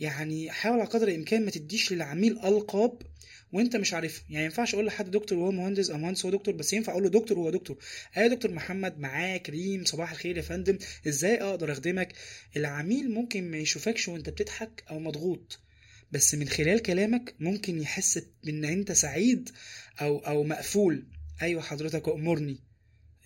يعني 0.00 0.50
حاول 0.50 0.80
على 0.80 0.88
قدر 0.88 1.08
الإمكان 1.08 1.44
ما 1.44 1.50
تديش 1.50 1.92
للعميل 1.92 2.38
ألقاب 2.44 3.02
وانت 3.52 3.76
مش 3.76 3.94
عارفها. 3.94 4.24
يعني 4.28 4.38
ما 4.38 4.44
ينفعش 4.44 4.74
أقول 4.74 4.86
لحد 4.86 5.10
دكتور 5.10 5.38
وهو 5.38 5.52
مهندس 5.52 5.90
أو 5.90 5.98
مهندس 5.98 6.24
هو 6.24 6.30
دكتور 6.30 6.54
بس 6.54 6.72
ينفع 6.72 6.92
أقول 6.92 7.02
له 7.02 7.08
دكتور 7.10 7.38
وهو 7.38 7.50
دكتور. 7.50 7.78
أيوه 8.16 8.28
دكتور 8.28 8.50
محمد 8.50 8.98
معاه 8.98 9.36
كريم 9.36 9.84
صباح 9.84 10.10
الخير 10.10 10.36
يا 10.36 10.42
فندم. 10.42 10.78
إزاي 11.08 11.34
أقدر 11.42 11.72
اخدمك؟ 11.72 12.12
العميل 12.56 13.10
ممكن 13.10 13.50
ما 13.50 13.56
يشوفكش 13.56 14.08
وانت 14.08 14.30
بتضحك 14.30 14.84
أو 14.90 14.98
مضغوط 14.98 15.60
بس 16.12 16.34
من 16.34 16.48
خلال 16.48 16.82
كلامك 16.82 17.34
ممكن 17.40 17.80
يحس 17.80 18.22
ان 18.48 18.64
انت 18.64 18.92
سعيد 18.92 19.50
أو 20.00 20.18
أو 20.18 20.44
مقفول. 20.44 21.06
أيوه 21.42 21.62
حضرتك 21.62 22.08
أمرني. 22.08 22.60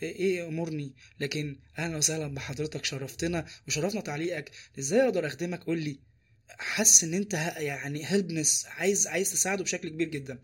إيه 0.02 0.48
أمرني؟ 0.48 0.92
لكن 1.20 1.56
أهلا 1.78 1.96
وسهلا 1.96 2.34
بحضرتك 2.34 2.84
شرفتنا 2.84 3.46
وشرفنا 3.68 4.00
تعليقك. 4.00 4.50
إزاي 4.78 5.02
أقدر 5.02 5.26
أخدمك؟ 5.26 5.64
قول 5.64 5.78
لي 5.78 5.98
حاسس 6.48 7.04
إن 7.04 7.14
أنت 7.14 7.34
يعني 7.58 8.00
helpness 8.04 8.66
عايز 8.68 9.06
عايز 9.06 9.32
تساعده 9.32 9.64
بشكل 9.64 9.88
كبير 9.88 10.08
جدا. 10.08 10.38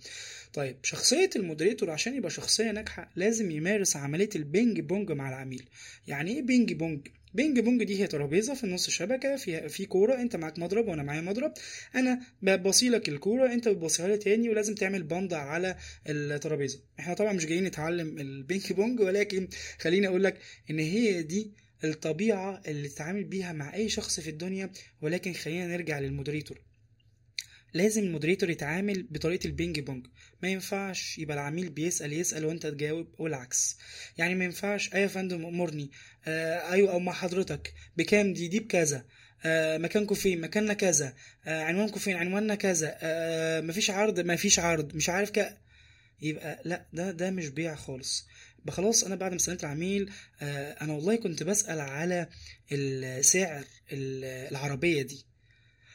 طيب 0.53 0.77
شخصية 0.83 1.31
ال 1.37 1.42
moderator 1.42 1.91
عشان 1.91 2.15
يبقى 2.15 2.31
شخصية 2.31 2.71
ناجحة 2.71 3.11
لازم 3.17 3.51
يمارس 3.51 3.97
عملية 3.97 4.29
البينج 4.37 4.81
بونج 4.81 5.13
مع 5.13 5.29
العميل. 5.29 5.65
يعني 6.07 6.35
إيه 6.37 6.43
بينج 6.43 6.73
بونج؟ 6.73 7.09
بينج 7.35 7.61
بونج 7.61 7.85
دي 7.85 8.03
هي 8.03 8.07
ترابيزة 8.07 8.55
في 8.55 8.65
النص 8.65 8.91
شبكه 8.91 9.37
فيها 9.37 9.69
في 9.69 9.87
كورة 9.87 10.15
أنت 10.15 10.37
معاك 10.37 10.59
مضرب 10.59 10.89
وأنا 10.89 11.03
معايا 11.03 11.21
مضرب. 11.21 11.53
أنا 11.95 12.21
ببصيلك 12.43 13.09
الكورة 13.09 13.53
أنت 13.53 13.69
بتبصيها 13.69 14.09
لي 14.09 14.17
تاني 14.17 14.49
ولازم 14.49 14.75
تعمل 14.75 15.03
بند 15.03 15.35
على 15.35 15.77
الترابيزة. 16.09 16.81
إحنا 17.01 17.15
طبعا 17.15 17.33
مش 17.33 17.47
جايين 17.47 17.65
نتعلم 17.65 18.19
البينج 18.19 18.73
بونج 18.73 19.01
ولكن 19.01 19.49
خليني 19.79 20.07
أقول 20.09 20.25
لك 20.25 20.39
إن 20.71 20.79
هي 20.79 21.23
دي 21.23 21.51
الطبيعة 21.85 22.63
اللي 22.67 22.89
تتعامل 22.89 23.25
بيها 23.25 23.53
مع 23.53 23.75
أي 23.75 23.89
شخص 23.89 24.21
في 24.21 24.31
الدنيا 24.31 24.71
ولكن 25.01 25.33
خلينا 25.33 25.67
نرجع 25.67 25.99
لل 25.99 26.09
moderator. 26.09 26.63
لازم 27.75 28.03
ال 28.03 28.07
moderator 28.07 28.51
يتعامل 28.51 29.03
بطريقة 29.11 29.47
البينج 29.47 29.81
بونج. 29.81 30.07
ما 30.43 30.49
ينفعش 30.49 31.19
يبقى 31.19 31.35
العميل 31.37 31.71
بيسأل 31.71 32.13
يسأل 32.13 32.45
وأنت 32.45 32.67
تجاوب 32.67 33.15
والعكس. 33.19 33.77
يعني 34.19 34.35
ما 34.35 34.45
ينفعش 34.45 34.93
أيوه 34.95 35.03
يا 35.03 35.09
فندم 35.09 35.45
أمرني. 35.47 35.91
آه 36.27 36.73
أيوه 36.73 36.93
أو 36.93 36.99
مع 36.99 37.13
حضرتك. 37.13 37.73
بكام؟ 37.97 38.33
دي 38.33 38.49
دي 38.49 38.61
بكذا. 38.61 39.05
آه 39.45 39.79
مكانكم 39.79 40.15
فين؟ 40.15 40.41
مكاننا 40.41 40.75
كذا. 40.75 41.15
آه 41.47 41.63
عنوانكم 41.63 42.01
فين؟ 42.01 42.17
عنواننا 42.17 42.55
كذا. 42.55 42.99
آه 43.03 43.61
مفيش 43.61 43.91
عرض؟ 43.91 44.21
مفيش 44.21 44.59
عرض. 44.59 44.95
مش 44.97 45.09
عارف 45.09 45.31
ك. 45.31 45.59
يبقى 46.23 46.63
لا 46.65 46.87
ده 46.93 47.11
ده 47.11 47.31
مش 47.31 47.49
بيع 47.49 47.75
خالص. 47.75 48.27
يبقى 48.63 48.73
خلاص 48.73 49.05
أنا 49.05 49.15
بعد 49.17 49.31
ما 49.31 49.37
استلمت 49.37 49.65
العميل 49.65 50.11
آه 50.43 50.73
أنا 50.73 50.93
والله 50.93 51.17
كنت 51.17 51.43
بسأل 51.43 51.81
على 51.81 52.29
ال- 52.73 54.51
العربية 54.51 55.03
دي. 55.03 55.25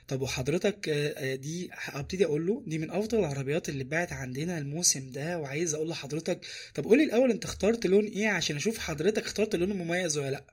طب 0.07 0.21
وحضرتك 0.21 0.89
آه، 0.89 1.13
آه، 1.33 1.35
دي 1.35 1.69
ابتدي 1.87 2.25
أقول 2.25 2.47
له 2.47 2.63
دي 2.67 2.77
من 2.77 2.91
أفضل 2.91 3.19
العربيات 3.19 3.69
اللي 3.69 3.81
اتباعت 3.81 4.13
عندنا 4.13 4.57
الموسم 4.57 5.11
ده 5.11 5.39
وعايز 5.39 5.73
أقول 5.73 5.89
لحضرتك 5.89 6.45
طب 6.75 6.83
قولي 6.83 7.03
الأول 7.03 7.31
أنت 7.31 7.45
اخترت 7.45 7.85
لون 7.85 8.05
إيه 8.05 8.27
عشان 8.29 8.55
أشوف 8.55 8.77
حضرتك 8.77 9.23
اخترت 9.23 9.55
لون 9.55 9.69
مميز 9.73 10.17
ولا 10.17 10.31
لأ؟ 10.31 10.43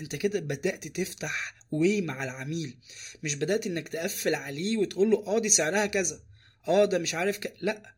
أنت 0.00 0.16
كده 0.16 0.40
بدأت 0.40 0.88
تفتح 0.88 1.54
way 1.70 2.00
مع 2.00 2.24
العميل. 2.24 2.78
مش 3.22 3.34
بدأت 3.34 3.66
إنك 3.66 3.88
تقفل 3.88 4.34
عليه 4.34 4.76
وتقول 4.76 5.10
له 5.10 5.24
آه 5.26 5.38
دي 5.38 5.48
سعرها 5.48 5.86
كذا 5.86 6.20
آه 6.68 6.84
ده 6.84 6.98
مش 6.98 7.14
عارف 7.14 7.38
ك... 7.38 7.52
لأ 7.60 7.94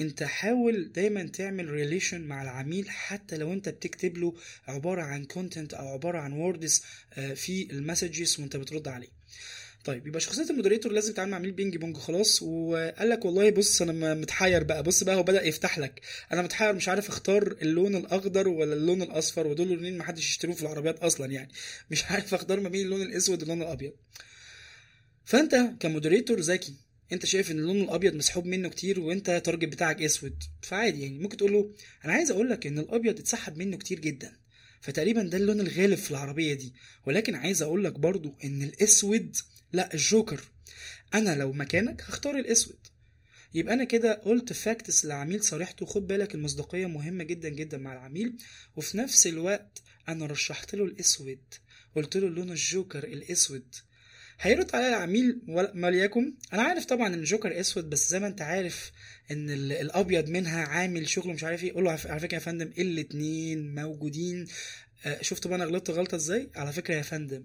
انت 0.00 0.22
حاول 0.22 0.92
دايما 0.92 1.26
تعمل 1.26 1.70
relation 1.70 2.20
مع 2.20 2.42
العميل 2.42 2.90
حتى 2.90 3.36
لو 3.36 3.52
انت 3.52 3.68
بتكتب 3.68 4.18
له 4.18 4.34
عبارة 4.68 5.02
عن 5.02 5.24
content 5.24 5.74
أو 5.74 5.88
عبارة 5.88 6.18
عن 6.18 6.32
words 6.32 6.82
في 7.34 7.68
ال 7.70 7.78
messages 7.78 8.40
وانت 8.40 8.56
بترد 8.56 8.88
عليه. 8.88 9.20
طيب 9.84 10.06
يبقى 10.06 10.20
شخصية 10.20 10.50
ال 10.50 10.54
moderator 10.54 10.92
لازم 10.92 11.12
تتعامل 11.12 11.30
مع 11.30 11.36
عميل 11.36 11.52
بينج 11.52 11.76
بونج 11.76 11.96
خلاص. 11.96 12.42
وقال 12.42 13.08
لك 13.08 13.24
والله 13.24 13.50
بص 13.50 13.82
أنا 13.82 14.14
متحير 14.14 14.64
بقى. 14.64 14.82
بص 14.82 15.04
بقى 15.04 15.14
هو 15.16 15.22
بدأ 15.22 15.42
يفتح 15.46 15.78
لك. 15.78 16.00
أنا 16.32 16.42
متحير 16.42 16.72
مش 16.72 16.88
عارف 16.88 17.08
أختار 17.08 17.56
اللون 17.62 17.96
الأخضر 17.96 18.48
ولا 18.48 18.74
اللون 18.74 19.02
الأصفر 19.02 19.46
ودول 19.46 19.68
لونين 19.68 19.98
ما 19.98 20.04
حدش 20.04 20.28
يشتروه 20.28 20.54
في 20.54 20.62
العربيات 20.62 20.98
أصلا 20.98 21.32
يعني. 21.32 21.50
مش 21.90 22.04
عارف 22.04 22.34
أختار 22.34 22.60
ما 22.60 22.68
بين 22.68 22.84
اللون 22.84 23.02
الأسود 23.02 23.40
واللون 23.40 23.62
الأبيض. 23.62 23.92
فأنت 25.24 25.70
ك 25.80 25.86
moderator 25.86 26.40
ذكي 26.40 26.74
انت 27.12 27.26
شايف 27.26 27.50
ان 27.50 27.58
اللون 27.58 27.80
الابيض 27.80 28.14
مسحوب 28.14 28.46
منه 28.46 28.68
كتير 28.68 29.00
وانت 29.00 29.28
ال 29.28 29.34
target 29.34 29.68
بتاعك 29.68 30.02
اسود؟ 30.02 30.42
فعادي 30.62 31.02
يعني 31.02 31.18
ممكن 31.18 31.36
تقول 31.36 31.52
له 31.52 31.74
أنا 32.04 32.12
عايز 32.12 32.30
أقول 32.30 32.50
لك 32.50 32.66
إن 32.66 32.78
الأبيض 32.78 33.18
اتسحب 33.18 33.58
منه 33.58 33.76
كتير 33.76 34.00
جدا. 34.00 34.36
فتقريبا 34.80 35.22
ده 35.22 35.38
اللون 35.38 35.60
الغالب 35.60 35.94
في 35.98 36.10
العربية 36.10 36.54
دي. 36.54 36.74
ولكن 37.06 37.34
عايز 37.34 37.62
أقول 37.62 37.84
لك 37.84 37.92
برضو 37.98 38.34
إن 38.44 38.62
الأسود 38.62 39.36
لأ 39.72 39.94
الجوكر. 39.94 40.40
أنا 41.14 41.36
لو 41.36 41.52
مكانك 41.52 42.02
هختار 42.02 42.38
الأسود. 42.38 42.78
يبقى 43.54 43.74
أنا 43.74 43.84
كده 43.84 44.14
قلت 44.14 44.52
facts 44.52 45.04
للعميل 45.04 45.44
صارحته 45.44 45.86
خد 45.86 46.06
بالك 46.06 46.34
المصداقية 46.34 46.86
مهمة 46.86 47.24
جدا 47.24 47.48
جدا 47.48 47.78
مع 47.78 47.92
العميل. 47.92 48.36
وفي 48.76 48.98
نفس 48.98 49.26
الوقت 49.26 49.82
أنا 50.08 50.26
رشحت 50.26 50.74
له 50.74 50.84
الأسود. 50.84 51.40
قلت 51.96 52.16
له 52.16 52.28
لون 52.28 52.50
الجوكر 52.50 53.04
الأسود. 53.04 53.74
هيرد 54.40 54.74
عليا 54.76 54.88
العميل 54.88 55.40
ولا- 55.48 55.72
ما 55.74 55.90
ليكن 55.90 56.34
أنا 56.52 56.62
عارف 56.62 56.84
طبعا 56.84 57.06
إن 57.06 57.14
الجوكر 57.14 57.60
أسود 57.60 57.90
بس 57.90 58.10
زي 58.10 58.20
ما 58.20 58.26
أنت 58.26 58.42
عارف 58.42 58.92
إن 59.30 59.50
ال- 59.50 59.72
الأبيض 59.72 60.28
منها 60.28 60.64
عامل 60.66 61.08
شغل 61.08 61.32
مش 61.32 61.44
عارف 61.44 61.64
إيه. 61.64 61.72
قول 61.72 61.84
له 61.84 61.90
على 61.90 62.20
فكرة 62.20 62.34
يا 62.34 62.38
فندم 62.40 62.70
الاتنين 62.78 63.74
موجودين. 63.74 64.46
آه، 65.06 65.22
شفت 65.22 65.46
بقى 65.46 65.56
أنا 65.56 65.64
غلطت 65.64 65.90
غلطة 65.90 66.16
إزاي؟ 66.16 66.50
على 66.56 66.72
فكرة 66.72 66.94
يا 66.94 67.02
فندم 67.02 67.44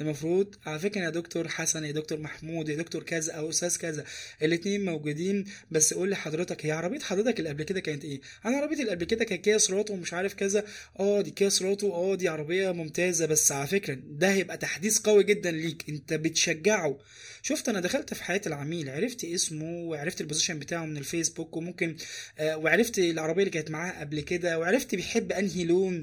المفروض 0.00 0.54
على 0.66 0.78
فكرة 0.78 1.00
يا 1.00 1.10
دكتور 1.10 1.48
حسن 1.48 1.84
يا 1.84 1.92
دكتور 1.92 2.18
محمود 2.20 2.68
يا 2.68 2.76
دكتور 2.76 3.02
كذا 3.02 3.32
أو 3.32 3.50
أستاذ 3.50 3.76
كذا 3.76 4.04
الاتنين 4.42 4.84
موجودين 4.84 5.44
بس 5.70 5.94
قول 5.94 6.08
لي 6.08 6.16
حضرتك 6.16 6.66
هي 6.66 6.70
عربية 6.72 6.98
حضرتك 7.00 7.38
اللي 7.38 7.48
قبل 7.50 7.62
كده 7.62 7.80
كانت 7.80 8.04
إيه؟ 8.04 8.20
أنا 8.46 8.56
عربيتي 8.56 8.80
اللي 8.82 8.90
قبل 8.92 9.04
كده 9.04 9.24
كانت 9.24 9.44
كيا 9.44 9.58
سيراتو 9.58 9.92
ومش 9.94 10.12
عارف 10.14 10.34
كذا. 10.34 10.64
آه 11.00 11.20
دي 11.20 11.30
كيا 11.30 11.48
سيراتو 11.48 11.92
آه 11.92 12.14
دي 12.14 12.28
عربية 12.28 12.70
ممتازة 12.72 13.26
بس 13.26 13.52
على 13.52 13.66
فكرة 13.66 13.94
ده 13.94 14.30
هيبقى 14.32 14.56
تحديث 14.56 14.98
قوي 14.98 15.24
جدا 15.24 15.50
ليك 15.50 15.84
أنت 15.88 16.12
بتشجعه. 16.14 16.98
شفت 17.42 17.68
أنا 17.68 17.80
دخلت 17.80 18.14
في 18.14 18.24
حياة 18.24 18.40
العميل 18.46 18.88
عرفت 18.90 19.24
اسمه 19.24 19.66
وعرفت 19.78 20.20
ال 20.20 20.24
position 20.24 20.58
بتاعه 20.58 20.84
من 20.84 20.96
الفيسبوك 20.96 21.56
وممكن 21.56 21.96
آه 22.38 22.56
وعرفت 22.56 22.98
العربية 22.98 23.42
اللي 23.42 23.50
كانت 23.52 23.70
معاه 23.70 24.00
قبل 24.00 24.20
كده 24.20 24.58
وعرفت 24.58 24.94
بيحب 24.94 25.32
أنهي 25.32 25.64
لون. 25.64 26.00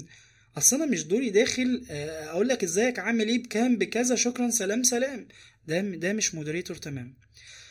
أصل 0.58 0.76
أنا 0.76 0.86
مش 0.86 1.04
دوري 1.04 1.30
داخل 1.30 1.86
آه، 1.90 2.24
أقول 2.24 2.48
لك 2.48 2.64
إزيك 2.64 2.98
عامل 2.98 3.28
إيه؟ 3.28 3.42
بكام؟ 3.42 3.78
بكذا. 3.78 4.14
شكرا 4.14 4.50
سلام 4.50 4.82
سلام. 4.82 5.28
ده 5.66 5.80
ده 5.80 6.12
مش 6.12 6.34
moderator 6.34 6.76
تمام. 6.76 7.14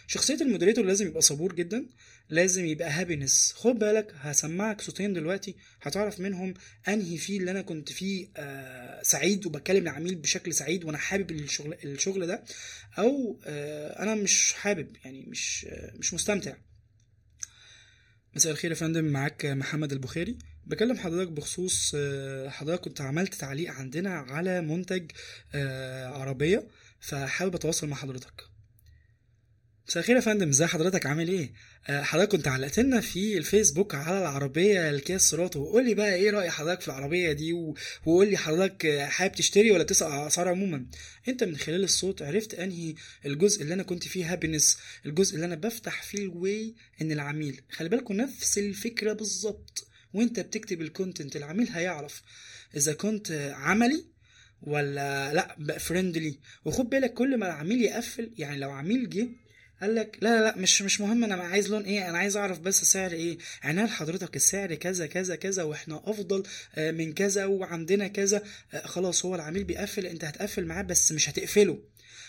شخصية 0.07 0.37
ال 0.41 0.46
moderator 0.46 0.85
لازم 0.85 1.07
يبقى 1.07 1.21
صبور 1.21 1.55
جدا 1.55 1.85
لازم 2.29 2.65
يبقى 2.65 2.89
happiness 2.89 3.53
خد 3.55 3.79
بالك 3.79 4.11
هسمعك 4.15 4.81
صوتين 4.81 5.13
دلوقتي 5.13 5.55
هتعرف 5.81 6.19
منهم 6.19 6.53
أنهي 6.87 7.17
فيه 7.17 7.39
اللي 7.39 7.51
أنا 7.51 7.61
كنت 7.61 7.91
فيه 7.91 8.27
آه 8.37 9.03
سعيد 9.03 9.45
وبكلم 9.45 9.83
العميل 9.83 10.15
بشكل 10.15 10.53
سعيد 10.53 10.83
وأنا 10.85 10.97
حابب 10.97 11.31
الشغل 11.31 11.77
الشغل 11.83 12.27
ده 12.27 12.43
أو 12.99 13.39
آه 13.45 14.03
أنا 14.03 14.15
مش 14.15 14.53
حابب 14.53 14.87
يعني 15.05 15.25
مش 15.27 15.65
مش 15.99 16.13
مستمتع. 16.13 16.53
مساء 18.35 18.51
الخير 18.51 18.71
يا 18.71 18.75
فندم 18.75 19.05
معاك 19.05 19.45
محمد 19.45 19.91
البخاري. 19.91 20.37
بكلم 20.65 20.97
حضرتك 20.97 21.31
بخصوص 21.31 21.91
آه، 21.95 22.49
حضرتك 22.49 22.81
كنت 22.81 23.01
عملت 23.01 23.33
تعليق 23.33 23.71
عندنا 23.71 24.09
على 24.09 24.61
منتج 24.61 25.11
آه، 25.55 26.07
عربية 26.07 26.67
فحابب 26.99 27.55
أتواصل 27.55 27.87
مع 27.87 27.95
حضرتك. 27.95 28.43
مساء 29.87 30.01
الخير 30.03 30.15
يا 30.15 30.21
فندم 30.21 30.49
ازي 30.49 30.65
حضرتك؟ 30.65 31.05
عامل 31.05 31.27
إيه؟ 31.29 31.53
آه، 31.87 32.01
حضرتك 32.01 32.31
كنت 32.31 32.47
علقت 32.47 32.79
لنا 32.79 33.01
في 33.01 33.37
الفيسبوك 33.37 33.95
على 33.95 34.17
العربية 34.19 34.89
الكيا 34.89 35.17
سيراتو 35.17 35.59
وقول 35.59 35.85
لي 35.85 35.93
بقى 35.93 36.15
إيه 36.15 36.29
رأي 36.31 36.49
حضرتك 36.49 36.81
في 36.81 36.87
العربية 36.87 37.31
دي؟ 37.31 37.53
وقول 38.05 38.29
لي 38.29 38.37
حضرتك 38.37 38.99
حابب 38.99 39.35
تشتري 39.35 39.71
ولا 39.71 39.83
تسال 39.83 40.07
على 40.11 40.21
الاسعار 40.21 40.47
عموما؟ 40.47 40.85
أنت 41.27 41.43
من 41.43 41.57
خلال 41.57 41.83
الصوت 41.83 42.21
عرفت 42.21 42.53
أنهي 42.53 42.95
الجزء 43.25 43.61
اللي 43.61 43.73
أنا 43.73 43.83
كنت 43.83 44.07
فيه 44.07 44.31
happiness 44.33 44.77
الجزء 45.05 45.35
اللي 45.35 45.45
أنا 45.45 45.55
بفتح 45.55 46.03
فيه 46.03 46.17
ال 46.19 46.33
way 46.33 46.75
إن 47.01 47.11
العميل. 47.11 47.61
خلي 47.71 47.89
بالكم 47.89 48.13
نفس 48.13 48.57
الفكرة 48.57 49.13
بالظبط. 49.13 49.87
وانت 50.13 50.39
بتكتب 50.39 50.81
ال 50.81 50.88
content 50.88 51.35
العميل 51.35 51.69
هيعرف 51.69 52.21
إذا 52.75 52.93
كنت 52.93 53.31
عملي 53.55 54.05
ولا 54.61 55.33
لأ 55.33 55.55
بقى 55.59 55.79
فريندلي 55.79 56.39
وخد 56.65 56.89
بالك 56.89 57.13
كل 57.13 57.37
ما 57.37 57.45
العميل 57.47 57.81
يقفل 57.81 58.31
يعني 58.37 58.59
لو 58.59 58.71
عميل 58.71 59.09
جه 59.09 59.29
قال 59.81 59.95
لك 59.95 60.17
لا 60.21 60.39
لا 60.39 60.43
لا 60.43 60.57
مش 60.57 60.81
مش 60.81 61.01
مهم 61.01 61.23
أنا 61.23 61.35
عايز 61.43 61.69
لون 61.69 61.83
إيه 61.83 62.09
أنا 62.09 62.17
عايز 62.17 62.37
أعرف 62.37 62.59
بس 62.59 62.83
سعر 62.85 63.11
إيه. 63.11 63.37
عنال 63.63 63.89
حضرتك 63.89 64.35
السعر 64.35 64.75
كذا 64.75 65.07
كذا 65.07 65.35
كذا 65.35 65.63
وإحنا 65.63 66.01
أفضل 66.05 66.43
آه، 66.75 66.91
من 66.91 67.13
كذا 67.13 67.45
وعندنا 67.45 68.07
كذا 68.07 68.43
آه، 68.73 68.87
خلاص 68.87 69.25
هو 69.25 69.35
العميل 69.35 69.63
بيقفل 69.63 70.05
أنت 70.05 70.23
هتقفل 70.23 70.65
معاه 70.65 70.81
بس 70.81 71.11
مش 71.11 71.29
هتقفله. 71.29 71.79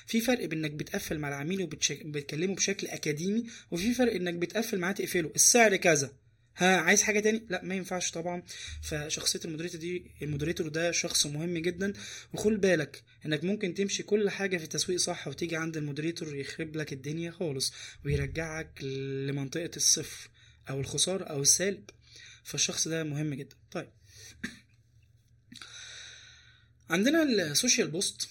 في 0.07 0.21
فرق 0.21 0.45
بين 0.45 0.59
إنك 0.65 0.71
بتقفل 0.71 1.19
مع 1.19 1.29
العميل 1.29 1.63
وبتكلمه 1.63 2.55
بشكل 2.55 2.87
أكاديمي 2.87 3.47
وفي 3.71 3.95
فرق 3.95 4.15
إنك 4.15 4.35
بتقفل 4.35 4.79
معاه 4.79 4.93
تقفله. 4.93 5.31
السعر 5.35 5.77
كذا. 5.77 6.13
ها 6.57 6.77
عايز 6.77 7.03
حاجة 7.03 7.21
تاني؟ 7.21 7.47
لا 7.49 7.65
ما 7.65 7.75
ينفعش 7.75 8.11
طبعا. 8.11 8.43
فشخصية 8.83 9.41
ال 9.45 9.48
moderator 9.48 9.81
دي 9.81 10.11
ال 10.23 10.27
moderator 10.27 10.69
ده 10.69 10.91
شخص 10.93 11.27
مهم 11.27 11.59
جدا. 11.59 11.93
وخد 12.33 12.53
بالك 12.53 13.03
إنك 13.27 13.45
ممكن 13.45 13.75
تمشي 13.75 14.03
كل 14.03 14.31
حاجة 14.31 14.57
في 14.57 14.65
التسويق 14.65 14.99
صح 14.99 15.29
وتيجي 15.29 15.57
عند 15.57 15.77
ال 15.77 15.83
moderator 15.83 16.37
يخرب 16.37 16.77
لك 16.77 16.93
الدنيا 16.93 17.31
خالص 17.31 17.73
ويرجعك 18.05 18.85
لمنطقة 18.85 19.71
الصفر 19.77 20.31
أو 20.71 20.81
الخسارة 20.81 21.25
أو 21.25 21.43
السالب. 21.43 21.91
فالشخص 22.45 22.89
ده 22.89 23.05
مهم 23.05 23.35
جدا. 23.35 23.57
طيب. 23.71 23.89
عندنا 26.91 27.23
ال 27.23 27.32
social 27.32 27.89
post 27.91 28.29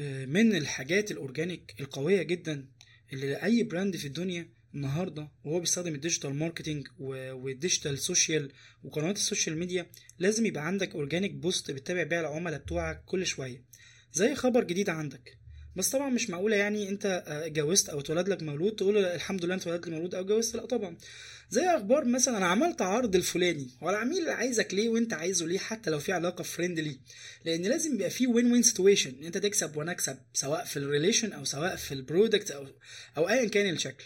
آه، 0.00 0.24
من 0.26 0.56
الحاجات 0.56 1.10
ال 1.10 1.18
organic 1.18 1.74
القوية 1.80 2.22
جدا 2.22 2.68
اللي 3.12 3.36
أي 3.44 3.62
brand 3.62 3.96
في 3.96 4.06
الدنيا 4.06 4.48
النهارده 4.74 5.28
وهو 5.44 5.60
بيستخدم 5.60 5.94
ال 5.94 5.99
digital 5.99 6.34
marketing 6.34 6.88
وال 6.98 7.20
digital 7.20 7.98
social 7.98 8.52
وقنوات 8.84 9.16
ال 9.16 9.22
social 9.22 9.58
media 9.58 9.86
لازم 10.18 10.46
يبقى 10.46 10.66
عندك 10.66 10.94
organic 10.94 11.32
post 11.32 11.70
بتتابع 11.70 12.02
بيها 12.02 12.20
العملاء 12.20 12.58
بتوعك 12.58 13.02
كل 13.06 13.26
شوية. 13.26 13.64
زي 14.12 14.34
خبر 14.34 14.64
جديد 14.64 14.88
عندك. 14.90 15.36
بس 15.76 15.90
طبعا 15.90 16.10
مش 16.10 16.30
معقولة 16.30 16.56
يعني 16.56 16.88
أنت 16.88 17.06
آه، 17.26 17.46
اتجوزت 17.46 17.88
أو 17.88 18.00
اتولد 18.00 18.28
لك 18.28 18.42
مولود 18.42 18.76
تقول 18.76 18.94
له 18.94 19.14
الحمد 19.14 19.44
لله 19.44 19.54
اتولد 19.54 19.86
لي 19.86 19.92
مولود 19.94 20.14
أو 20.14 20.20
اتجوزت. 20.20 20.56
لا 20.56 20.66
طبعا. 20.66 20.96
زي 21.50 21.62
أخبار 21.62 22.04
مثلا 22.04 22.36
أنا 22.36 22.46
عملت 22.46 22.82
عرض 22.82 23.16
الفلاني 23.16 23.68
هو 23.82 23.90
العميل 23.90 24.28
عايزك 24.28 24.74
ليه 24.74 24.88
وأنت 24.88 25.12
عايزه 25.12 25.46
ليه 25.46 25.58
حتى 25.58 25.90
لو 25.90 25.98
في 25.98 26.12
علاقة 26.12 26.42
friendly 26.42 26.96
لأن 27.44 27.62
لازم 27.62 27.94
يبقى 27.94 28.10
في 28.10 28.26
win 28.26 28.52
win 28.52 28.62
situation 28.62 29.24
أنت 29.24 29.38
تكسب 29.38 29.76
وأنا 29.76 29.92
اكسب 29.92 30.18
سواء 30.34 30.64
في 30.64 30.76
ال 30.76 30.82
relation 30.82 31.32
أو 31.32 31.44
سواء 31.44 31.76
في 31.76 31.94
ال 31.94 32.01
product 32.01 32.50
أو 32.50 32.66
أو 33.16 33.28
ايا 33.28 33.48
كان 33.48 33.74
الشكل. 33.74 34.04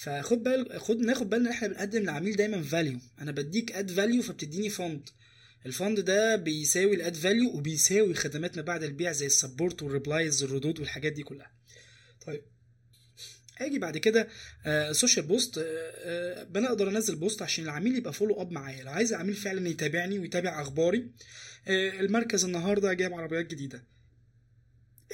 فخد 0.00 0.42
بال 0.42 0.80
خد 0.80 0.96
ناخد 0.96 1.30
بالنا 1.30 1.48
إن 1.48 1.54
إحنا 1.54 1.68
بنقدم 1.68 1.98
للعميل 1.98 2.36
دايما 2.36 2.62
value 2.62 2.98
أنا 3.20 3.32
بديك 3.32 3.72
add 3.72 3.90
value 3.90 4.22
فبتديني 4.22 4.68
fund 4.68 5.08
ال 5.66 5.73
fund 5.73 6.00
ده 6.00 6.36
بيساوي 6.36 6.96
ال 6.96 7.01
add 7.01 7.16
value 7.16 7.50
وبيساوي 7.56 8.14
خدمات 8.14 8.56
ما 8.56 8.62
بعد 8.62 8.82
البيع 8.82 9.12
زي 9.12 9.26
ال 9.26 9.33
support 9.33 9.82
وال 9.82 9.95
replies 9.95 10.42
الردود 10.42 10.80
والحاجات 10.80 11.12
دي 11.12 11.22
كلها. 11.22 11.52
طيب. 12.26 12.42
هاجي 13.56 13.78
بعد 13.78 13.98
كده 13.98 14.28
social 14.92 15.26
post 15.26 15.58
بنقدر 16.50 16.88
انزل 16.88 17.16
post 17.16 17.42
عشان 17.42 17.64
العميل 17.64 17.96
يبقى 17.96 18.12
follow 18.12 18.40
up 18.42 18.52
معايا. 18.52 18.84
لو 18.84 18.90
عايز 18.90 19.12
العميل 19.12 19.34
فعلا 19.34 19.68
يتابعني 19.68 20.18
ويتابع 20.18 20.62
أخباري 20.62 21.10
آه، 21.68 22.00
المركز 22.00 22.44
النهارده 22.44 22.92
جايب 22.92 23.14
عربيات 23.14 23.46
جديدة. 23.50 23.84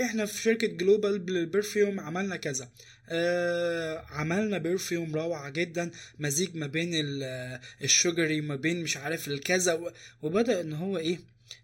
إحنا 0.03 0.26
في 0.26 0.42
شركة 0.42 0.66
جلوبال 0.66 1.18
بال 1.18 1.37
perfume 1.37 2.01
عملنا 2.01 2.36
كذا. 2.36 2.70
آه 3.09 4.05
عملنا 4.09 4.59
perfume 4.59 5.14
روعة 5.14 5.51
جدا 5.51 5.90
مزيج 6.18 6.57
ما 6.57 6.66
بين 6.66 6.90
ال- 6.94 7.61
الشجري 7.84 8.40
ما 8.40 8.57
بين 8.57 8.82
مش 8.82 8.97
عارف 8.97 9.28
الكذا 9.28 9.72
و- 9.74 9.92
وبدأ 10.22 10.61
إن 10.61 10.72
هو 10.72 10.99
إيه 10.99 11.18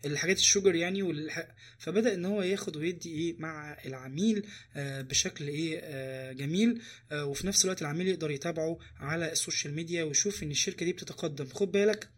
الحاجات 0.05 0.37
الشجر 0.39 0.75
يعني 0.75 1.03
والح... 1.03 1.47
فبدأ 1.79 2.15
إن 2.15 2.25
هو 2.25 2.43
ياخد 2.43 2.77
ويدي 2.77 3.11
إيه 3.15 3.35
مع 3.39 3.77
العميل 3.87 4.47
آه 4.77 5.01
بشكل 5.03 5.49
إيه 5.49 5.81
آه 5.83 6.33
جميل 6.33 6.81
آه 7.13 7.25
وفي 7.25 7.47
نفس 7.47 7.65
الوقت 7.65 7.83
العميل 7.83 8.09
يقدر 8.09 8.31
يتابعه 8.31 8.79
على 9.01 9.33
ال 9.33 9.39
social 9.39 9.75
media 9.75 10.05
ويشوف 10.05 10.43
إن 10.43 10.51
الشركة 10.51 10.87
دي 10.87 10.93
بتتقدم. 10.93 11.47
خد 11.47 11.73
بالك 11.73 12.09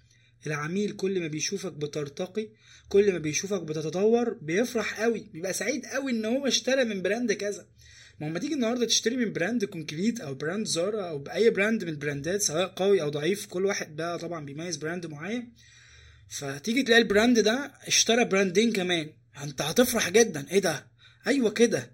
العميل 0.46 0.92
كل 0.96 1.20
ما 1.20 1.26
بيشوفك 1.26 1.72
بترتقي 1.72 2.48
كل 2.88 3.12
ما 3.12 3.18
بيشوفك 3.18 3.62
بتتطور 3.62 4.34
بيفرح 4.42 5.00
قوي 5.00 5.26
بيبقى 5.32 5.52
سعيد 5.52 5.86
قوي 5.86 6.12
إن 6.12 6.24
هو 6.24 6.46
اشترى 6.46 6.84
من 6.84 7.02
brand 7.02 7.32
كذا. 7.32 7.66
ما 8.20 8.26
لما 8.26 8.38
تيجي 8.38 8.54
النهارده 8.54 8.86
تشتري 8.86 9.16
من 9.16 9.32
brand 9.32 9.64
كونكريت 9.64 10.20
أو 10.20 10.34
brand 10.34 10.66
زارا 10.66 11.08
أو 11.08 11.18
بأي 11.18 11.50
brand 11.50 11.84
من 11.84 11.90
البراندات 11.90 12.42
سواء 12.42 12.66
قوي 12.66 13.02
أو 13.02 13.08
ضعيف 13.08 13.46
كل 13.46 13.64
واحد 13.66 13.96
بقى 13.96 14.18
طبعا 14.18 14.44
بيميز 14.44 14.76
brand 14.76 15.06
معين. 15.06 15.52
فتيجي 16.28 16.82
تلاقي 16.82 17.02
ال 17.02 17.08
brand 17.08 17.38
ده 17.38 17.72
اشترى 17.86 18.24
براندين 18.24 18.72
كمان. 18.72 19.10
أنت 19.42 19.62
هتفرح 19.62 20.08
جدا. 20.10 20.46
إيه 20.50 20.58
ده؟ 20.58 20.86
أيوه 21.26 21.50
كده. 21.50 21.90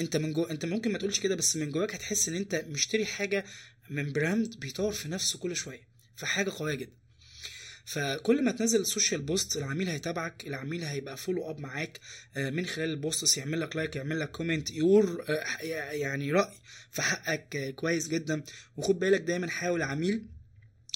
أنت 0.00 0.16
من 0.16 0.32
جو 0.32 0.44
أنت 0.44 0.64
ممكن 0.64 0.92
ما 0.92 0.98
تقولش 0.98 1.20
كده 1.20 1.34
بس 1.34 1.56
من 1.56 1.70
جواك 1.70 1.94
هتحس 1.94 2.28
إن 2.28 2.34
أنت 2.34 2.64
مشتري 2.68 3.06
حاجة 3.06 3.44
من 3.90 4.12
brand 4.12 4.56
بيطور 4.58 4.92
في 4.92 5.08
نفسه 5.08 5.38
كل 5.38 5.56
شوية. 5.56 5.88
فحاجة 6.16 6.50
قوية 6.58 6.74
جدا. 6.74 6.99
فكل 7.90 8.44
ما 8.44 8.50
تنزل 8.52 8.80
ال 8.80 8.86
social 8.86 9.22
post 9.22 9.56
العميل 9.56 9.88
هيتابعك 9.88 10.46
العميل 10.46 10.84
هيبقى 10.84 11.16
follow 11.16 11.50
up 11.50 11.58
معاك 11.60 12.00
آه، 12.36 12.50
من 12.50 12.66
خلال 12.66 12.90
ال 12.90 12.98
posts 12.98 13.38
يعمل 13.38 13.60
لك 13.60 13.76
like 13.76 13.96
يعمل 13.96 14.20
لك 14.20 14.30
comment 14.30 14.70
your 14.70 15.24
آه، 15.28 15.62
يعني 15.92 16.32
رأي 16.32 16.54
في 16.90 17.02
حقك 17.02 17.56
آه، 17.56 17.70
كويس 17.70 18.08
جدا. 18.08 18.42
وخد 18.76 18.98
بالك 18.98 19.20
دايما 19.20 19.50
حاول 19.50 19.82
عميل 19.82 20.26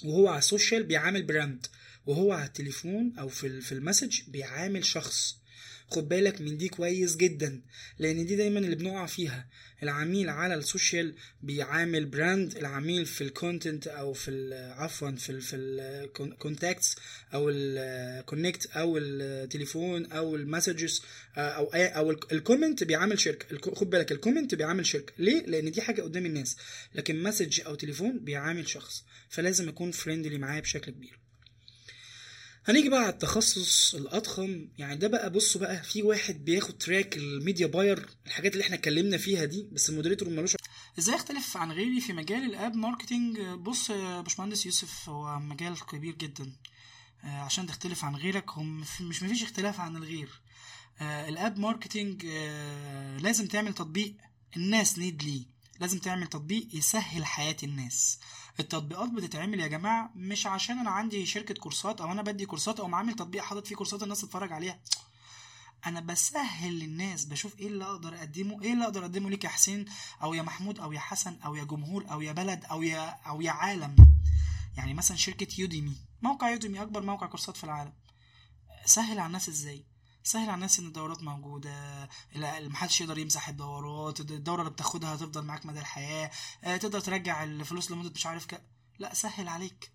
وهو 0.05 0.29
على 0.29 0.39
ال 0.39 0.45
social 0.45 0.83
بيعامل 0.83 1.23
brand 1.23 1.67
وهو 2.07 2.33
على 2.33 2.47
التليفون 2.47 3.13
أو 3.19 3.29
في 3.29 3.61
في 3.61 3.73
ال 3.73 3.79
message 3.79 4.21
بيعامل 4.29 4.85
شخص. 4.85 5.39
خد 5.91 6.09
بالك 6.09 6.41
من 6.41 6.57
دي 6.57 6.69
كويس 6.69 7.17
جدا 7.17 7.63
لأن 7.99 8.27
دي 8.27 8.37
دايما 8.37 8.59
اللي 8.59 8.77
بنقع 8.77 9.07
فيها. 9.07 9.49
العميل 9.83 10.29
على 10.29 10.55
ال 10.55 10.63
social 10.63 11.15
بيعامل 11.43 12.05
brand 12.05 12.57
العميل 12.57 13.07
في 13.07 13.25
ال 13.25 13.32
content 13.32 13.87
أو 13.87 14.13
في 14.13 14.55
عفوا 14.77 15.11
في 15.11 15.31
ال 15.31 15.41
في 15.41 15.57
contacts 15.57 16.97
أو 17.35 17.51
ال 17.51 17.65
connect 17.65 18.67
أو 18.67 18.99
التليفون 18.99 20.13
أو 20.13 20.37
ال 20.37 20.44
messages 20.44 21.03
أو 21.37 21.65
أو 21.75 22.11
ال 22.11 22.20
comment 22.20 22.85
بيعامل 22.85 23.19
شركة. 23.19 23.59
خد 23.75 23.91
بالك 23.91 24.13
ال 24.13 24.18
comment 24.18 24.55
بيعامل 24.55 24.87
شركة. 24.87 25.13
ليه؟ 25.19 25.47
لأن 25.47 25.71
دي 25.71 25.83
حاجة 25.83 26.03
قدام 26.03 26.27
الناس. 26.27 26.57
لكن 26.95 27.23
message 27.23 27.61
أو 27.61 27.75
تليفون 27.75 28.19
بيعامل 28.19 28.69
شخص. 28.69 29.05
فلازم 29.29 29.69
أكون 29.69 29.91
friendly 29.91 30.39
معاه 30.39 30.61
بشكل 30.61 30.93
كبير. 30.93 31.24
هنيجي 32.69 32.89
بقى 32.89 33.01
على 33.01 33.09
التخصص 33.09 33.95
الأضخم. 33.95 34.69
يعني 34.79 34.97
ده 34.97 35.09
بقى 35.09 35.31
بصوا 35.31 35.61
بقى 35.61 35.83
في 35.83 36.03
واحد 36.03 36.45
بياخد 36.45 36.79
track 36.79 37.17
ال 37.17 37.25
media 37.25 37.67
buyer 37.67 38.09
الحاجات 38.27 38.53
اللي 38.53 38.65
إحنا 38.65 38.77
اتكلمنا 38.77 39.17
فيها 39.17 39.45
دي 39.45 39.69
بس 39.73 39.91
ال 39.91 39.94
moderator 39.94 40.29
ملوش 40.29 40.57
إزاي 40.99 41.15
اختلف 41.15 41.57
عن 41.57 41.73
غيري 41.73 42.01
في 42.01 42.13
مجال 42.13 42.45
ال 42.45 42.52
app 42.52 42.75
marketing 42.75 43.41
بص 43.41 43.91
يا 43.91 44.21
باشمهندس 44.21 44.67
يوسف 44.67 45.09
هو 45.09 45.39
مجال 45.39 45.87
كبير 45.87 46.15
جدا. 46.15 46.53
آه، 47.25 47.41
عشان 47.41 47.67
تختلف 47.67 48.05
عن 48.05 48.17
غيرك 48.17 48.51
هم 48.51 48.81
مش 49.01 49.23
مفيش 49.23 49.43
اختلاف 49.43 49.81
عن 49.81 49.97
الغير. 49.97 50.29
آه، 51.01 51.29
ال 51.29 51.36
app 51.36 51.59
marketing 51.59 52.27
آه، 52.29 53.19
لازم 53.19 53.47
تعمل 53.47 53.75
تطبيق 53.75 54.17
الناس 54.57 54.99
need 54.99 55.23
ليه. 55.23 55.45
لازم 55.81 55.99
تعمل 55.99 56.27
تطبيق 56.27 56.69
يسهل 56.73 57.25
حياة 57.25 57.57
الناس. 57.63 58.19
التطبيقات 58.61 59.11
بتتعمل 59.11 59.61
يا 59.61 59.67
جماعة 59.67 60.11
مش 60.15 60.47
عشان 60.47 60.79
أنا 60.79 60.91
عندي 60.91 61.27
شركة 61.27 61.55
كورسات 61.55 62.01
أو 62.01 62.13
أنا 62.13 62.23
بدي 62.23 62.47
كورسات 62.47 62.81
أو 62.81 62.95
عامل 62.95 63.15
تطبيق 63.15 63.43
حاطط 63.43 63.67
فيه 63.67 63.77
كورسات 63.77 64.03
الناس 64.03 64.21
تتفرج 64.21 64.53
عليها. 64.53 64.81
أنا 65.87 66.01
بسهل 66.01 66.79
للناس 66.79 67.25
بشوف 67.25 67.59
إيه 67.59 67.67
اللي 67.67 67.85
أقدر 67.85 68.17
أقدمه 68.17 68.63
إيه 68.63 68.73
اللي 68.73 68.85
أقدر 68.85 69.01
أقدمه 69.03 69.31
ليك 69.31 69.45
يا 69.45 69.49
حسين 69.49 69.85
أو 70.23 70.35
يا 70.35 70.43
محمود 70.43 70.79
أو 70.81 70.93
يا 70.93 71.01
حسن 71.01 71.39
أو 71.45 71.55
يا 71.55 71.65
جمهور 71.65 72.11
أو 72.11 72.21
يا 72.21 72.33
بلد 72.33 72.65
أو 72.65 72.83
يا 72.83 73.09
أو 73.27 73.41
يا 73.41 73.51
عالم. 73.51 73.97
يعني 74.77 74.95
مثلا 74.95 75.17
شركة 75.17 75.61
يوديمي 75.61 75.97
موقع 76.23 76.51
يوديمي 76.51 76.83
أكبر 76.83 77.03
موقع 77.03 77.27
كورسات 77.27 77.57
في 77.57 77.65
العالم. 77.65 77.93
سهل 78.85 79.19
على 79.19 79.27
الناس 79.27 79.49
إزاي؟ 79.49 79.85
سهل 80.27 80.47
على 80.49 80.55
الناس 80.55 80.79
إن 80.79 80.87
الدورات 80.87 81.23
موجودة 81.23 82.09
لا 82.35 82.69
محدش 82.69 83.01
يقدر 83.01 83.19
يمسح 83.19 83.49
الدورات 83.49 84.21
الدورة 84.21 84.61
اللي 84.61 84.71
بتاخدها 84.73 85.15
هتفضل 85.15 85.45
معاك 85.45 85.67
مدى 85.67 85.81
الحياة 85.81 86.31
آه، 86.65 86.77
تقدر 86.77 87.01
ترجع 87.01 87.45
الفلوس 87.45 87.91
لمدة 87.91 88.11
مش 88.11 88.27
عارف 88.27 88.47
كده 88.47 88.63
لا 88.99 89.15
سهل 89.15 89.49
عليك. 89.49 89.91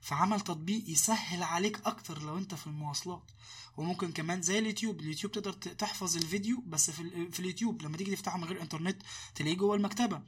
فعمل 0.00 0.40
تطبيق 0.40 0.84
يسهل 0.88 1.42
عليك 1.42 1.86
أكتر 1.86 2.22
لو 2.22 2.38
أنت 2.38 2.54
في 2.54 2.66
المواصلات. 2.66 3.30
وممكن 3.76 4.12
كمان 4.12 4.42
زي 4.42 4.58
اليوتيوب 4.58 5.00
اليوتيوب 5.00 5.32
تقدر 5.32 5.52
تحفظ 5.52 6.16
الفيديو 6.16 6.62
بس 6.66 6.90
في, 6.90 7.30
في 7.32 7.40
اليوتيوب 7.40 7.82
لما 7.82 7.96
تيجي 7.96 8.16
تفتحه 8.16 8.38
من 8.38 8.44
غير 8.44 8.62
إنترنت 8.62 9.02
تلاقيه 9.34 9.56
جوه 9.56 9.76
المكتبة. 9.76 10.22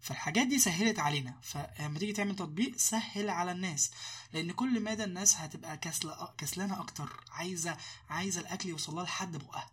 فالحاجات 0.00 0.46
دي 0.46 0.58
سهلت 0.58 0.98
علينا. 0.98 1.34
فلما 1.42 1.98
تيجي 1.98 2.12
تعمل 2.12 2.36
تطبيق 2.36 2.76
سهل 2.76 3.30
على 3.30 3.52
الناس. 3.52 3.90
لأن 4.32 4.52
كل 4.52 4.82
مدى 4.82 5.04
الناس 5.04 5.36
هتبقى 5.36 5.76
كسلة 5.76 6.34
كسلانة 6.38 6.80
أكتر. 6.80 7.24
عايزه 7.30 7.76
عايزة 8.08 8.40
الأكل 8.40 8.68
يوصل 8.68 8.94
لها 8.94 9.04
لحد 9.04 9.36
بقها. 9.36 9.70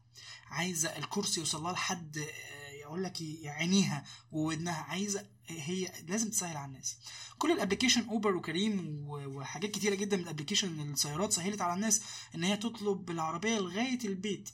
عايزة 0.48 0.90
الكرسي 0.98 1.40
يوصل 1.40 1.64
لها 1.64 1.74
لحد 1.74 2.18
آه، 2.18 2.70
يقول 2.70 3.04
لك 3.04 3.18
عينيها 3.46 4.04
وودنها. 4.32 4.82
عايزة 4.82 5.26
هي 5.48 5.92
لازم 6.08 6.30
تسهل 6.30 6.58
على 6.58 6.68
الناس. 6.68 6.98
كل 7.38 7.52
ال 7.52 7.57
application 7.57 8.10
أوبر 8.10 8.36
وكريم 8.36 9.04
وحاجات 9.10 9.72
كتيرة 9.72 9.96
جدا 9.96 10.18
من 10.18 10.24
ال 10.24 10.29
application 10.29 10.82
السيارات 10.82 11.34
سهلت 11.34 11.62
على 11.62 11.74
الناس 11.74 12.02
إن 12.36 12.44
هي 12.44 12.58
تطلب 12.58 13.12
العربيه 13.12 13.60
لغاية 13.60 14.00
البيت. 14.06 14.50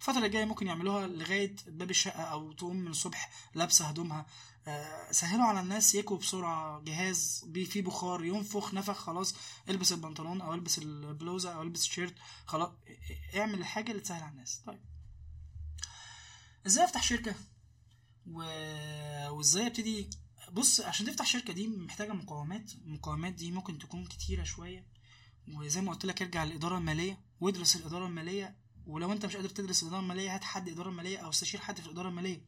الفترة 0.00 0.26
الجاية 0.26 0.44
ممكن 0.44 0.66
يعملوها 0.66 1.06
لغاية 1.06 1.56
باب 1.66 1.90
الشقة 1.90 2.22
أو 2.22 2.52
تقوم 2.52 2.76
من 2.76 2.88
الصبح 2.90 3.30
لابسة 3.54 3.84
هدومها. 3.84 4.18
آه، 4.18 4.26
سهلوا 5.10 5.44
على 5.44 5.60
الناس 5.60 5.94
يكوا 5.94 6.16
بسرعة. 6.18 6.80
جهاز 6.80 7.44
فيه 7.54 7.82
بخار 7.82 8.24
ينفخ 8.24 8.74
نفخ 8.74 8.96
خلاص. 8.98 9.34
البس 9.68 9.92
البنطلون 9.92 10.40
أو 10.40 10.54
البس 10.54 10.78
البلوزة 10.78 11.54
أو 11.54 11.62
البس 11.62 11.82
الشيرت 11.82 12.14
خلاص. 12.46 12.70
اعمل 13.36 13.58
الحاجة 13.58 13.90
اللي 13.90 14.02
تسهل 14.02 14.22
على 14.22 14.32
الناس. 14.32 14.62
طيب. 14.66 14.80
إزاي 16.66 16.84
أفتح 16.84 17.02
شركة؟ 17.02 17.34
و... 18.26 18.38
وإزاي 19.30 19.66
أبتدي؟ 19.66 20.10
بص 20.52 20.80
عشان 20.80 21.06
تفتح 21.06 21.26
شركة 21.26 21.52
دي 21.52 21.68
محتاجة 21.68 22.12
مقومات. 22.12 22.72
المقومات 22.74 23.32
دي 23.32 23.50
ممكن 23.52 23.78
تكون 23.78 24.04
كتيرة 24.06 24.44
شوية. 24.44 24.86
وزي 25.48 25.80
ما 25.80 25.92
قلت 25.92 26.04
لك 26.04 26.22
ارجع 26.22 26.44
للإدارة 26.44 26.78
المالية 26.78 27.20
وادرس 27.40 27.76
الإدارة 27.76 28.06
المالية. 28.06 28.56
ولو 28.86 29.12
أنت 29.12 29.26
مش 29.26 29.36
قادر 29.36 29.48
تدرس 29.48 29.82
الإدارة 29.82 30.00
المالية 30.00 30.34
هات 30.34 30.44
حد 30.44 30.68
إدارة 30.68 30.90
مالية 30.90 31.18
أو 31.18 31.30
استشير 31.30 31.60
حد 31.60 31.80
في 31.80 31.86
الإدارة 31.86 32.08
المالية. 32.08 32.44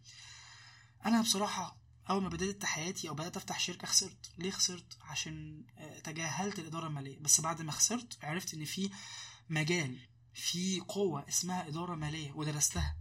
أنا 1.07 1.23
بصراحة 1.23 1.86
أول 2.11 2.23
ما 2.23 2.29
بدأت 2.29 2.65
حياتي 2.65 3.09
أو 3.09 3.15
بدأت 3.15 3.37
أفتح 3.37 3.61
شركة 3.61 3.87
خسرت. 3.87 4.31
ليه 4.39 4.51
خسرت؟ 4.51 4.99
عشان 5.01 5.65
آه، 5.79 5.99
تجاهلت 5.99 6.59
الإدارة 6.59 6.87
المالية. 6.87 7.19
بس 7.19 7.41
بعد 7.41 7.63
ما 7.63 7.73
خسرت 7.73 8.19
عرفت 8.25 8.55
إن 8.55 8.65
في 8.65 8.91
مجال 9.51 9.99
في 10.35 10.81
قوة 10.81 11.29
اسمها 11.29 11.69
إدارة 11.69 11.95
مالية 11.95 12.33
ودرستها. 12.33 12.97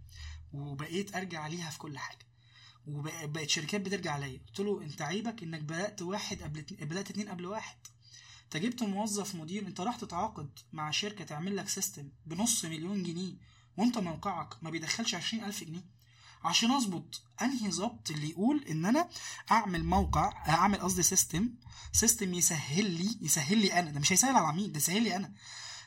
وبقيت 0.52 1.16
أرجع 1.16 1.46
ليها 1.46 1.70
في 1.70 1.78
كل 1.78 1.98
حاجة. 1.98 2.26
وبقت 2.86 3.48
شركات 3.48 3.80
بترجع 3.80 4.16
ليا 4.16 4.40
قلت 4.46 4.60
له 4.60 4.82
أنت 4.82 5.02
عيبك 5.02 5.42
إنك 5.42 5.60
بدأت 5.60 6.02
واحد 6.02 6.42
قبل 6.42 6.62
بدأت 6.62 7.10
اتنين 7.10 7.28
قبل 7.28 7.46
واحد. 7.46 7.78
أنت 8.44 8.56
جبت 8.56 8.82
موظف 8.82 9.34
مدير. 9.34 9.66
أنت 9.66 9.80
راح 9.80 9.96
تتعاقد 9.96 10.58
مع 10.72 10.90
شركة 10.90 11.24
تعمل 11.24 11.56
لك 11.56 11.68
system 11.68 12.08
بنص 12.26 12.64
مليون 12.64 13.02
جنيه 13.02 13.34
وأنت 13.76 13.98
موقعك 13.98 14.64
ما 14.64 14.70
بيدخلش 14.70 15.14
عشرين 15.14 15.44
ألف 15.44 15.64
جنيه. 15.64 15.95
عشان 16.44 16.70
أظبط 16.70 17.22
أنهي 17.42 17.70
ظبط 17.70 18.10
اللي 18.10 18.30
يقول 18.30 18.64
إن 18.70 18.84
أنا 18.86 19.08
أعمل 19.50 19.84
موقع 19.84 20.32
أعمل 20.48 20.78
قصدي 20.80 21.02
system 21.02 21.50
system 21.92 22.34
يسهل 22.34 22.90
لي 22.90 23.18
يسهل 23.20 23.58
لي 23.58 23.78
أنا 23.78 23.90
ده 23.90 24.00
مش 24.00 24.12
هيسهل 24.12 24.30
على 24.36 24.40
العميل 24.44 24.72
ده 24.72 24.78
يسهل 24.78 25.02
لي 25.02 25.16
أنا. 25.16 25.32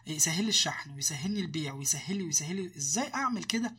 يسهل 0.07 0.43
لي 0.43 0.49
الشحن 0.49 0.91
ويسهل 0.91 1.31
لي 1.31 1.39
البيع 1.39 1.73
ويسهل 1.73 2.17
لي 2.17 2.23
ويسهل 2.23 2.55
لي 2.55 2.71
إزاي 2.77 3.13
أعمل 3.13 3.43
كده 3.43 3.75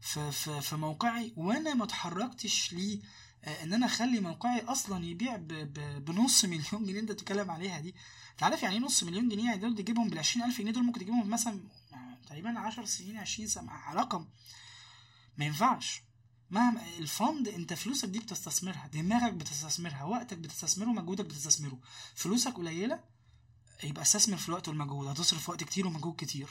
في 0.00 0.32
في 0.32 0.60
في 0.60 0.76
موقعي 0.76 1.32
وأنا 1.36 1.74
ما 1.74 1.84
اتحركتش 1.84 2.72
ليه؟ 2.72 3.00
آه، 3.44 3.62
إن 3.62 3.72
أنا 3.72 3.86
أخلي 3.86 4.20
موقعي 4.20 4.60
أصلا 4.60 5.04
يبيع 5.04 5.36
ب- 5.36 5.48
ب- 5.48 6.04
بنص 6.04 6.44
مليون 6.52 6.64
جنيه 6.86 7.00
أنت 7.00 7.12
بتتكلم 7.12 7.50
عليها 7.50 7.80
دي. 7.80 7.94
أنت 8.32 8.42
عارف 8.42 8.62
يعني 8.62 8.74
إيه 8.76 8.80
نص 8.82 9.02
مليون 9.04 9.28
جنيه؟ 9.28 9.44
يعني 9.44 9.60
دول 9.60 9.74
تجيبهم 9.74 10.08
بال 10.08 10.18
20000 10.18 10.58
جنيه 10.58 10.70
دول 10.70 10.84
ممكن 10.84 11.00
تجيبهم 11.00 11.30
مثلا 11.30 11.60
آه، 11.92 12.18
تقريبا 12.26 12.58
10 12.58 12.84
سنين 12.84 13.16
20 13.16 13.48
سنة 13.48 13.72
رقم. 13.92 14.26
ما 15.36 15.44
ينفعش. 15.44 16.02
مهما 16.50 16.80
الفند 16.98 17.48
انت 17.48 17.72
فلوسك 17.72 18.08
دي 18.08 18.18
بتستثمرها 18.18 18.86
دماغك 18.86 19.32
بتستثمرها 19.32 20.04
وقتك 20.04 20.38
بتستثمره 20.38 20.88
مجهودك 20.88 21.24
بتستثمره. 21.24 21.78
فلوسك 22.14 22.52
قليلة 22.54 23.00
يبقى 23.84 24.02
استثمر 24.02 24.36
في 24.36 24.48
الوقت 24.48 24.68
والمجهود. 24.68 25.06
هتصرف 25.06 25.48
وقت 25.48 25.64
كتير 25.64 25.86
ومجهود 25.86 26.14
كتير. 26.18 26.48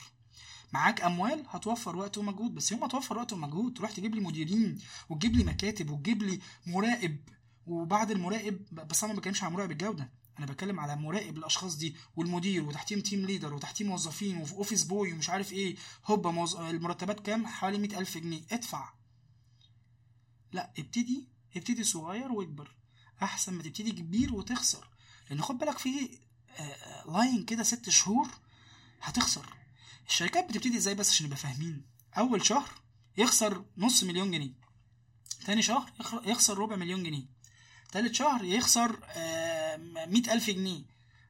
معاك 0.72 1.00
أموال 1.00 1.44
هتوفر 1.48 1.96
وقت 1.96 2.18
ومجهود. 2.18 2.54
بس 2.54 2.72
يوم 2.72 2.80
ما 2.80 2.88
توفر 2.88 3.18
وقت 3.18 3.32
ومجهود 3.32 3.74
تروح 3.74 3.90
تجيب 3.90 4.14
لي 4.14 4.20
مديرين 4.20 4.78
وتجيب 5.08 5.36
لي 5.36 5.44
مكاتب 5.44 5.90
وتجيب 5.90 6.22
لي 6.22 6.40
مراقب. 6.66 7.16
وبعد 7.66 8.10
المراقب 8.10 8.60
بس 8.72 9.04
أنا 9.04 9.12
ما 9.12 9.18
بتكلمش 9.18 9.42
على 9.42 9.52
مراقب 9.52 9.70
الجودة. 9.70 10.21
أنا 10.42 10.52
بتكلم 10.52 10.80
على 10.80 10.96
مراقب 10.96 11.38
الأشخاص 11.38 11.76
دي 11.76 11.96
والمدير 12.16 12.64
وتحتيهم 12.64 13.00
team 13.00 13.26
leader 13.26 13.54
وتحتيه 13.54 13.84
موظفين 13.84 14.36
وفي 14.36 14.52
office 14.52 14.84
boy 14.84 15.12
ومش 15.12 15.30
عارف 15.30 15.52
إيه. 15.52 15.76
هوبا 16.06 16.30
موز... 16.30 16.56
المرتبات 16.56 17.20
كام؟ 17.20 17.46
حوالي 17.46 17.78
مئة 17.78 17.98
ألف 17.98 18.18
جنيه. 18.18 18.42
ادفع. 18.52 18.92
لا 20.52 20.72
ابتدي 20.78 21.28
ابتدي 21.56 21.84
صغير 21.84 22.32
واكبر. 22.32 22.74
أحسن 23.22 23.54
ما 23.54 23.62
تبتدي 23.62 23.90
كبير 23.92 24.34
وتخسر. 24.34 24.88
لأن 25.30 25.42
خد 25.42 25.58
بالك 25.58 25.78
في 25.78 26.18
line 27.08 27.44
كده 27.44 27.62
ست 27.62 27.90
شهور 27.90 28.28
هتخسر. 29.02 29.46
الشركات 30.08 30.48
بتبتدي 30.48 30.76
إزاي 30.76 30.94
بس؟ 30.94 31.10
عشان 31.10 31.26
نبقى 31.26 31.38
فاهمين. 31.38 31.82
أول 32.18 32.46
شهر 32.46 32.68
يخسر 33.16 33.64
نص 33.78 34.04
مليون 34.04 34.30
جنيه. 34.30 34.52
تاني 35.46 35.62
شهر 35.62 35.92
يخسر 36.24 36.58
ربع 36.58 36.76
مليون 36.76 37.02
جنيه. 37.02 37.41
تالت 37.92 38.14
شهر 38.14 38.44
يخسر 38.44 38.90
مئة 40.06 40.32
ألف 40.32 40.50
جنيه. 40.50 40.82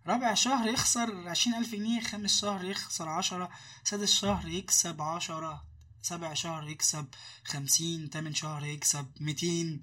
رابع 0.07 0.35
شهر 0.35 0.69
يخسر 0.69 1.29
عشرين 1.29 1.57
ألف 1.57 1.73
جنيه 1.75 2.01
خامس 2.01 2.41
شهر 2.41 2.65
يخسر 2.65 3.09
عشرة 3.09 3.51
سادس 3.85 4.13
شهر 4.15 4.49
يكسب 4.49 5.03
عشرة 5.03 5.65
سابع 6.03 6.35
شهر 6.35 6.69
يكسب 6.69 7.07
خمسين 7.45 8.11
تامن 8.11 8.35
شهر 8.35 8.65
يكسب 8.65 9.07
ميتين. 9.21 9.83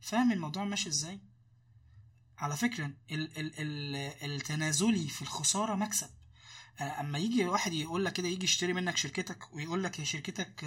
فاهم 0.00 0.32
الموضوع 0.32 0.64
ماشي 0.64 0.88
إزاي؟ 0.88 1.20
على 2.38 2.56
فكرة 2.56 2.84
ال 3.10 3.38
ال 3.38 3.52
ال 3.58 3.96
التنازلي 4.32 5.08
في 5.08 5.22
الخسارة 5.22 5.74
مكسب. 5.74 6.10
أما 6.80 7.18
يجي 7.18 7.44
واحد 7.44 7.72
يقول 7.72 8.04
لك 8.04 8.12
كده 8.12 8.28
يجي 8.28 8.44
يشتري 8.44 8.72
منك 8.72 8.96
شركتك 8.96 9.54
ويقول 9.54 9.84
لك 9.84 10.00
هي 10.00 10.04
شركتك 10.04 10.64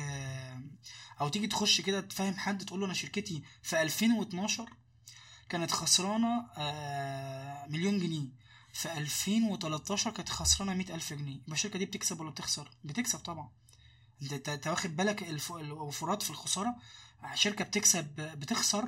أو 1.21 1.29
تيجي 1.29 1.47
تخش 1.47 1.81
كده 1.81 2.01
تفهم 2.01 2.33
حد 2.33 2.65
تقول 2.65 2.79
له 2.79 2.85
أنا 2.85 2.93
شركتي 2.93 3.43
في 3.63 3.81
2012 3.81 4.69
كانت 5.49 5.71
خسرانة 5.71 6.45
مليون 7.69 7.99
جنيه. 7.99 8.27
في 8.73 8.93
2013 8.97 10.11
كانت 10.11 10.29
خسرانة 10.29 10.73
مئة 10.73 10.95
ألف 10.95 11.13
جنيه. 11.13 11.35
يبقى 11.35 11.51
الشركة 11.53 11.79
دي 11.79 11.85
بتكسب 11.85 12.19
ولا 12.19 12.29
بتخسر؟ 12.29 12.71
بتكسب 12.83 13.19
طبعا. 13.19 13.49
انت 14.31 14.67
واخد 14.67 14.95
بالك 14.97 15.23
الوفرات 15.51 16.23
في 16.23 16.29
الخسارة؟ 16.29 16.75
شركة 17.33 17.65
بتكسب 17.65 18.07
بتخسر 18.17 18.87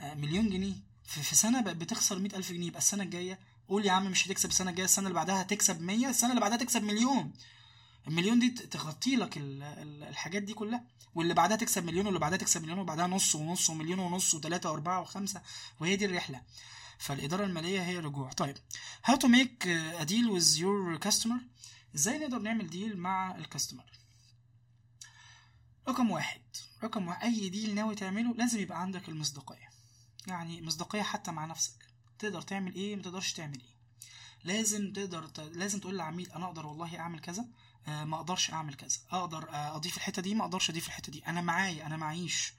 مليون 0.00 0.50
جنيه. 0.50 0.74
في 1.04 1.36
سنة 1.36 1.60
بقت 1.62 1.76
بتخسر 1.76 2.18
مئة 2.18 2.36
ألف 2.36 2.52
جنيه. 2.52 2.66
يبقى 2.66 2.78
السنة 2.78 3.02
الجاية 3.02 3.38
قول 3.68 3.86
يا 3.86 3.92
عم 3.92 4.06
مش 4.10 4.26
هتكسب 4.26 4.48
السنة 4.48 4.70
الجاية 4.70 4.84
السنة 4.84 5.06
اللي 5.06 5.14
بعدها 5.14 5.42
هتكسب 5.42 5.80
مية 5.80 6.08
السنة 6.10 6.30
اللي 6.30 6.40
بعدها 6.40 6.56
تكسب 6.56 6.82
مليون. 6.82 7.32
المليون 8.08 8.38
دي 8.38 8.50
تغطي 8.50 9.16
لك 9.16 9.34
الحاجات 9.38 10.42
دي 10.42 10.54
كلها 10.54 10.84
واللي 11.14 11.34
بعدها 11.34 11.56
تكسب 11.56 11.84
مليون 11.84 12.06
واللي 12.06 12.20
بعدها 12.20 12.38
تكسب 12.38 12.62
مليون 12.62 12.78
وبعدها 12.78 13.06
نص 13.06 13.34
ونص 13.34 13.70
ومليون 13.70 13.98
ونص 13.98 14.34
وثلاثة 14.34 14.70
وأربعة 14.70 15.00
وخمسة 15.00 15.42
وهي 15.80 15.96
دي 15.96 16.04
الرحلة. 16.04 16.42
فالإدارة 16.98 17.44
المالية 17.44 17.82
هي 17.82 17.98
رجوع. 17.98 18.32
طيب 18.32 18.56
how 19.10 19.12
to 19.14 19.28
make 19.28 19.66
a 20.00 20.04
deal 20.04 20.30
with 20.34 20.58
your 20.58 20.98
customer 21.08 21.40
إزاي 21.94 22.18
نقدر 22.18 22.38
نعمل 22.38 22.70
ديل 22.70 22.96
مع 22.98 23.36
الكاستمر 23.36 23.84
رقم 25.88 26.10
واحد 26.10 26.40
رقم 26.84 27.08
واحد 27.08 27.22
أي 27.22 27.48
ديل 27.48 27.74
ناوي 27.74 27.94
تعمله 27.94 28.34
لازم 28.34 28.60
يبقى 28.60 28.80
عندك 28.80 29.08
المصداقية. 29.08 29.68
يعني 30.26 30.62
مصداقية 30.62 31.02
حتى 31.02 31.30
مع 31.30 31.46
نفسك. 31.46 31.88
تقدر 32.18 32.42
تعمل 32.42 32.74
إيه 32.74 32.96
ما 32.96 33.02
تقدرش 33.02 33.32
تعمل 33.32 33.60
إيه. 33.60 33.74
لازم 34.44 34.92
تقدر. 34.92 35.30
لازم 35.52 35.80
تقول 35.80 35.94
للعميل 35.94 36.32
أنا 36.32 36.46
أقدر 36.46 36.66
والله 36.66 36.98
أعمل 36.98 37.20
كذا. 37.20 37.44
ما 37.86 38.16
أقدرش 38.16 38.50
اعمل 38.50 38.74
كذا. 38.74 38.98
أقدر 39.10 39.48
آه 39.50 39.76
اضيف 39.76 39.96
الحتة 39.96 40.22
دي 40.22 40.34
ما 40.34 40.44
أقدرش 40.44 40.70
اضيف 40.70 40.86
الحتة 40.86 41.12
دي. 41.12 41.26
أنا 41.26 41.40
معايا 41.40 41.86
أنا 41.86 41.96
معيش. 41.96 42.54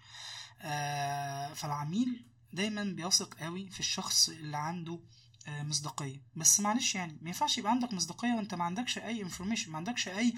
آه 0.62 1.54
فالعميل 1.54 2.26
دايما 2.54 2.84
بيثق 2.84 3.34
قوي 3.40 3.70
في 3.70 3.80
الشخص 3.80 4.30
اللي 4.30 4.58
عنده 4.58 5.00
آه 5.48 5.64
مصداقية. 5.64 6.22
بس 6.36 6.60
معلش 6.60 6.96
يعني 6.96 7.18
ما 7.22 7.28
ينفعش 7.28 7.58
يبقى 7.58 7.72
عندك 7.72 7.94
مصداقية 7.94 8.34
وانت 8.34 8.54
ما 8.56 8.64
عندكش 8.64 8.98
أي 8.98 9.22
information 9.22 9.72
ما 9.72 9.78
عندكش 9.78 10.08
أي 10.08 10.34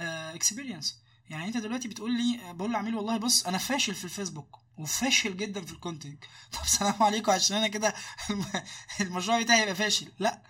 experience 0.00 0.98
آه 0.98 1.32
يعني 1.32 1.44
انت 1.46 1.56
دلوقتي 1.56 1.88
بتقول 1.88 2.16
لي 2.16 2.52
بقول 2.52 2.72
لعميل 2.72 2.94
والله 2.94 3.16
بص 3.16 3.46
أنا 3.46 3.58
فاشل 3.58 3.94
في 3.94 4.04
الفيسبوك 4.04 4.58
وفاشل 4.78 5.36
جدا 5.36 5.64
في 5.64 5.72
ال 5.72 5.78
content 5.78 6.24
طب 6.52 6.66
سلام 6.66 7.02
عليكم 7.02 7.32
عشان 7.32 7.56
أنا 7.56 7.68
كده 7.68 7.94
المشروع 9.00 9.42
بتاعي 9.42 9.62
يبقى 9.62 9.74
فاشل. 9.74 10.12
لا 10.18 10.42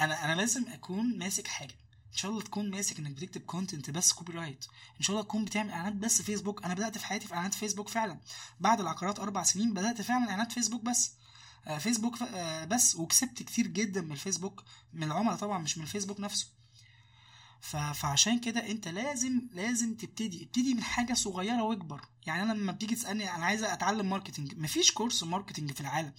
أنا 0.00 0.24
أنا 0.24 0.34
لازم 0.40 0.68
أكون 0.68 1.18
ماسك 1.18 1.46
حاجة. 1.48 1.74
إن 2.12 2.16
شاء 2.16 2.30
الله 2.30 2.42
تكون 2.42 2.70
ماسك 2.70 2.98
إنك 2.98 3.10
بتكتب 3.10 3.40
content 3.40 3.90
بس 3.90 4.12
copywrite 4.12 4.64
إن 4.96 5.02
شاء 5.02 5.16
الله 5.16 5.26
تكون 5.28 5.44
بتعمل 5.44 5.70
إعلانات 5.70 5.92
بس 5.94 6.22
فيسبوك 6.22 6.64
أنا 6.64 6.74
بدأت 6.74 6.98
في 6.98 7.06
حياتي 7.06 7.26
في 7.26 7.34
إعلانات 7.34 7.54
فيسبوك 7.54 7.88
فعلا. 7.88 8.20
بعد 8.60 8.80
العقارات 8.80 9.18
أربع 9.20 9.42
سنين 9.42 9.74
بدأت 9.74 10.02
فعلا 10.02 10.24
إعلانات 10.30 10.52
فيسبوك 10.52 10.82
بس. 10.82 11.12
آه 11.66 11.78
فيسبوك 11.78 12.22
آه 12.22 12.64
بس. 12.64 12.96
وكسبت 12.96 13.42
كتير 13.42 13.66
جدا 13.66 14.00
من 14.00 14.12
الفيسبوك. 14.12 14.62
من 14.92 15.02
العملاء 15.02 15.36
طبعا 15.36 15.58
مش 15.58 15.78
من 15.78 15.84
الفيسبوك 15.84 16.20
نفسه. 16.20 16.46
فعشان 17.60 18.38
كده 18.40 18.70
انت 18.70 18.88
لازم 18.88 19.40
لازم 19.52 19.94
تبتدي 19.94 20.42
ابتدي 20.44 20.74
من 20.74 20.82
حاجة 20.82 21.14
صغيرة 21.14 21.62
واكبر. 21.62 22.00
يعني 22.26 22.42
أنا 22.42 22.52
لما 22.52 22.72
بتيجي 22.72 22.94
تسألني 22.94 23.34
أنا 23.34 23.44
عايز 23.46 23.62
أتعلم 23.64 24.10
marketing 24.10 24.54
مفيش 24.58 24.92
كورس 24.92 25.22
marketing 25.22 25.72
في 25.72 25.80
العالم. 25.80 26.12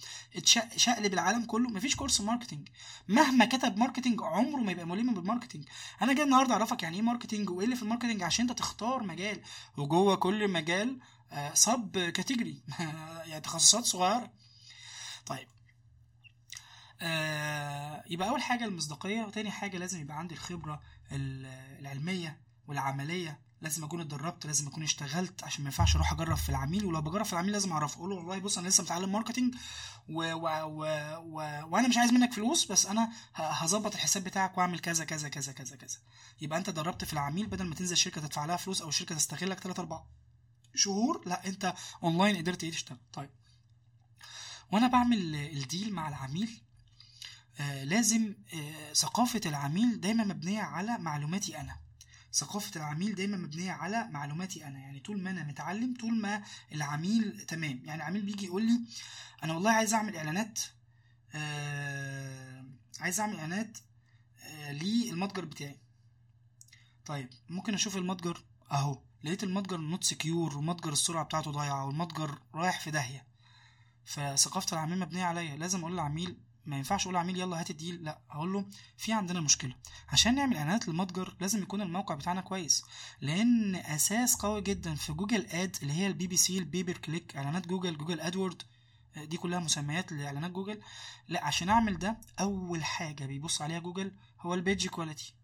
شقلب 0.76 1.14
العالم 1.14 1.44
كله 1.44 1.68
مفيش 1.68 1.96
كورس 1.96 2.20
marketing 2.20 2.68
مهما 3.08 3.44
كتب 3.44 3.76
marketing 3.78 4.22
عمره 4.22 4.60
ما 4.60 4.72
يبقى 4.72 4.86
ملم 4.86 5.14
بال 5.14 5.23
marketing 5.23 5.64
أنا 6.02 6.12
جاي 6.12 6.24
النهارده 6.24 6.52
أعرفك 6.54 6.82
يعني 6.82 6.96
إيه 6.96 7.02
marketing 7.02 7.50
وإيه 7.50 7.64
اللي 7.64 7.76
في 7.76 7.82
ال 7.82 7.86
marketing 7.86 8.22
عشان 8.22 8.48
أنت 8.48 8.58
تختار 8.58 9.02
مجال. 9.02 9.40
وجوه 9.76 10.16
كل 10.16 10.48
مجال 10.48 11.00
sub 11.54 11.98
category 11.98 12.62
يعني 13.26 13.40
تخصصات 13.40 13.84
صغيرة. 13.84 14.30
طيب. 15.26 15.48
آه 17.00 18.04
يبقى 18.10 18.28
أول 18.28 18.42
حاجة 18.42 18.64
المصداقية 18.64 19.22
وتاني 19.22 19.50
حاجة 19.50 19.78
لازم 19.78 20.00
يبقى 20.00 20.18
عندي 20.18 20.34
الخبرة 20.34 20.82
العلمية 21.12 22.40
والعملية 22.66 23.40
لازم 23.60 23.84
أكون 23.84 24.00
اتدربت 24.00 24.46
لازم 24.46 24.66
أكون 24.66 24.82
اشتغلت 24.82 25.44
عشان 25.44 25.64
ما 25.64 25.68
ينفعش 25.70 25.96
أروح 25.96 26.12
أجرب 26.12 26.36
في 26.36 26.48
العميل. 26.48 26.84
ولو 26.84 27.00
بجرب 27.00 27.24
في 27.24 27.32
العميل 27.32 27.52
لازم 27.52 27.72
أعرفه 27.72 27.96
أقول 27.96 28.10
له 28.10 28.16
والله 28.16 28.38
بص 28.38 28.58
أنا 28.58 28.68
لسه 28.68 28.82
متعلم 28.84 29.12
marketing 29.12 29.54
و... 30.08 30.32
و... 30.32 30.48
و... 30.64 30.84
و... 31.18 31.34
وأنا 31.70 31.88
مش 31.88 31.96
عايز 31.96 32.12
منك 32.12 32.32
فلوس 32.32 32.72
بس 32.72 32.86
أنا 32.86 33.12
هظبط 33.34 33.94
الحساب 33.94 34.24
بتاعك 34.24 34.58
وأعمل 34.58 34.78
كذا 34.78 35.04
كذا 35.04 35.28
كذا 35.28 35.52
كذا 35.52 35.76
كذا. 35.76 35.98
يبقى 36.40 36.58
أنت 36.58 36.70
دربت 36.70 37.04
في 37.04 37.12
العميل 37.12 37.46
بدل 37.46 37.64
ما 37.64 37.74
تنزل 37.74 37.96
شركة 37.96 38.20
تدفع 38.20 38.44
لها 38.44 38.56
فلوس 38.56 38.82
أو 38.82 38.90
شركة 38.90 39.14
تستغلك 39.14 39.60
3 39.60 39.80
4 39.80 40.06
شهور 40.74 41.22
لا 41.26 41.46
أنت 41.46 41.74
اونلاين 42.02 42.36
قدرت 42.36 42.64
إيه 42.64 42.70
تشتغل. 42.70 42.98
طيب. 43.12 43.30
وأنا 44.72 44.86
بعمل 44.86 45.34
الديل 45.34 45.92
مع 45.92 46.08
العميل 46.08 46.62
لازم 47.60 48.34
آه 48.54 48.92
ثقافة 48.92 49.40
العميل 49.46 50.00
دايما 50.00 50.24
مبنية 50.24 50.60
على 50.60 50.98
معلوماتي 50.98 51.60
أنا. 51.60 51.76
ثقافة 52.34 52.80
العميل 52.80 53.14
دايما 53.14 53.36
مبنية 53.36 53.72
على 53.72 54.08
معلوماتي 54.10 54.66
أنا. 54.66 54.78
يعني 54.78 55.00
طول 55.00 55.22
ما 55.22 55.30
أنا 55.30 55.44
متعلم 55.44 55.94
طول 56.00 56.20
ما 56.20 56.42
العميل 56.72 57.44
تمام. 57.48 57.80
يعني 57.84 57.94
العميل 57.94 58.22
بيجي 58.22 58.46
يقول 58.46 58.66
لي 58.66 58.80
أنا 59.44 59.54
والله 59.54 59.70
عايز 59.70 59.94
أعمل 59.94 60.16
إعلانات 60.16 60.60
آه 61.34 62.64
عايز 63.00 63.20
أعمل 63.20 63.36
إعلانات 63.36 63.78
آه 64.44 64.72
للمتجر 64.72 65.44
بتاعي. 65.44 65.78
طيب 67.06 67.28
ممكن 67.48 67.74
أشوف 67.74 67.96
المتجر 67.96 68.44
أهو. 68.72 69.02
لقيت 69.24 69.42
المتجر 69.44 69.76
not 69.76 70.04
secure 70.04 70.58
ومتجر 70.58 70.92
السرعة 70.92 71.24
بتاعته 71.24 71.50
ضايعة 71.50 71.86
والمتجر 71.86 72.38
رايح 72.54 72.80
في 72.80 72.90
داهية. 72.90 73.26
فثقافة 74.04 74.74
العميل 74.74 74.98
مبنية 74.98 75.24
عليا. 75.24 75.56
لازم 75.56 75.80
أقول 75.80 75.92
للعميل 75.92 76.38
ما 76.66 76.76
ينفعش 76.76 77.02
أقول 77.02 77.16
عميل 77.16 77.40
يلا 77.40 77.60
هات 77.60 77.70
ال 77.70 77.76
deal. 77.76 78.04
لا 78.04 78.18
أقول 78.30 78.52
له 78.52 78.64
في 78.96 79.12
عندنا 79.12 79.40
مشكلة. 79.40 79.74
عشان 80.08 80.34
نعمل 80.34 80.56
إعلانات 80.56 80.88
للمتجر 80.88 81.36
لازم 81.40 81.62
يكون 81.62 81.82
الموقع 81.82 82.14
بتاعنا 82.14 82.40
كويس 82.40 82.84
لأن 83.20 83.76
أساس 83.76 84.36
قوي 84.36 84.60
جدا 84.60 84.94
في 84.94 85.12
Google 85.12 85.46
Ads 85.46 85.76
اللي 85.82 85.92
هي 85.92 86.06
ال 86.06 86.26
PPC 86.26 86.58
ال 86.58 86.63
pay 86.63 86.80
per 86.80 86.96
click 86.98 87.36
إعلانات 87.36 87.66
جوجل 87.66 87.98
Google 87.98 88.20
AdWords 88.20 88.62
دي 89.16 89.36
كلها 89.36 89.58
مسميات 89.60 90.12
لإعلانات 90.12 90.50
جوجل. 90.50 90.80
لا 91.28 91.44
عشان 91.44 91.68
أعمل 91.68 91.98
ده 91.98 92.16
أول 92.40 92.84
حاجة 92.84 93.24
بيبص 93.24 93.62
عليها 93.62 93.78
جوجل 93.78 94.12
هو 94.40 94.54
ال 94.54 94.61
page 94.61 94.88
quality 94.88 95.34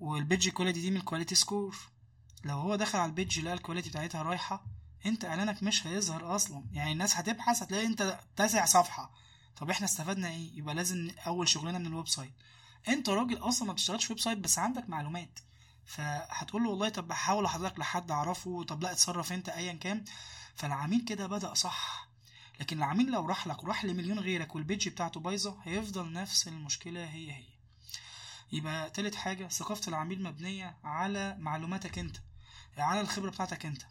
وال 0.00 0.16
page 0.16 0.48
quality 0.48 0.80
دي 0.80 0.90
من 0.90 0.96
ال 0.96 1.01
quality 1.01 1.34
score 1.34 1.76
لو 2.44 2.58
هو 2.58 2.76
دخل 2.76 2.98
على 2.98 3.08
ال 3.08 3.14
page 3.14 3.40
لقى 3.40 3.54
ال 3.54 3.59
quality 3.59 3.90
بتاعتها 3.90 4.22
رايحة 4.22 4.66
أنت 5.06 5.24
إعلانك 5.24 5.62
مش 5.62 5.86
هيظهر 5.86 6.36
أصلا. 6.36 6.64
يعني 6.72 6.92
الناس 6.92 7.16
هتبحث 7.16 7.62
هتلاقي 7.62 7.86
أنت 7.86 8.20
تاسع 8.36 8.64
صفحة. 8.64 9.14
طب 9.56 9.70
إحنا 9.70 9.86
استفدنا 9.86 10.28
إيه؟ 10.28 10.58
يبقى 10.58 10.74
لازم 10.74 11.10
أول 11.26 11.48
شغلنا 11.48 11.78
من 11.78 11.86
ال 11.86 12.08
website. 12.08 12.32
أنت 12.88 13.08
راجل 13.08 13.38
أصلا 13.38 13.66
ما 13.68 13.72
بتشتغلش 13.72 14.10
website 14.10 14.38
بس 14.38 14.58
عندك 14.58 14.88
معلومات. 14.90 15.38
فهتقول 15.84 16.62
له 16.64 16.70
والله 16.70 16.88
طب 16.88 17.08
بحول 17.08 17.48
حضرتك 17.48 17.78
لحد 17.78 18.10
أعرفه 18.10 18.64
طب 18.64 18.82
لا 18.82 18.92
اتصرف 18.92 19.32
أنت 19.32 19.48
ايا 19.48 19.72
كان. 19.72 20.04
فالعميل 20.54 21.04
كده 21.04 21.26
بدأ 21.26 21.54
صح. 21.54 22.08
لكن 22.60 22.78
العميل 22.78 23.10
لو 23.10 23.26
راح 23.26 23.46
لك 23.46 23.64
وراح 23.64 23.84
لمليون 23.84 24.18
غيرك 24.18 24.54
وال 24.54 24.65
page 24.65 24.88
بتاعته 24.88 25.20
بايظة 25.20 25.58
هيفضل 25.64 26.12
نفس 26.12 26.48
المشكلة 26.48 27.04
هي 27.04 27.32
هي. 27.32 27.44
يبقى 28.52 28.90
تالت 28.90 29.14
حاجة 29.14 29.48
ثقافة 29.48 29.88
العميل 29.88 30.22
مبنية 30.22 30.76
على 30.84 31.36
معلوماتك 31.38 31.98
أنت 31.98 32.16
على 32.78 33.00
الخبرة 33.00 33.30
بتاعتك 33.30 33.66
أنت. 33.66 33.82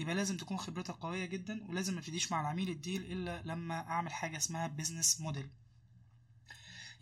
يبقى 0.00 0.14
لازم 0.14 0.36
تكون 0.36 0.56
خبرتك 0.58 0.94
قوية 0.94 1.24
جدا 1.26 1.64
ولازم 1.68 1.94
ما 1.94 2.00
تبتديش 2.00 2.32
مع 2.32 2.40
العميل 2.40 2.68
ال 2.68 2.77
deal 2.77 3.12
إلا 3.12 3.42
لما 3.44 3.74
أعمل 3.88 4.12
حاجة 4.12 4.36
اسمها 4.36 4.66
business 4.66 5.20
model 5.20 5.48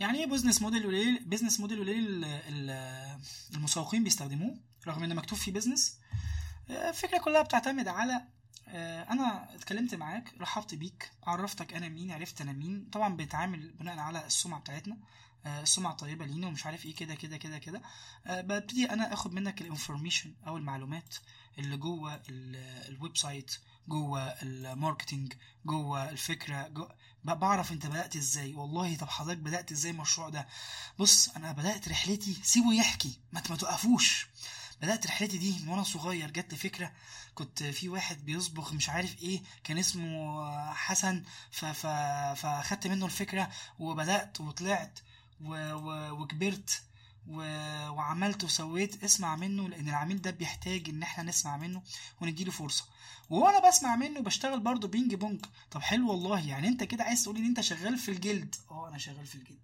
يعني 0.01 0.19
إيه 0.19 0.27
business 0.27 0.63
model 0.63 0.87
وليه 0.87 1.21
business 1.27 1.61
model 1.61 1.81
وليه 1.81 1.99
ال- 1.99 2.25
ال- 2.25 3.21
المسوقين 3.55 4.05
بيستخدموه 4.05 4.57
رغم 4.87 5.03
إن 5.05 5.17
مكتوب 5.17 5.39
فيه 5.39 5.53
business 5.53 5.99
الفكرة 6.71 7.19
كلها 7.19 7.43
بتعتمد 7.43 7.89
على 7.89 8.23
آه، 8.71 9.03
أنا 9.13 9.55
اتكلمت 9.55 9.95
معاك 9.95 10.35
رحبت 10.41 10.75
بيك 10.75 11.11
عرفتك 11.27 11.75
أنا 11.75 11.89
مين 11.89 12.11
عرفت 12.11 12.41
أنا 12.41 12.53
مين. 12.53 12.89
طبعا 12.93 13.17
بيتعامل 13.17 13.73
بناء 13.73 13.99
على 13.99 14.27
السمعة 14.27 14.61
بتاعتنا. 14.61 14.97
آه، 15.47 15.63
السمعه 15.63 15.91
الطيبه 15.93 16.27
لينا 16.27 16.47
ومش 16.47 16.67
عارف 16.67 16.87
إيه 16.87 16.95
كده 16.95 17.15
كده 17.15 17.37
كده 17.37 17.59
كده. 17.59 17.83
آه، 18.27 18.41
ببتدي 18.41 18.91
أنا 18.91 19.13
أخد 19.13 19.33
منك 19.33 19.61
ال 19.63 19.69
information 19.69 20.35
أو 20.47 20.57
المعلومات 20.57 21.15
اللي 21.59 21.77
جوه 21.77 22.15
ال- 22.15 22.89
ال 22.89 23.17
website 23.17 23.59
جوه 23.89 24.21
ال 24.23 24.34
marketing 24.34 25.33
جوه 25.67 26.09
الفكرة 26.11 26.69
جو 26.69 26.89
ب- 27.25 27.31
بعرف 27.39 27.73
أنت 27.73 27.87
بدأت 27.87 28.17
إزاي. 28.17 28.55
والله 28.55 28.97
طب 28.97 29.09
حضرتك 29.09 29.39
بدأت 29.39 29.73
إزاي 29.73 29.91
المشروع 29.93 30.29
ده؟ 30.29 30.49
بص 30.99 31.29
أنا 31.29 31.53
بدأت 31.53 31.89
رحلتي 31.89 32.35
سيبه 32.43 32.75
يحكي 32.75 33.19
ما 33.33 33.41
توقفوش. 33.41 34.27
بدأت 34.83 35.07
رحلتي 35.07 35.39
دي 35.39 35.59
من 35.63 35.69
وأنا 35.69 35.83
صغير 35.83 36.31
لي 36.31 36.43
فكرة 36.59 36.93
كنت 37.35 37.63
في 37.63 37.89
واحد 37.89 38.25
بيصبغ 38.25 38.75
مش 38.75 38.89
عارف 38.89 39.23
إيه 39.23 39.43
كان 39.65 39.79
اسمه 39.79 40.73
حسن. 40.75 41.25
فأخدت 42.35 42.87
منه 42.87 43.07
الفكرة 43.07 43.51
وبدأت 43.79 44.41
وطلعت 44.41 44.99
و... 45.41 45.73
و... 45.73 46.11
وكبرت 46.23 46.83
و... 47.29 47.37
وعملت 47.91 48.45
وسويت 48.45 49.05
اسمع 49.05 49.37
منه 49.37 49.69
لأن 49.69 49.89
العميل 49.89 50.23
ده 50.23 50.31
بيحتاج 50.31 50.89
إن 50.89 51.03
إحنا 51.03 51.25
نسمع 51.25 51.57
منه 51.57 51.83
ونديله 52.21 52.51
فرصة. 52.51 52.85
وأنا 53.31 53.69
بسمع 53.69 53.97
منه 53.97 54.21
بشتغل 54.21 54.61
برضه 54.61 54.89
ping 54.89 55.15
pong. 55.15 55.45
طب 55.71 55.83
حلو 55.83 56.11
والله 56.11 56.49
يعني 56.49 56.69
أنت 56.69 56.85
كده 56.85 57.05
عايز 57.05 57.23
تقولي 57.23 57.41
إن 57.41 57.45
أنت 57.47 57.61
شغال 57.61 57.99
في 57.99 58.11
الجلد. 58.11 58.55
آه 58.71 58.89
أنا 58.89 58.99
شغال 58.99 59.27
في 59.27 59.35
الجلد 59.35 59.59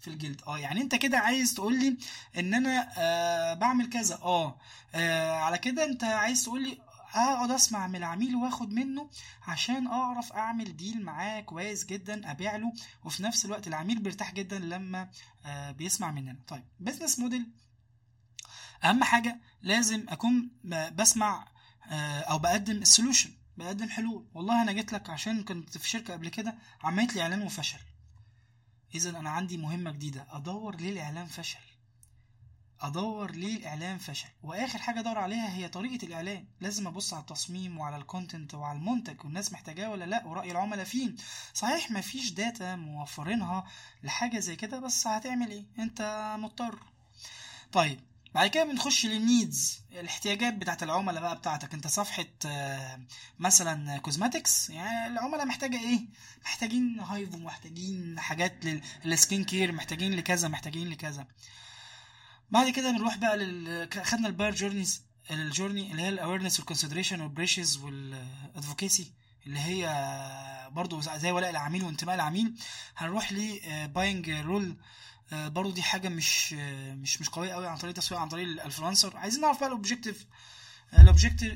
في 0.00 0.08
الجلد. 0.08 0.42
آه 0.46 0.58
يعني 0.58 0.80
أنت 0.80 0.94
كده 0.94 1.18
عايز 1.18 1.54
تقول 1.54 1.78
لي 1.78 1.96
إن 2.38 2.54
أنا 2.54 2.92
آه 2.96 3.54
بعمل 3.54 3.90
كذا. 3.90 4.14
آه 4.22 4.58
آه، 4.94 5.32
على 5.32 5.58
كده 5.58 5.84
أنت 5.84 6.04
عايز 6.04 6.42
تقول 6.44 6.62
لي 6.62 6.78
اقعد 7.14 7.50
اسمع 7.50 7.86
من 7.86 7.96
العميل 7.96 8.36
واخد 8.36 8.72
منه 8.72 9.10
عشان 9.42 9.86
اعرف 9.86 10.32
اعمل 10.32 10.76
deal 10.76 11.02
معاه 11.02 11.40
كويس 11.40 11.84
جدا 11.86 12.30
ابيع 12.30 12.56
له. 12.56 12.72
وفي 13.04 13.22
نفس 13.22 13.44
الوقت 13.44 13.66
العميل 13.66 13.98
بيرتاح 14.02 14.34
جدا 14.34 14.58
لما 14.58 15.10
آه، 15.44 15.70
بيسمع 15.70 16.10
مننا. 16.10 16.36
طيب 16.48 16.64
business 16.80 17.18
model 17.18 17.46
أهم 18.84 19.04
حاجة 19.04 19.40
لازم 19.62 20.06
أكون 20.08 20.50
بسمع 20.94 21.48
آه، 21.90 22.20
أو 22.20 22.38
بقدم 22.38 22.76
ال 22.76 22.82
solution 22.82 23.30
بقدم 23.56 23.88
حلول. 23.88 24.26
والله 24.34 24.62
أنا 24.62 24.72
جيت 24.72 24.92
لك 24.92 25.10
عشان 25.10 25.44
كنت 25.44 25.78
في 25.78 25.88
شركة 25.88 26.14
قبل 26.14 26.28
كده 26.28 26.54
عملت 26.82 27.14
لي 27.14 27.22
إعلان 27.22 27.42
وفشل. 27.42 27.78
اذا 28.94 29.10
أنا 29.10 29.30
عندي 29.30 29.56
مهمة 29.56 29.90
جديدة 29.90 30.26
أدور 30.30 30.76
ليه 30.76 30.90
الاعلان 30.92 31.26
فشل؟ 31.26 31.65
أدور 32.80 33.30
ليه 33.30 33.56
الاعلان 33.56 33.98
فشل. 33.98 34.28
وآخر 34.42 34.78
حاجة 34.78 35.00
أدور 35.00 35.18
عليها 35.18 35.54
هي 35.54 35.68
طريقة 35.68 36.06
الاعلان 36.06 36.44
لازم 36.60 36.86
أبص 36.86 37.12
على 37.14 37.20
التصميم 37.20 37.78
وعلى 37.78 37.96
ال 37.96 38.03
content 38.03 38.54
وعلى 38.54 38.78
المنتج 38.78 39.24
والناس 39.24 39.52
محتاجاه 39.52 39.90
ولا 39.90 40.04
لأ 40.04 40.26
ورأي 40.26 40.50
العملاء 40.50 40.84
فيه 40.84 41.10
صحيح 41.54 41.90
مفيش 41.90 42.30
data 42.30 42.76
موفرينها 42.76 43.64
لحاجة 44.02 44.38
زي 44.38 44.56
كده 44.56 44.78
بس 44.80 45.06
هتعمل 45.06 45.50
إيه؟ 45.50 45.64
أنت 45.78 46.34
مضطر. 46.38 46.78
طيب 47.72 48.00
بعد 48.34 48.50
كده 48.50 48.64
بنخش 48.64 49.06
لل 49.06 49.27
needs 49.27 49.80
الاحتياجات 49.92 50.54
بتاعت 50.54 50.82
العملاء 50.82 51.22
بقى 51.22 51.36
بتاعتك. 51.36 51.74
أنت 51.74 51.86
صفحة 51.86 52.24
آه، 52.46 53.00
مثلا 53.38 53.98
cosmetics 53.98 54.70
يعني 54.70 55.06
العملاء 55.06 55.46
محتاجة 55.46 55.76
إيه؟ 55.80 56.00
محتاجين 56.44 57.00
HIFU 57.00 57.38
محتاجين 57.38 58.20
حاجات 58.20 58.64
لل 59.04 59.17
skin 59.17 59.44
care 59.44 59.72
محتاجين 59.72 60.12
لكذا 60.14 60.48
محتاجين 60.48 60.88
لكذا. 60.88 61.26
بعد 62.50 62.70
كده 62.70 62.90
بنروح 62.90 63.16
بقى 63.16 63.36
لل 63.36 63.88
خدنا 64.04 64.28
ال 64.28 64.32
buyer 64.32 64.54
journeys 64.54 65.02
ال 65.30 65.38
journey 65.38 65.90
اللي 65.90 66.02
هي 66.02 66.08
الاويرنس 66.08 66.58
والكونسيدريشن 66.58 67.20
والبريشز 67.20 67.76
والادفوكيسي 67.76 69.12
اللي 69.46 69.58
هي 69.58 69.88
برضو 70.72 71.00
زي 71.00 71.30
ولاء 71.30 71.50
العميل 71.50 71.84
وانتماء 71.84 72.14
العميل. 72.14 72.54
هنروح 72.96 73.32
ل 73.32 73.46
buying 73.46 74.30
role 74.30 74.76
برضو 75.32 75.70
دي 75.70 75.82
حاجة 75.82 76.08
مش 76.08 76.54
آه، 76.58 76.94
مش 76.94 77.20
مش 77.20 77.28
قوية 77.28 77.52
قوي 77.52 77.66
عن 77.66 77.76
طريق 77.76 77.88
التسويق 77.96 78.20
عن 78.20 78.28
طريق 78.28 78.44
ال 78.48 78.54
influencer 78.54 79.16
عايزين 79.16 79.40
نعرف 79.40 79.58
بقى 79.58 79.66
ال 79.66 79.72
objective 79.72 80.26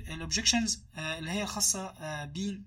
ال 0.08 0.15
objections 0.15 0.82
اللي 0.98 1.30
هي 1.30 1.46
خاصة 1.46 1.94
آه، 2.00 2.24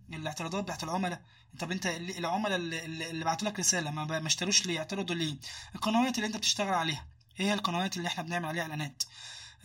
بالاعتراضات 0.10 0.64
بتاعت 0.64 0.84
العملاء. 0.84 1.22
طب 1.60 1.72
انت 1.72 1.86
العملاء 1.88 2.56
اللي, 2.56 3.10
اللي 3.10 3.26
بعتوا 3.26 3.48
لك 3.48 3.60
رسالة 3.60 3.92
ما 3.92 4.28
اشتروش 4.28 4.66
ليه؟ 4.66 4.80
اعترضوا 4.80 5.16
ليه؟ 5.16 5.36
القنوات 5.76 6.16
اللي 6.16 6.28
انت 6.28 6.38
بتشتغل 6.38 6.74
عليها. 6.74 7.08
إيه 7.40 7.46
هي 7.46 7.54
القنوات 7.54 7.98
اللي 7.98 8.08
إحنا 8.08 8.24
بنعمل 8.24 8.46
عليها 8.46 8.62
إعلانات. 8.64 9.04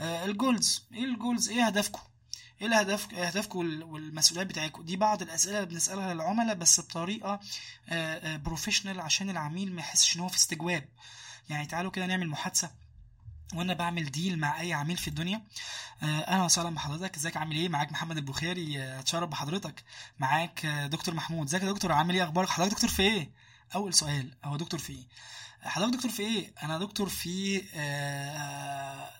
آه، 0.01 0.25
ال 0.25 0.33
goals. 0.33 0.83
إيه 0.95 1.05
ال 1.05 1.11
goals؟ 1.11 1.49
إيه 1.49 1.67
هدفكم 1.67 2.01
إيه 2.61 2.67
الهدف 2.67 3.57
وال- 3.57 3.83
والمسؤوليات 3.83 4.47
بتاعتكم 4.47 4.83
دي 4.83 4.97
بعض 4.97 5.23
الأسئلة 5.23 5.59
اللي 5.59 5.71
بنسألها 5.71 6.15
للعملاء 6.15 6.55
بس 6.55 6.81
بطريقة 6.81 7.41
professional 8.37 9.01
عشان 9.01 9.31
العميل 9.31 9.73
ما 9.75 9.81
يحسش 9.81 10.17
إن 10.17 10.21
هو 10.21 10.29
في 10.29 10.37
استجواب. 10.37 10.89
يعني 11.51 11.67
تعالوا 11.67 11.91
كده 11.91 12.07
نعمل 12.07 12.29
محادثة 12.29 12.71
وأنا 13.55 13.75
بعمل 13.75 14.11
deal 14.11 14.39
مع 14.39 14.61
أي 14.61 14.73
عميل 14.73 14.97
في 14.97 15.09
الدنيا. 15.09 15.43
آه، 16.03 16.07
أهلا 16.21 16.45
وسهلا 16.45 16.71
بحضرتك. 16.75 17.17
إزيك؟ 17.17 17.37
عامل 17.37 17.57
إيه؟ 17.57 17.69
معاك 17.69 17.93
محمد 17.93 18.17
البخاري. 18.17 18.83
آه، 18.83 19.01
أتشرف 19.01 19.29
بحضرتك. 19.29 19.85
معاك 20.19 20.65
آه، 20.67 20.87
دكتور 20.87 21.15
محمود. 21.15 21.47
إزيك 21.47 21.63
يا 21.63 21.73
دكتور؟ 21.73 21.93
عامل 21.93 22.15
إيه؟ 22.15 22.25
أخبارك؟ 22.25 22.49
حضرتك 22.49 22.73
دكتور 22.75 22.91
في 22.91 23.03
إيه؟ 23.03 23.31
أول 23.75 23.95
سؤال 23.95 24.35
هو 24.45 24.57
دكتور 24.57 24.81
في 24.81 24.93
إيه؟ 24.93 25.07
حضرتك 25.69 25.95
دكتور 25.95 26.11
في 26.11 26.23
إيه؟ 26.23 26.53
أنا 26.63 26.79
دكتور 26.79 27.09
في 27.09 27.63
آه، 27.75 29.11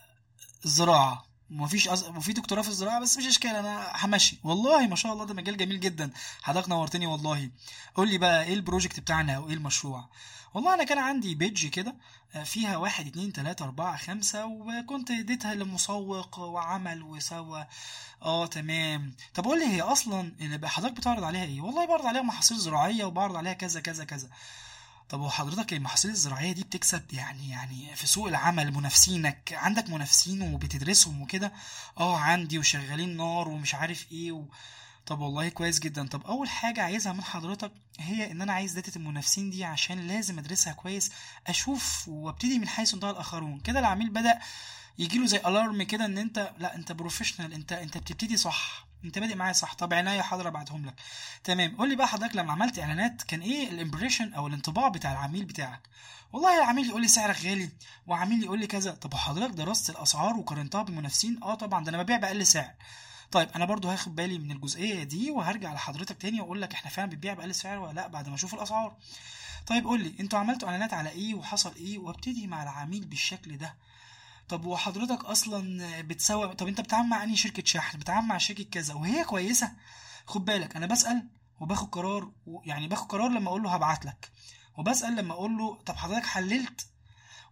الزراعه 0.65 1.25
مفيش 1.49 1.87
أز... 1.89 2.03
وفي 2.03 2.33
دكتوراه 2.33 2.61
في 2.61 2.69
الزراعة 2.69 2.99
بس 2.99 3.17
مش 3.17 3.25
إشكال 3.27 3.55
أنا 3.55 3.91
همشي. 3.95 4.39
والله 4.43 4.87
ما 4.87 4.95
شاء 4.95 5.13
الله 5.13 5.25
ده 5.25 5.33
مجال 5.33 5.57
جميل 5.57 5.79
جدا. 5.79 6.11
حضرتك 6.41 6.69
نورتني 6.69 7.05
والله. 7.05 7.49
قول 7.95 8.09
لي 8.09 8.17
بقى 8.17 8.43
إيه 8.43 8.53
ال 8.53 8.59
project 8.59 8.99
بتاعنا 8.99 9.33
أو 9.35 9.47
إيه 9.49 9.53
المشروع؟ 9.53 10.09
والله 10.53 10.73
أنا 10.73 10.83
كان 10.83 10.97
عندي 10.97 11.35
page 11.35 11.67
كده 11.67 11.95
آه، 12.35 12.43
فيها 12.43 12.77
واحد 12.77 13.07
اتنين 13.07 13.33
تلاتة 13.33 13.65
أربعة 13.65 13.97
خمسة 13.97 14.45
وكنت 14.45 15.11
اديتها 15.11 15.53
لمسوق 15.53 16.39
وعمل 16.39 17.03
وسوى. 17.03 17.67
آه 18.21 18.45
تمام. 18.45 19.15
طب 19.33 19.45
قول 19.45 19.59
لي 19.59 19.67
هي 19.67 19.81
أصلا 19.81 20.35
اللي 20.41 20.69
حضرتك 20.69 20.93
بتعرض 20.97 21.23
عليها 21.23 21.43
إيه؟ 21.43 21.61
والله 21.61 21.85
بعرض 21.87 22.05
عليها 22.05 22.21
محاصيل 22.21 22.57
زراعية 22.57 23.05
وبعرض 23.05 23.35
عليها 23.35 23.53
كذا 23.53 23.79
كذا 23.79 24.03
كذا. 24.03 24.29
طب 25.09 25.19
وحضرتك 25.19 25.73
المحاصيل 25.73 26.11
الزراعية 26.11 26.51
دي 26.51 26.63
بتكسب 26.63 27.13
يعني 27.13 27.49
يعني 27.49 27.95
في 27.95 28.07
سوق 28.07 28.27
العمل 28.27 28.73
منافسينك 28.73 29.53
عندك 29.53 29.89
منافسين 29.89 30.41
وبتدرسهم 30.53 31.21
وكده؟ 31.21 31.53
آه 31.97 32.17
عندي 32.17 32.59
وشغالين 32.59 33.17
نار 33.17 33.47
ومش 33.47 33.75
عارف 33.75 34.11
إيه 34.11 34.31
و... 34.31 34.45
طب 35.05 35.19
والله 35.19 35.49
كويس 35.49 35.79
جدا. 35.79 36.07
طب 36.07 36.25
أول 36.25 36.49
حاجة 36.49 36.81
عايزها 36.83 37.13
من 37.13 37.23
حضرتك 37.23 37.71
هي 37.99 38.31
إن 38.31 38.41
أنا 38.41 38.53
عايز 38.53 38.73
data 38.73 38.99
المنافسين 38.99 39.49
دي 39.49 39.63
عشان 39.65 40.07
لازم 40.07 40.39
أدرسها 40.39 40.73
كويس 40.73 41.11
أشوف 41.47 42.07
وأبتدي 42.07 42.59
من 42.59 42.67
حيث 42.67 42.93
انتهى 42.93 43.11
الآخرون. 43.11 43.59
كده 43.59 43.79
العميل 43.79 44.09
بدأ 44.09 44.39
يجيله 44.99 45.25
زي 45.25 45.37
alarm 45.37 45.83
كده 45.83 46.05
إن 46.05 46.17
أنت 46.17 46.53
لأ 46.59 46.75
أنت 46.75 46.91
professional 46.91 47.53
أنت 47.53 47.71
أنت 47.71 47.97
بتبتدي 47.97 48.37
صح. 48.37 48.88
انت 49.05 49.19
بادئ 49.19 49.35
معايا 49.35 49.53
صح. 49.53 49.73
طب 49.73 49.93
عنيا 49.93 50.21
حاضر 50.21 50.47
أبعتهم 50.47 50.85
لك. 50.85 50.93
تمام. 51.43 51.77
قول 51.77 51.89
لي 51.89 51.95
بقى 51.95 52.07
حضرتك 52.07 52.35
لما 52.35 52.51
عملت 52.51 52.79
إعلانات 52.79 53.23
كان 53.23 53.41
إيه 53.41 53.69
ال 53.69 53.75
impression 53.75 54.33
أو 54.33 54.47
الانطباع 54.47 54.87
بتاع 54.87 55.11
العميل 55.11 55.45
بتاعك؟ 55.45 55.81
والله 56.33 56.57
العميل 56.57 56.89
يقول 56.89 57.01
لي 57.01 57.07
سعرك 57.07 57.41
غالي 57.45 57.69
وعميل 58.07 58.43
يقول 58.43 58.59
لي 58.59 58.67
كذا. 58.67 58.91
طب 58.91 59.13
حضرتك 59.13 59.53
درست 59.53 59.89
الأسعار 59.89 60.33
وقارنتها 60.37 60.83
بالمنافسين؟ 60.83 61.43
آه 61.43 61.55
طبعا 61.55 61.83
ده 61.83 61.89
أنا 61.89 62.03
ببيع 62.03 62.17
بأقل 62.17 62.45
سعر. 62.45 62.71
طيب 63.31 63.49
أنا 63.55 63.65
برضو 63.65 63.89
هاخد 63.89 64.15
بالي 64.15 64.39
من 64.39 64.51
الجزئية 64.51 65.03
دي 65.03 65.31
وهرجع 65.31 65.73
لحضرتك 65.73 66.21
تاني 66.21 66.41
وأقول 66.41 66.61
لك 66.61 66.73
إحنا 66.73 66.89
فعلا 66.89 67.09
بنبيع 67.09 67.33
بأقل 67.33 67.55
سعر 67.55 67.77
ولا 67.79 67.93
لأ 67.93 68.07
بعد 68.07 68.29
ما 68.29 68.35
أشوف 68.35 68.53
الأسعار. 68.53 68.95
طيب 69.67 69.85
قول 69.85 70.01
لي 70.03 70.13
أنتوا 70.19 70.39
عملتوا 70.39 70.67
إعلانات 70.69 70.93
على 70.93 71.09
إيه 71.09 71.33
وحصل 71.35 71.75
إيه 71.75 71.97
وأبتدي 71.97 72.47
مع 72.47 72.63
العميل 72.63 73.05
بالشكل 73.05 73.57
ده؟ 73.57 73.75
طب 74.49 74.65
وحضرتك 74.65 75.25
أصلا 75.25 76.01
بتسوق 76.01 76.53
طب 76.53 76.67
أنت 76.67 76.81
بتتعامل 76.81 77.09
مع 77.09 77.23
أنهي 77.23 77.35
شركة 77.35 77.63
شحن؟ 77.65 77.97
بتتعامل 77.99 78.27
مع 78.27 78.37
شركة 78.37 78.63
كذا 78.63 78.93
وهي 78.93 79.23
كويسة؟ 79.23 79.71
خد 80.25 80.45
بالك 80.45 80.75
أنا 80.75 80.85
بسأل 80.85 81.27
وباخد 81.59 81.89
قرار 81.89 82.31
و- 82.45 82.61
يعني 82.65 82.87
باخد 82.87 83.07
قرار 83.07 83.29
لما 83.29 83.49
أقول 83.49 83.63
له 83.63 83.73
هبعت 83.75 84.05
لك 84.05 84.31
وبسأل 84.77 85.15
لما 85.15 85.33
أقول 85.33 85.57
له 85.57 85.75
طب 85.85 85.95
حضرتك 85.95 86.25
حللت؟ 86.25 86.85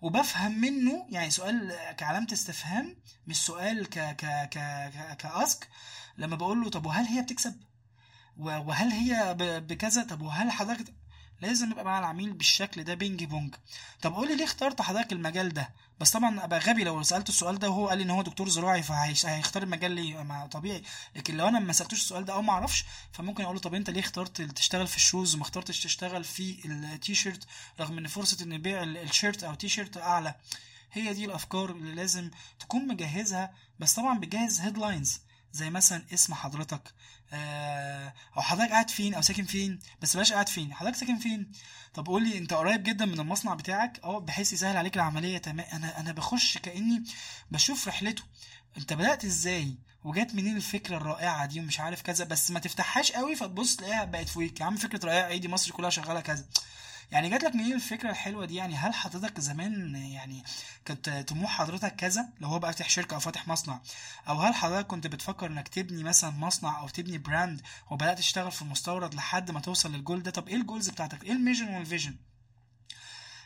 وبفهم 0.01 0.51
منه 0.61 1.05
يعني 1.09 1.29
سؤال 1.31 1.75
كعلامة 1.97 2.27
استفهام 2.33 2.97
مش 3.27 3.37
سؤال 3.45 3.85
ك 3.89 3.99
ك 3.99 4.25
ك 4.49 4.57
ك 4.93 5.17
ك 5.17 5.30
ask 5.30 5.67
لما 6.17 6.35
بقول 6.35 6.61
له 6.61 6.69
طب 6.69 6.85
وهل 6.85 7.05
هي 7.05 7.21
بتكسب؟ 7.21 7.55
وهل 8.37 8.91
هي 8.91 9.35
بكذا؟ 9.67 10.03
طب 10.03 10.21
وهل 10.21 10.51
حضرتك 10.51 10.93
لازم 11.41 11.71
يبقى 11.71 11.85
مع 11.85 11.99
العميل 11.99 12.33
بالشكل 12.33 12.83
ده 12.83 12.93
ping 12.93 13.23
pong. 13.23 13.55
طب 14.01 14.13
قول 14.13 14.27
لي 14.27 14.35
ليه 14.35 14.43
اخترت 14.43 14.81
حضرتك 14.81 15.11
المجال 15.13 15.53
ده؟ 15.53 15.69
بس 15.99 16.11
طبعا 16.11 16.43
أبقى 16.43 16.59
غبي 16.59 16.83
لو 16.83 17.03
سالته 17.03 17.29
السؤال 17.29 17.59
ده 17.59 17.69
وهو 17.69 17.87
قال 17.89 17.97
لي 17.97 18.03
إن 18.03 18.09
هو 18.09 18.21
دكتور 18.21 18.49
زراعي 18.49 18.83
فهيختار 18.83 19.63
المجال 19.63 19.91
ليه 19.91 20.23
ما 20.23 20.45
طبيعي. 20.45 20.83
لكن 21.15 21.37
لو 21.37 21.47
أنا 21.47 21.59
ما 21.59 21.73
سألتوش 21.73 21.99
السؤال 22.01 22.25
ده 22.25 22.33
أو 22.33 22.41
ما 22.41 22.53
أعرفش 22.53 22.85
فممكن 23.13 23.43
أقول 23.43 23.55
له 23.55 23.61
طب 23.61 23.73
أنت 23.73 23.89
ليه 23.89 23.99
اخترت 24.01 24.41
تشتغل 24.41 24.87
في 24.87 24.95
ال 24.95 25.02
shoes 25.02 25.35
وما 25.35 25.43
اخترتش 25.43 25.83
تشتغل 25.83 26.23
في 26.23 26.57
التيشيرت 26.65 27.47
رغم 27.79 27.97
إن 27.97 28.07
فرصة 28.07 28.43
إن 28.43 28.57
بيع 28.57 28.83
ال- 28.83 28.97
ال 28.97 29.05
shirt 29.05 29.43
أو 29.43 29.53
تيشيرت 29.53 29.97
أعلى؟ 29.97 30.35
هي 30.91 31.13
دي 31.13 31.25
الأفكار 31.25 31.71
اللي 31.71 31.95
لازم 31.95 32.31
تكون 32.59 32.87
مجهزها 32.87 33.53
بس 33.79 33.93
طبعا 33.93 34.19
بتجهز 34.19 34.59
headlines 34.59 35.19
زي 35.53 35.69
مثلا 35.69 36.03
اسم 36.13 36.33
حضرتك 36.33 36.93
آه، 37.33 38.13
أو 38.37 38.41
حضرتك 38.41 38.71
قاعد 38.71 38.89
فين 38.89 39.13
أو 39.13 39.21
ساكن 39.21 39.45
فين 39.45 39.79
بس 40.01 40.15
بلاش 40.15 40.33
قاعد 40.33 40.49
فين 40.49 40.73
حضرتك 40.73 40.95
ساكن 40.95 41.17
فين؟ 41.17 41.51
طب 41.93 42.05
قول 42.07 42.29
لي 42.29 42.37
أنت 42.37 42.53
قريب 42.53 42.83
جدا 42.83 43.05
من 43.05 43.19
المصنع 43.19 43.53
بتاعك 43.53 43.99
أه 44.03 44.19
بحيث 44.19 44.53
يسهل 44.53 44.77
عليك 44.77 44.95
العملية 44.95 45.37
تمام. 45.37 45.67
أنا 45.73 45.99
أنا 45.99 46.11
بخش 46.11 46.57
كأني 46.57 47.03
بشوف 47.51 47.87
رحلته. 47.87 48.23
أنت 48.77 48.93
بدأت 48.93 49.25
إزاي؟ 49.25 49.77
وجات 50.03 50.35
منين 50.35 50.57
الفكرة 50.57 50.97
الرائعة 50.97 51.45
دي 51.45 51.59
ومش 51.59 51.79
عارف 51.79 52.01
كذا 52.01 52.25
بس 52.25 52.51
ما 52.51 52.59
تفتحهاش 52.59 53.11
قوي 53.11 53.35
فتبص 53.35 53.75
تلاقيها 53.75 54.05
بقت 54.05 54.29
فوقيك 54.29 54.59
يا 54.59 54.65
عم 54.65 54.75
فكرة 54.75 55.05
رائعة 55.05 55.27
إيه 55.27 55.37
دي 55.37 55.47
مصر 55.47 55.71
كلها 55.71 55.89
شغالة 55.89 56.21
كذا. 56.21 56.45
يعني 57.11 57.29
جات 57.29 57.43
لك 57.43 57.55
منين 57.55 57.73
الفكرة 57.73 58.09
الحلوة 58.09 58.45
دي؟ 58.45 58.55
يعني 58.55 58.75
هل 58.75 58.93
حضرتك 58.93 59.39
زمان 59.39 59.95
يعني 59.95 60.43
كنت 60.87 61.09
طموح 61.27 61.51
حضرتك 61.51 61.95
كذا؟ 61.95 62.29
لو 62.39 62.47
هو 62.47 62.59
بقى 62.59 62.73
فاتح 62.73 62.89
شركة 62.89 63.13
أو 63.13 63.19
فاتح 63.19 63.47
مصنع. 63.47 63.81
أو 64.27 64.39
هل 64.41 64.53
حضرتك 64.55 64.87
كنت 64.87 65.07
بتفكر 65.07 65.47
إنك 65.47 65.67
تبني 65.67 66.03
مثلا 66.03 66.29
مصنع 66.29 66.79
أو 66.79 66.87
تبني 66.89 67.17
brand 67.17 67.61
وبدأت 67.91 68.17
تشتغل 68.17 68.51
في 68.51 68.61
المستورد 68.61 69.13
لحد 69.15 69.51
ما 69.51 69.59
توصل 69.59 69.91
للجول 69.93 70.23
ده؟ 70.23 70.31
طب 70.31 70.47
إيه 70.47 70.55
ال 70.55 70.61
goals 70.61 70.89
بتاعتك؟ 70.89 71.23
إيه 71.23 71.31
ال 71.31 71.36
mission 71.36 71.67
وال 71.75 71.84
vision؟ 71.84 72.15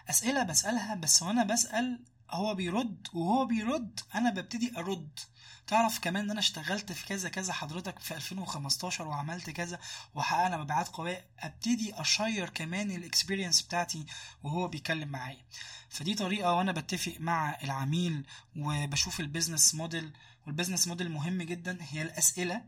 أسئلة 0.10 0.44
بسألها 0.44 0.96
بس 0.96 1.24
وأنا 1.24 1.44
بسأل 1.44 2.00
هو 2.34 2.56
بيرد 2.56 3.08
وهو 3.14 3.46
بيرد 3.46 4.00
أنا 4.16 4.30
ببتدي 4.30 4.74
أرد. 4.78 5.20
تعرف 5.68 6.00
كمان 6.00 6.24
إن 6.24 6.32
أنا 6.32 6.40
اشتغلت 6.40 6.92
في 6.92 7.06
كذا 7.08 7.30
كذا 7.30 7.54
حضرتك 7.54 8.00
في 8.00 8.16
2015 8.16 9.08
وعملت 9.08 9.50
كذا 9.50 9.80
وحققنا 10.16 10.58
مبيعات 10.58 10.88
قوية 10.88 11.26
أبتدي 11.40 12.02
أشير 12.02 12.50
كمان 12.50 12.92
ال 12.92 12.98
experience 12.98 13.62
بتاعتي 13.62 14.06
وهو 14.44 14.68
بيتكلم 14.68 15.10
معايا. 15.10 15.46
فدي 15.90 16.14
طريقة 16.14 16.54
وأنا 16.54 16.72
بتفق 16.72 17.16
مع 17.20 17.58
العميل 17.64 18.26
وبشوف 18.58 19.20
ال 19.20 19.26
business 19.26 19.76
model 19.76 20.14
وال 20.48 20.56
business 20.56 20.88
model 20.88 21.12
مهم 21.12 21.42
جدا 21.42 21.78
هي 21.82 22.02
الأسئلة 22.02 22.62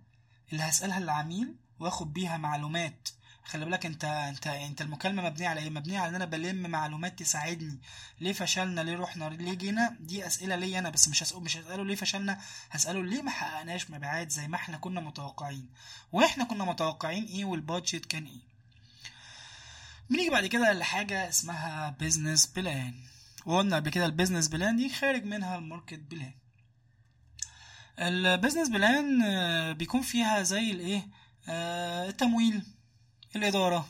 اللي 0.52 0.64
هسألها 0.64 1.00
للعميل 1.00 1.56
وآخد 1.80 2.14
بيها 2.14 2.38
معلومات. 2.38 3.10
خلي 3.46 3.66
بالك 3.66 3.86
انت 3.86 4.04
انت 4.06 4.48
انت 4.48 4.82
المكالمة 4.82 5.24
مبنية 5.24 5.48
على 5.48 5.62
إيه؟ 5.62 5.70
مبنية 5.70 6.00
على 6.00 6.10
ان 6.10 6.16
أنا 6.16 6.26
بلم 6.26 6.70
معلومات 6.70 7.20
تساعدني. 7.20 7.80
ليه 8.22 8.34
فشلنا؟ 8.34 8.82
ليه 8.82 8.96
رحنا؟ 8.98 9.30
ليه 9.30 9.54
جينا؟ 9.54 9.98
دي 10.00 10.28
أسئلة 10.28 10.56
ليا 10.56 10.80
أنا 10.80 10.90
بس 10.90 11.08
مش 11.08 11.24
هسأل 11.24 11.44
مش 11.44 11.58
هسأله 11.58 11.86
ليه 11.86 11.96
فشلنا؟ 11.96 12.40
هسأله 12.72 13.04
ليه 13.04 13.22
ما 13.22 13.32
حققناش 13.32 13.92
مبيعات 13.92 14.32
زي 14.32 14.48
ما 14.48 14.56
إحنا 14.56 14.78
كنا 14.78 15.02
متوقعين؟ 15.02 15.70
وإحنا 16.12 16.44
كنا 16.44 16.66
متوقعين 16.66 17.24
إيه 17.26 17.46
وال 17.46 17.61
budget 17.61 18.06
كان 18.06 18.26
إيه؟ 18.26 18.42
بنيجي 20.10 20.30
بعد 20.30 20.46
كده 20.46 20.74
لحاجة 20.74 21.30
اسمها 21.30 21.90
business 21.90 22.46
plan 22.48 22.94
وقلنا 23.46 23.76
قبل 23.76 23.90
كده 23.90 24.06
ال 24.06 24.10
business 24.10 24.48
plan 24.48 24.76
دي 24.76 24.90
خارج 24.90 25.24
منها 25.26 25.56
ال 25.58 25.64
market 25.64 26.00
plan 26.00 26.34
ال 28.00 28.08
business 28.08 28.70
plan 28.70 29.24
بيكون 29.74 30.02
فيها 30.02 30.44
زي 30.44 30.72
الايه؟ 30.72 31.08
آه، 31.50 32.10
التمويل. 32.10 32.64
الإدارة. 33.36 33.90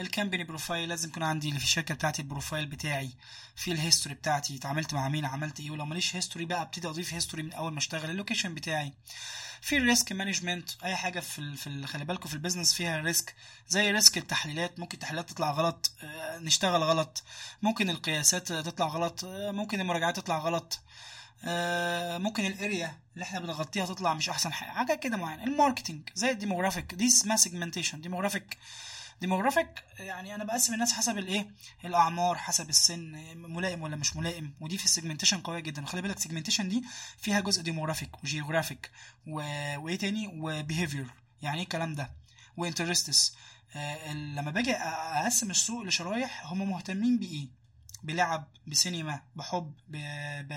ال 0.00 0.05
company 0.05 0.44
profile 0.44 0.88
لازم 0.88 1.08
يكون 1.08 1.22
عندي 1.22 1.48
اللي 1.48 1.58
في 1.58 1.64
الشركة 1.64 1.94
بتاعتي 1.94 2.22
ال 2.22 2.28
profile 2.28 2.66
بتاعي 2.66 3.10
في 3.56 3.72
ال 3.72 3.77
history 3.77 4.14
بتاعتي 4.14 4.56
اتعاملت 4.56 4.94
مع 4.94 5.08
مين 5.08 5.24
عملت 5.24 5.60
إيه 5.60 5.70
ولو 5.70 5.84
ماليش 5.86 6.16
history 6.16 6.44
بقى 6.44 6.62
أبتدي 6.62 6.88
أضيف 6.88 7.14
history 7.14 7.42
من 7.42 7.52
أول 7.52 7.72
ما 7.72 7.78
أشتغل 7.78 8.10
ال 8.10 8.15
location 8.15 8.54
بتاعي. 8.54 8.92
في 9.60 9.76
ال 9.76 9.83
risk 9.83 10.12
management 10.12 10.70
أي 10.84 10.96
حاجة 10.96 11.20
في 11.20 11.38
ال 11.38 11.56
في 11.56 11.66
ال 11.66 11.86
خلي 11.88 12.04
بالكم 12.04 12.28
في 12.28 12.34
ال 12.34 12.38
business 12.38 12.74
فيها 12.74 13.00
risk 13.00 13.34
زي 13.68 13.90
risk 13.90 14.18
التحليلات 14.18 14.78
ممكن 14.80 14.94
التحليلات 14.94 15.30
تطلع 15.30 15.50
غلط 15.50 15.92
آه، 16.02 16.38
نشتغل 16.38 16.82
غلط. 16.82 17.22
ممكن 17.62 17.90
القياسات 17.90 18.52
تطلع 18.52 18.86
غلط 18.86 19.24
آه، 19.24 19.50
ممكن 19.50 19.80
المراجعات 19.80 20.16
تطلع 20.16 20.38
غلط. 20.38 20.80
ممكن 22.18 22.46
ال 22.46 22.56
area 22.56 22.98
اللي 23.14 23.22
إحنا 23.22 23.40
بنغطيها 23.40 23.86
تطلع 23.86 24.14
مش 24.14 24.28
احسن 24.28 24.52
حاجة 24.52 24.70
حاجة 24.70 24.94
كده 24.94 25.16
معينة. 25.16 25.44
ال 25.44 25.50
marketing 25.50 26.08
زي 26.14 26.30
ال 26.30 26.35
demographic. 26.35 26.94
دي 26.94 27.06
اسمها 27.06 27.36
segmentation 27.36 28.00
demographic. 28.00 28.58
demographic 29.20 29.84
يعني 29.98 30.34
أنا 30.34 30.44
بقسم 30.44 30.74
الناس 30.74 30.92
حسب 30.92 31.18
الإيه؟ 31.18 31.50
الأعمار 31.84 32.38
حسب 32.38 32.68
السن 32.68 33.12
ملائم 33.36 33.82
ولا 33.82 33.96
مش 33.96 34.16
ملائم. 34.16 34.54
ودي 34.60 34.78
في 34.78 34.84
ال 34.84 34.88
segmentation 34.88 35.40
قوية 35.40 35.60
جدا. 35.60 35.82
وخلي 35.82 36.02
بالك 36.02 36.16
ال 36.16 36.20
segmentation 36.20 36.68
دي 36.68 36.84
فيها 37.18 37.40
جزء 37.40 37.62
demographic 37.62 38.24
و 38.24 38.30
geographic 38.30 38.90
و... 39.26 39.34
وإيه 39.78 39.98
تاني؟ 39.98 40.28
و 40.34 40.42
behavior 40.42 41.06
يعني 41.42 41.56
إيه 41.56 41.64
الكلام 41.64 41.94
ده؟ 41.94 42.10
و 42.56 42.64
interests 42.64 43.34
آه 43.76 44.12
لما 44.12 44.50
باجي 44.50 44.72
أقسم 44.74 45.50
السوق 45.50 45.82
لشرايح 45.82 46.46
هم 46.46 46.70
مهتمين 46.70 47.18
بإيه؟ 47.18 47.57
بلعب 48.02 48.48
بسينما 48.66 49.22
بحب 49.36 49.72
ب... 49.88 49.96
ب... 50.48 50.52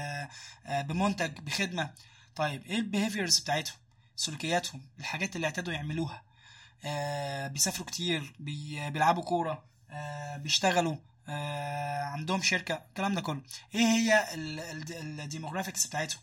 آه، 0.66 0.82
بمنتج 0.82 1.40
بخدمة. 1.40 1.94
طيب 2.36 2.66
إيه 2.66 2.76
ال 2.76 2.82
behaviors 2.82 3.40
بتاعتهم؟ 3.40 3.76
سلوكياتهم 4.16 4.82
الحاجات 5.00 5.36
اللي 5.36 5.48
اعتادوا 5.48 5.74
يعملوها. 5.74 6.24
آه، 6.86 7.48
بيسافروا 7.48 7.86
كتير 7.88 8.36
بي... 8.40 8.90
بيلعبوا 8.90 9.24
كورة 9.24 9.64
آه، 9.90 10.38
بيشتغلوا 10.38 10.96
آه، 11.30 12.04
عندهم 12.04 12.42
شركة 12.42 12.74
الكلام 12.90 13.16
ده 13.16 13.22
كله. 13.22 13.42
إيه 13.76 13.82
هي 13.86 14.26
ال 14.34 14.46
demographics 14.46 15.88
بتاعتهم؟ 15.88 16.22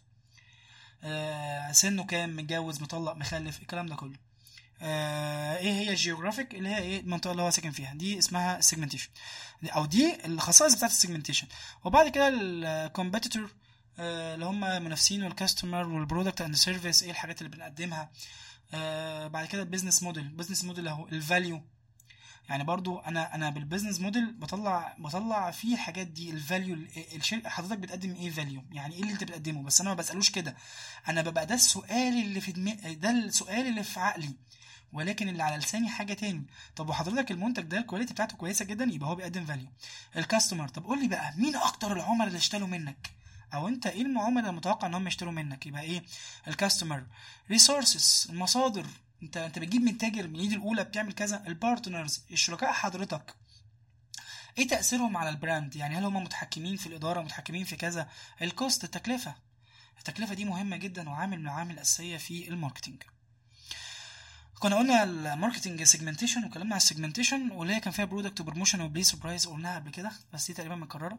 آه، 1.05 1.73
سنه 1.73 2.05
كام 2.05 2.37
متجوز 2.37 2.83
مطلق 2.83 3.13
مخلف 3.13 3.63
الكلام 3.63 3.87
ده 3.87 3.97
كله. 3.97 4.28
آه، 4.83 5.57
إيه 5.57 5.73
هي 5.73 5.91
ال 5.91 5.96
geographic 5.96 6.55
اللي 6.55 6.69
هي 6.69 6.79
إيه؟ 6.79 7.01
المنطقة 7.01 7.31
اللي 7.33 7.43
هو 7.43 7.51
ساكن 7.51 7.71
فيها. 7.71 7.95
دي 7.95 8.19
اسمها 8.19 8.59
ال 8.59 8.62
segmentation 8.62 9.09
أو 9.65 9.87
دي 9.87 10.27
الخصائص 10.27 10.75
بتاعت 10.75 10.91
ال 10.91 10.95
segmentation 10.95 11.47
وبعد 11.85 12.09
كده 12.09 12.29
ال 12.35 12.45
competitor 12.45 13.51
اللي 13.99 14.45
هم 14.45 14.65
المنافسين 14.65 15.23
وال 15.23 15.36
customer 15.36 15.89
وال 15.89 16.00
product 16.00 16.41
and 16.41 16.55
service 16.55 17.03
إيه 17.03 17.11
الحاجات 17.11 17.43
اللي 17.43 17.57
بنقدمها. 17.57 18.11
آه، 18.75 19.27
بعد 19.27 19.47
كده 19.47 19.63
ال 19.63 19.67
business 19.67 20.03
model 20.03 20.23
ال 20.23 20.27
business 20.27 20.65
model 20.65 20.89
اهو 20.89 21.09
ال 21.09 21.18
value 21.18 21.63
يعني 22.49 22.65
برضو 22.65 22.99
أنا 22.99 23.35
أنا 23.35 23.51
بال 23.51 23.61
business 23.61 24.01
model 24.01 24.33
بطلع 24.33 24.97
بطلع 24.99 25.51
فيه 25.51 25.75
الحاجات 25.75 26.07
دي 26.07 26.31
ال 26.31 26.39
value 26.39 26.79
حضرتك 27.45 27.79
بتقدم 27.79 28.15
إيه 28.15 28.31
value 28.31 28.63
يعني 28.73 28.95
إيه 28.95 29.01
اللي 29.03 29.13
انت 29.13 29.25
بتقدمه؟ 29.25 29.63
بس 29.63 29.81
أنا 29.81 29.91
ما 29.91 29.95
بسألوش 29.97 30.31
كده. 30.31 30.57
أنا 31.09 31.23
ببقى 31.23 31.47
ده 31.47 31.55
السؤال 31.55 32.23
اللي 32.25 32.41
في 32.41 32.53
دماغي 32.53 32.95
ده 32.95 33.11
السؤال 33.11 33.67
اللي 33.67 33.83
في 33.83 34.01
عقلي. 34.01 34.35
ولكن 34.93 35.29
اللي 35.29 35.43
على 35.43 35.57
لساني 35.57 35.89
حاجة 35.89 36.13
تاني. 36.13 36.47
طب 36.77 36.89
وحضرتك 36.89 37.31
المنتج 37.31 37.63
ده 37.63 37.79
ال 37.79 37.83
quality 37.83 38.15
بتاعته 38.15 38.37
كويسة 38.37 38.65
جدا 38.65 38.85
يبقى 38.85 39.09
هو 39.09 39.15
بيقدم 39.15 39.47
value 39.47 39.69
ال 40.17 40.22
customer 40.22 40.69
طب 40.69 40.85
قول 40.85 41.01
لي 41.03 41.09
بقى 41.09 41.33
مين 41.37 41.57
أكتر 41.57 41.93
العملاء 41.93 42.27
اللي 42.27 42.39
اشتروا 42.39 42.69
منك؟ 42.69 43.11
أو 43.55 43.69
أنت 43.69 43.87
إيه 43.87 44.03
العملاء 44.03 44.51
المتوقع 44.51 44.87
إن 44.89 44.95
هم 44.95 45.07
يشتروا 45.07 45.33
منك؟ 45.33 45.67
يبقى 45.67 45.83
إيه؟ 45.83 46.03
ال 46.49 46.55
customer 46.55 47.07
resources 47.51 48.27
المصادر. 48.31 48.87
أنت 49.23 49.37
أنت 49.37 49.59
بتجيب 49.59 49.83
من 49.83 49.99
تاجر 49.99 50.29
من 50.29 50.41
ايد 50.41 50.53
الأولى 50.53 50.85
بتعمل 50.85 51.13
كذا. 51.13 51.45
ال 51.47 51.55
partners 51.55 52.23
الشركاء 52.31 52.73
حضرتك. 52.73 53.35
إيه 54.59 54.69
تأثيرهم 54.69 55.17
على 55.17 55.29
ال 55.29 55.37
brand 55.37 55.77
يعني 55.77 55.99
هل 55.99 56.05
هم 56.05 56.17
متحكمين 56.25 56.77
في 56.77 56.87
الإدارة 56.87 57.23
متحكمين 57.23 57.65
في 57.65 57.77
كذا؟ 57.77 58.09
ال 58.43 58.51
cost 58.51 58.85
التكلفة. 58.85 59.35
التكلفة 59.99 60.35
دي 60.35 60.45
مهمة 60.45 60.77
جدا 60.77 61.09
وعامل 61.11 61.39
من 61.39 61.45
العوامل 61.45 61.75
الأساسية 61.75 62.17
في 62.17 62.49
ال 62.49 62.53
marketing. 62.53 63.03
كنا 64.61 64.77
قلنا 64.77 65.05
ال 65.05 65.12
marketing 65.12 65.83
segmentation 65.83 66.45
وكلامنا 66.45 66.75
على 66.75 66.81
ال 66.81 66.86
segmentation 66.86 67.51
واللي 67.51 67.75
هي 67.75 67.81
كان 67.81 67.93
فيها 67.93 68.05
product 68.05 68.41
و 68.41 68.45
promotion 68.45 68.81
و 68.81 68.86
place 68.86 69.15
و 69.15 69.20
price 69.20 69.49
قلناها 69.49 69.79
قبل 69.79 69.91
كده 69.91 70.13
بس 70.33 70.47
دي 70.47 70.55
تقريبا 70.55 70.75
مكررة. 70.75 71.19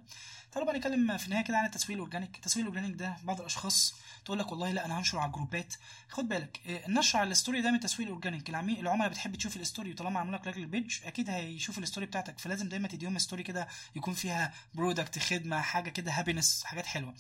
تعالوا 0.52 0.70
بقى 0.70 0.80
نتكلم 0.80 1.18
في 1.18 1.26
النهاية 1.26 1.44
كده 1.44 1.58
عن 1.58 1.66
التسويق 1.66 1.98
ال 1.98 2.02
organic. 2.02 2.36
التسويق 2.36 2.66
ال 2.66 2.70
organic 2.70 3.00
ده 3.00 3.16
بعض 3.24 3.40
الأشخاص 3.40 3.96
تقول 4.26 4.40
لك 4.40 4.52
والله 4.52 4.72
لا 4.72 4.86
أنا 4.86 5.00
هنشر 5.00 5.20
على 5.20 5.28
ال 5.28 5.34
groupات. 5.34 5.74
خد 6.10 6.30
بالك 6.30 6.60
إيه، 6.66 6.86
النشر 6.86 7.20
على 7.20 7.32
ال 7.32 7.37
story 7.37 7.62
ده 7.62 7.70
من 7.70 7.76
التسويق 7.76 8.08
ال 8.08 8.12
organic. 8.12 8.50
العميل 8.50 8.80
العملاء 8.80 9.10
بتحب 9.10 9.36
تشوف 9.36 9.58
ال 9.58 9.63
story 9.63 9.92
وطالما 9.92 10.20
عملوا 10.20 10.38
لك 10.38 10.46
like 10.46 10.58
لل 10.58 10.71
page 10.71 10.98
أكيد 11.04 11.30
هيشوف 11.30 11.78
ال 11.78 11.82
story 11.82 12.06
بتاعتك. 12.06 12.40
فلازم 12.40 12.70
دايما 12.70 12.88
تديهم 12.88 13.18
story 13.18 13.44
كده 13.44 13.68
يكون 13.96 14.14
فيها 14.14 14.54
product 14.74 15.20
خدمة 15.20 15.62
حاجة 15.62 15.90
كده 15.90 16.12
happiness 16.12 16.64
حاجات 16.64 16.86
حلوة. 16.86 17.14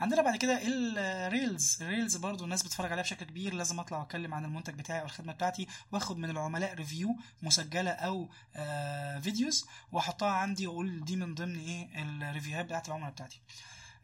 عندنا 0.00 0.22
بعد 0.22 0.36
كده 0.36 0.60
ال 0.64 0.83
reels 0.83 1.78
ال 1.82 1.88
reels 1.88 2.16
برضو 2.16 2.44
الناس 2.44 2.62
بتتفرج 2.62 2.92
عليها 2.92 3.02
بشكل 3.04 3.26
كبير. 3.26 3.54
لازم 3.54 3.80
أطلع 3.80 3.98
وأتكلم 3.98 4.34
عن 4.34 4.44
المنتج 4.44 4.74
بتاعي 4.74 5.00
أو 5.00 5.04
الخدمة 5.06 5.32
بتاعتي. 5.32 5.61
بتاعتي 5.64 5.86
واخد 5.92 6.16
من 6.18 6.30
العملاء 6.30 6.74
review 6.74 7.16
مسجلة 7.42 7.90
أو 7.90 8.28
آه 8.56 9.18
videos 9.18 9.66
وأحطها 9.92 10.30
عندي 10.30 10.66
وأقول 10.66 11.04
دي 11.04 11.16
من 11.16 11.34
ضمن 11.34 11.58
إيه 11.58 12.02
ال 12.02 12.09
reviewهات 12.09 12.64
بتاعت 12.64 12.88
العملاء 12.88 13.10
بتاعتي. 13.10 13.40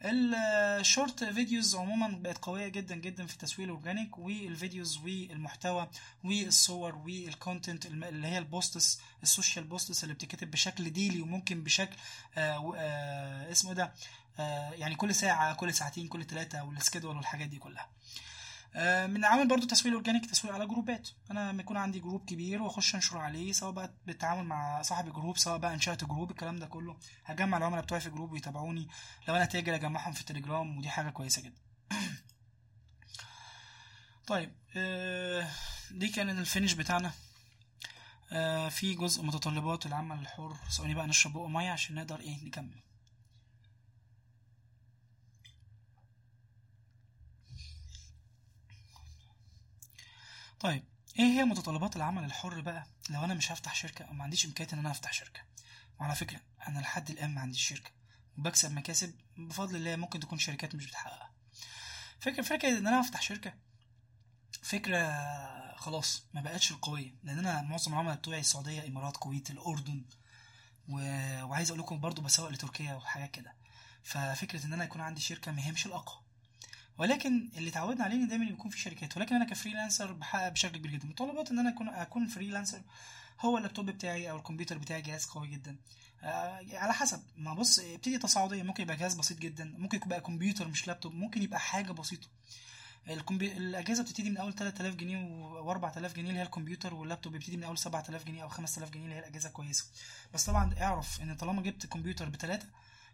ال 0.02 0.22
short 0.22 1.24
videos 1.24 1.74
عموما 1.76 2.08
بقت 2.08 2.38
قوية 2.38 2.68
جدا 2.68 2.94
جدا 2.96 3.26
في 3.26 3.32
التسويق 3.32 3.68
ال 3.68 3.74
organic 3.74 4.18
وال 4.18 4.38
videos 4.38 4.96
والمحتوى 4.98 5.88
والصور 6.24 6.94
وال 6.96 7.16
content 7.16 7.86
اللي 7.86 8.26
هي 8.28 8.38
ال 8.38 8.49
posts 8.49 9.00
ال 9.22 9.28
social 9.28 9.64
posts 9.64 10.02
اللي 10.04 10.14
بتتكتب 10.14 10.50
بشكل 10.50 10.90
daily 10.90 11.20
وممكن 11.20 11.62
بشكل 11.64 11.96
آه 12.36 12.72
آه 12.76 13.50
اسمه 13.52 13.72
ده؟ 13.72 13.92
آه 14.38 14.70
يعني 14.70 14.94
كل 14.94 15.14
ساعة 15.14 15.54
كل 15.54 15.74
ساعتين 15.74 16.08
كل 16.08 16.24
ثلاثة 16.26 16.64
وال 16.64 16.75
schedule 16.75 17.16
والحاجات 17.16 17.48
دي 17.48 17.58
كلها. 17.58 17.88
من 19.06 19.24
عامل 19.24 19.48
برضو 19.48 19.66
تسويق 19.66 19.94
organic 19.94 20.26
تسويق 20.30 20.54
على 20.54 20.66
groupات. 20.66 21.08
أنا 21.30 21.50
لما 21.52 21.62
يكون 21.62 21.76
عندي 21.76 22.00
group 22.00 22.24
كبير 22.24 22.62
وأخش 22.62 22.94
انشر 22.94 23.18
عليه 23.18 23.52
سواء 23.52 23.72
بقى 23.72 23.94
بالتعامل 24.06 24.44
مع 24.44 24.82
صاحب 24.82 25.06
ال 25.06 25.12
group 25.12 25.38
سواء 25.38 25.58
بقى 25.58 25.74
أنشأت 25.74 26.04
group 26.04 26.30
الكلام 26.30 26.56
ده 26.56 26.66
كله 26.66 26.96
هجمع 27.24 27.56
العملاء 27.58 27.82
بتوعي 27.82 28.00
في 28.00 28.10
group 28.10 28.32
ويتابعوني. 28.32 28.88
لو 29.28 29.36
أنا 29.36 29.44
تاجر 29.44 29.74
أجمعهم 29.74 30.12
في 30.12 30.20
التليجرام 30.20 30.78
ودي 30.78 30.88
حاجة 30.88 31.10
كويسة 31.10 31.42
جدا. 31.42 31.60
طيب 34.26 34.52
دي 35.90 36.08
كان 36.08 36.30
ال 36.30 36.36
finish 36.36 36.72
بتاعنا. 36.72 37.12
في 38.70 38.94
جزء 38.94 39.22
متطلبات 39.22 39.86
العمل 39.86 40.18
الحر 40.18 40.56
ثواني 40.70 40.94
بقى 40.94 41.06
نشرب 41.06 41.32
بقى 41.32 41.50
مية 41.50 41.70
عشان 41.70 41.94
نقدر 41.94 42.20
إيه 42.20 42.44
نكمل. 42.44 42.82
طيب 50.60 50.84
إيه 51.18 51.24
هي 51.24 51.44
متطلبات 51.44 51.96
العمل 51.96 52.24
الحر 52.24 52.60
بقى؟ 52.60 52.86
لو 53.10 53.24
أنا 53.24 53.34
مش 53.34 53.52
هفتح 53.52 53.74
شركة 53.74 54.04
أو 54.04 54.12
ما 54.12 54.24
عنديش 54.24 54.46
امكانيه 54.46 54.72
ان 54.72 54.78
أنا 54.78 54.90
افتح 54.90 55.12
شركة. 55.12 55.40
وعلى 56.00 56.14
فكرة 56.14 56.40
أنا 56.68 56.78
لحد 56.80 57.10
الآن 57.10 57.34
ما 57.34 57.40
عنديش 57.40 57.68
شركة. 57.68 57.90
وبكسب 58.38 58.72
مكاسب 58.72 59.14
بفضل 59.36 59.76
الله 59.76 59.96
ممكن 59.96 60.20
تكون 60.20 60.38
شركات 60.38 60.74
مش 60.74 60.86
بتحققها. 60.86 61.32
فكرة 62.20 62.42
فكرة 62.42 62.78
ان 62.78 62.86
أنا 62.86 63.00
افتح 63.00 63.22
شركة 63.22 63.54
فكرة 64.62 65.08
خلاص 65.76 66.24
ما 66.34 66.40
بقتش 66.40 66.70
القوية. 66.70 67.14
لأن 67.22 67.38
أنا 67.38 67.62
معظم 67.62 67.92
العملاء 67.92 68.16
بتوعي 68.16 68.40
السعودية 68.40 68.86
امارات 68.86 69.16
كويت 69.16 69.50
الأردن 69.50 70.04
و... 70.88 70.94
وعايز 71.44 71.70
أقول 71.70 71.80
لكم 71.80 72.00
برضو 72.00 72.22
بسوق 72.22 72.48
لتركيا 72.48 72.94
وحاجات 72.94 73.30
كده. 73.30 73.54
ففكرة 74.02 74.66
ان 74.66 74.72
أنا 74.72 74.84
يكون 74.84 75.00
عندي 75.00 75.20
شركة 75.20 75.52
ما 75.52 75.66
هي 75.66 75.72
مش 75.72 75.86
الأقوى. 75.86 76.22
ولكن 76.98 77.50
اللي 77.56 77.70
اتعودنا 77.70 78.04
عليه 78.04 78.16
إن 78.16 78.28
دايما 78.28 78.44
بيكون 78.44 78.70
في 78.70 78.80
شركات. 78.80 79.16
ولكن 79.16 79.34
أنا 79.34 79.44
ك 79.44 79.50
freelancer 79.50 80.12
بحقق 80.12 80.48
بشكل 80.48 80.76
كبير 80.76 80.90
جدا. 80.90 81.06
متطلبات 81.08 81.50
إن 81.50 81.58
أنا 81.58 81.70
اكون 81.70 81.88
أكون 81.88 82.26
freelancer 82.26 82.82
هو 83.40 83.58
اللابتوب 83.58 83.86
بتاعي 83.86 84.30
أو 84.30 84.36
الكمبيوتر 84.36 84.78
بتاعي 84.78 85.02
جهاز 85.02 85.24
قوي 85.26 85.48
جدا. 85.48 85.76
آه 86.22 86.60
على 86.72 86.92
حسب. 86.94 87.22
ما 87.36 87.54
بص 87.54 87.78
ابتدي 87.78 88.18
تصاعدية. 88.18 88.62
ممكن 88.62 88.82
يبقى 88.82 88.96
جهاز 88.96 89.14
بسيط 89.14 89.38
جدا. 89.38 89.74
ممكن 89.78 90.00
يبقى 90.06 90.20
كمبيوتر 90.20 90.68
مش 90.68 90.86
لابتوب. 90.86 91.14
ممكن 91.14 91.42
يبقى 91.42 91.60
حاجة 91.60 91.92
بسيطة. 91.92 92.28
الكمبي... 93.08 93.52
الأجهزة 93.52 94.02
بتبتدي 94.02 94.30
من 94.30 94.36
أول 94.36 94.54
3000 94.54 94.94
جنيه 94.94 95.16
و4000 95.62 96.14
جنيه 96.16 96.28
اللي 96.28 96.38
هي 96.38 96.42
الكمبيوتر 96.42 96.94
واللابتوب. 96.94 97.32
بيبتدي 97.32 97.56
من 97.56 97.64
أول 97.64 97.78
7000 97.78 98.24
جنيه 98.24 98.42
أو 98.42 98.48
5000 98.48 98.90
جنيه 98.90 99.04
اللي 99.04 99.14
هي 99.14 99.18
الأجهزة 99.18 99.48
كويسه 99.48 99.84
بس 100.34 100.44
طبعا 100.46 100.74
اعرف 100.80 101.20
إن 101.22 101.36
طالما 101.36 101.62
جبت 101.62 101.86
كمبيوتر 101.86 102.28
بثلاثه 102.28 102.66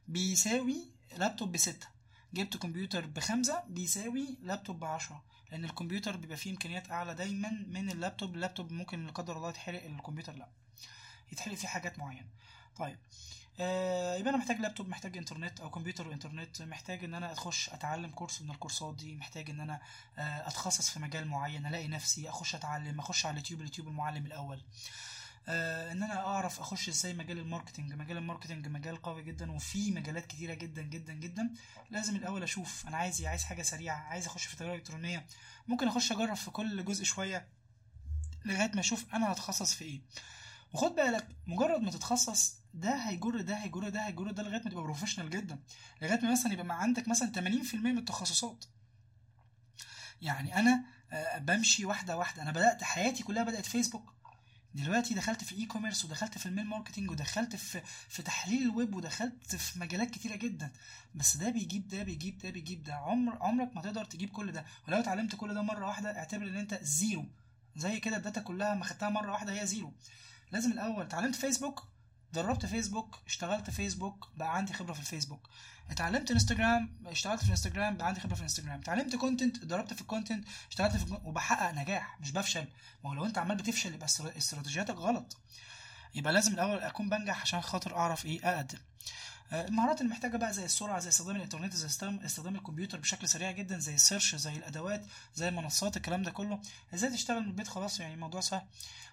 بيساوي 0.09 0.89
لابتوب 1.19 1.53
بستة. 1.53 1.94
جبت 2.35 2.57
كمبيوتر 2.57 3.07
بخمسة 3.07 3.63
بيساوي 3.69 4.37
لابتوب 4.43 4.81
بعشرة 4.81 5.23
لأن 5.51 5.65
الكمبيوتر 5.65 6.17
بيبقى 6.17 6.37
فيه 6.37 6.51
إمكانيات 6.51 6.91
أعلى 6.91 7.15
دايما 7.15 7.65
من 7.69 7.91
ال 7.91 7.97
laptop 7.97 8.35
ال 8.35 8.40
laptop 8.40 8.73
ممكن 8.73 9.07
لا 9.07 9.13
قدر 9.13 9.37
الله 9.37 9.49
يتحرق 9.51 9.85
الكمبيوتر 9.85 10.33
لأ 10.33 10.49
يتحرق 11.33 11.55
فيه 11.55 11.69
حاجات 11.69 11.99
معينة. 11.99 12.27
طيب 12.77 12.99
آه 13.61 14.15
يبقى 14.17 14.31
أنا 14.31 14.39
محتاج 14.39 14.61
لابتوب 14.61 14.89
محتاج 14.89 15.17
إنترنت 15.17 15.61
أو 15.61 15.71
كمبيوتر 15.71 16.09
وإنترنت 16.09 16.63
محتاج 16.63 17.05
إن 17.05 17.15
أنا 17.15 17.33
أخش 17.33 17.69
أتعلم 17.71 18.11
course 18.11 18.43
من 18.43 18.51
الكورسات 18.51 18.95
دي 18.95 19.15
محتاج 19.15 19.51
إن 19.51 19.61
أنا 19.61 19.81
آه 20.19 20.49
أتخصص 20.49 20.91
في 20.91 21.01
مجال 21.01 21.29
معين 21.29 21.67
ألاقي 21.67 21.89
نفسي 21.89 22.29
أخش 22.29 22.55
أتعلم 22.55 22.99
أخش 22.99 23.27
على 23.27 23.33
اليوتيوب 23.33 23.61
اليوتيوب 23.61 23.89
المعلم 23.89 24.27
الأول. 24.27 24.61
إن 25.49 26.03
أنا 26.03 26.27
أعرف 26.27 26.61
أخش 26.61 26.89
إزاي 26.89 27.15
مجال 27.15 27.39
ال 27.39 27.44
marketing 27.44 27.93
مجال 27.93 28.17
ال 28.17 28.22
marketing 28.22 28.69
مجال 28.69 29.03
قوي 29.03 29.23
جدا 29.23 29.53
وفي 29.53 29.91
مجالات 29.91 30.27
كتيرة 30.27 30.55
جدا 30.55 30.83
جدا 30.83 31.13
جدا. 31.13 31.51
لازم 31.91 32.17
الأول 32.17 32.43
أشوف 32.43 32.87
أنا 32.87 32.97
عايز 32.97 33.21
إيه 33.21 33.29
عايز 33.29 33.45
حاجة 33.45 33.63
سريعة 33.63 33.97
عايز 33.97 34.27
أخش 34.27 34.45
في 34.45 34.53
التجاره 34.55 34.73
الالكترونيه 34.75 35.27
ممكن 35.69 35.89
أخش 35.89 36.13
أجرب 36.13 36.35
في 36.37 36.51
كل 36.51 36.85
جزء 36.85 37.05
شوية 37.05 37.49
لغاية 38.45 38.71
ما 38.75 38.81
أشوف 38.81 39.15
أنا 39.15 39.33
هتخصص 39.33 39.75
في 39.75 39.85
إيه. 39.85 40.01
وخد 40.73 40.95
بالك 40.95 41.29
مجرد 41.47 41.81
ما 41.81 41.91
تتخصص 41.91 42.55
ده 42.75 42.95
هيجر 42.97 43.41
ده 43.41 43.55
هيجر 43.57 43.89
ده 43.89 44.07
هيجر 44.07 44.31
ده 44.31 44.43
لغاية 44.43 44.63
ما 44.65 44.71
تبقى 44.71 44.83
professional 44.83 45.31
جدا. 45.31 45.59
لغاية 46.03 46.21
ما 46.21 46.33
مثلا 46.33 46.53
يبقى 46.53 46.83
عندك 46.83 47.09
مثلا 47.09 47.33
80% 47.35 47.75
من 47.75 47.99
التخصصات. 47.99 48.65
يعني 50.23 50.59
أنا 50.59 50.85
بمشي 51.39 51.85
واحدة 51.85 52.17
واحدة. 52.17 52.43
أنا 52.43 52.51
بدأت 52.51 52.83
حياتي 52.85 53.23
كلها 53.23 53.43
بدأت 53.43 53.67
فيسبوك 53.67 54.15
دلوقتي 54.75 55.15
دخلت 55.15 55.45
في 55.45 55.53
ال 55.53 55.67
e-commerce 55.67 56.05
ودخلت 56.05 56.39
في 56.39 56.47
ال 56.47 56.50
mail 56.50 56.65
marketing 56.67 57.11
ودخلت 57.11 57.57
في 57.57 57.83
في 58.09 58.23
تحليل 58.23 58.63
الويب 58.63 58.95
ودخلت 58.95 59.57
في 59.57 59.79
مجالات 59.79 60.11
كتيرة 60.11 60.37
جدا. 60.37 60.73
بس 61.15 61.37
ده 61.37 61.51
بيجيب 61.51 61.89
ده 61.89 62.03
بيجيب 62.03 62.39
ده 62.39 62.51
بيجيب 62.51 62.83
ده. 62.83 62.95
عمر 62.95 63.43
عمرك 63.43 63.77
ما 63.77 63.83
تقدر 63.83 64.05
تجيب 64.05 64.31
كل 64.31 64.53
ده. 64.53 64.65
ولو 64.89 64.99
اتعلمت 64.99 65.35
كل 65.35 65.55
ده 65.55 65.63
مرة 65.63 65.87
واحدة 65.87 66.19
اعتبر 66.19 66.43
إن 66.49 66.57
أنت 66.57 66.79
زيرو. 66.83 67.27
زي 67.77 68.01
كده 68.01 68.17
ال 68.17 68.22
data 68.22 68.41
كلها 68.41 68.75
ما 68.75 68.85
خدتها 68.85 69.09
مرة 69.09 69.33
واحدة 69.33 69.61
هي 69.61 69.67
زيرو. 69.67 69.93
لازم 70.53 70.73
الأول 70.73 71.05
اتعلمت 71.05 71.35
فيسبوك 71.35 71.85
دربت 72.33 72.67
فيسبوك 72.67 73.19
اشتغلت 73.27 73.71
فيسبوك 73.71 74.29
بقى 74.37 74.57
عندي 74.57 74.73
خبرة 74.73 74.93
في 74.93 75.01
الفيسبوك. 75.01 75.49
اتعلمت 75.91 76.31
انستجرام 76.31 76.91
اشتغلت 77.07 77.41
في 77.41 77.47
الانستجرام 77.47 77.97
بقى 77.97 78.07
عندي 78.07 78.21
خبرة 78.21 78.35
في 78.35 78.41
الانستجرام 78.41 78.81
اتعلمت 78.81 79.17
content 79.17 79.57
اتدربت 79.57 79.93
في 79.95 80.01
ال 80.01 80.06
content 80.06 80.45
اشتغلت 80.71 80.97
في 80.97 81.19
وبحقق 81.25 81.71
نجاح 81.75 82.21
مش 82.21 82.31
بفشل. 82.33 82.65
ما 83.05 83.11
هو 83.11 83.15
لو 83.15 83.25
انت 83.27 83.39
عمال 83.39 83.57
بتفشل 83.57 83.95
يبقى 83.95 84.07
استراتيجياتك 84.39 84.95
غلط. 84.95 85.37
يبقى 86.15 86.33
لازم 86.33 86.55
الأول 86.55 86.79
أكون 86.79 87.09
بنجح 87.09 87.41
عشان 87.43 87.61
خاطر 87.61 87.97
أعرف 87.97 88.27
إيه 88.27 88.49
أقدم. 88.57 88.79
المهارات 89.53 90.01
اللي 90.01 90.11
محتاجة 90.13 90.37
بقى 90.37 90.53
زي 90.53 90.65
السرعة 90.65 90.99
زي 91.01 91.09
استخدام 91.09 91.37
الإنترنت 91.37 91.75
زي 91.75 91.87
استخدام 91.87 92.55
الكمبيوتر 92.57 92.99
بشكل 92.99 93.29
سريع 93.29 93.51
جدا 93.51 93.79
زي 93.79 93.95
ال 93.95 94.01
search 94.01 94.35
زي 94.35 94.57
الأدوات 94.57 95.05
زي 95.35 95.49
المنصات 95.49 95.97
الكلام 95.97 96.23
ده 96.23 96.31
كله. 96.31 96.61
إزاي 96.95 97.11
تشتغل 97.11 97.41
من 97.41 97.47
البيت؟ 97.47 97.69
خلاص 97.69 98.01
يعني 98.01 98.15
الموضوع 98.15 98.41
سهل. 98.41 98.63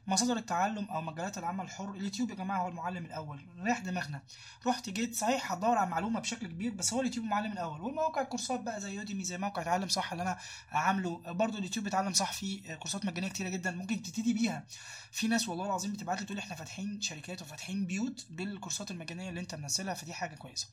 مصادر 0.07 0.37
التعلم 0.37 0.85
أو 0.85 1.01
مجالات 1.01 1.37
العمل 1.37 1.65
الحر 1.65 1.91
اليوتيوب 1.91 2.29
يا 2.29 2.35
جماعة 2.35 2.61
هو 2.63 2.67
المعلم 2.67 3.05
الأول. 3.05 3.45
ريح 3.59 3.79
دماغنا. 3.79 4.21
رحت 4.67 4.89
جيت 4.89 5.15
صحيح 5.15 5.51
هتدور 5.51 5.77
على 5.77 5.89
معلومة 5.89 6.19
بشكل 6.19 6.47
كبير 6.47 6.71
بس 6.73 6.93
هو 6.93 6.99
اليوتيوب 7.01 7.25
المعلم 7.25 7.51
الأول. 7.51 7.81
والمواقع 7.81 8.21
الكورسات 8.21 8.59
بقى 8.59 8.81
زي 8.81 8.93
يوديمي 8.95 9.23
زي 9.23 9.37
موقع 9.37 9.61
اتعلم 9.61 9.87
صح 9.87 10.11
اللي 10.11 10.21
أنا 10.23 10.37
عامله. 10.71 11.17
برضو 11.33 11.57
اليوتيوب 11.57 11.87
اتعلم 11.87 12.13
صح 12.13 12.33
فيه 12.33 12.75
كورسات 12.75 13.05
مجانية 13.05 13.27
كتيرة 13.29 13.49
جدا. 13.49 13.71
ممكن 13.71 14.01
تبتدي 14.03 14.33
بيها. 14.33 14.63
في 15.11 15.27
ناس 15.27 15.49
والله 15.49 15.65
العظيم 15.65 15.93
بتبعت 15.93 16.19
لي 16.19 16.25
تقول 16.25 16.37
إحنا 16.37 16.55
فاتحين 16.55 17.01
شركات 17.01 17.41
وفاتحين 17.41 17.85
بيوت 17.85 18.25
بالكورسات 18.29 18.91
المجانية 18.91 19.29
اللي 19.29 19.39
أنت 19.39 19.55
منزلها 19.55 19.93
فدي 19.93 20.13
حاجة 20.13 20.30
كويسة. 20.35 20.67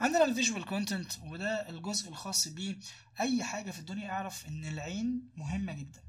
عندنا 0.00 0.24
ال 0.24 0.30
visual 0.30 0.64
content 0.64 1.12
وده 1.22 1.68
الجزء 1.68 2.08
الخاص 2.08 2.48
بيه. 2.48 2.76
أي 3.20 3.44
حاجة 3.44 3.70
في 3.70 3.78
الدنيا 3.78 4.10
أعرف 4.10 4.48
إن 4.48 4.64
العين 4.64 5.28
مهمة 5.36 5.72
جدا. 5.72 6.02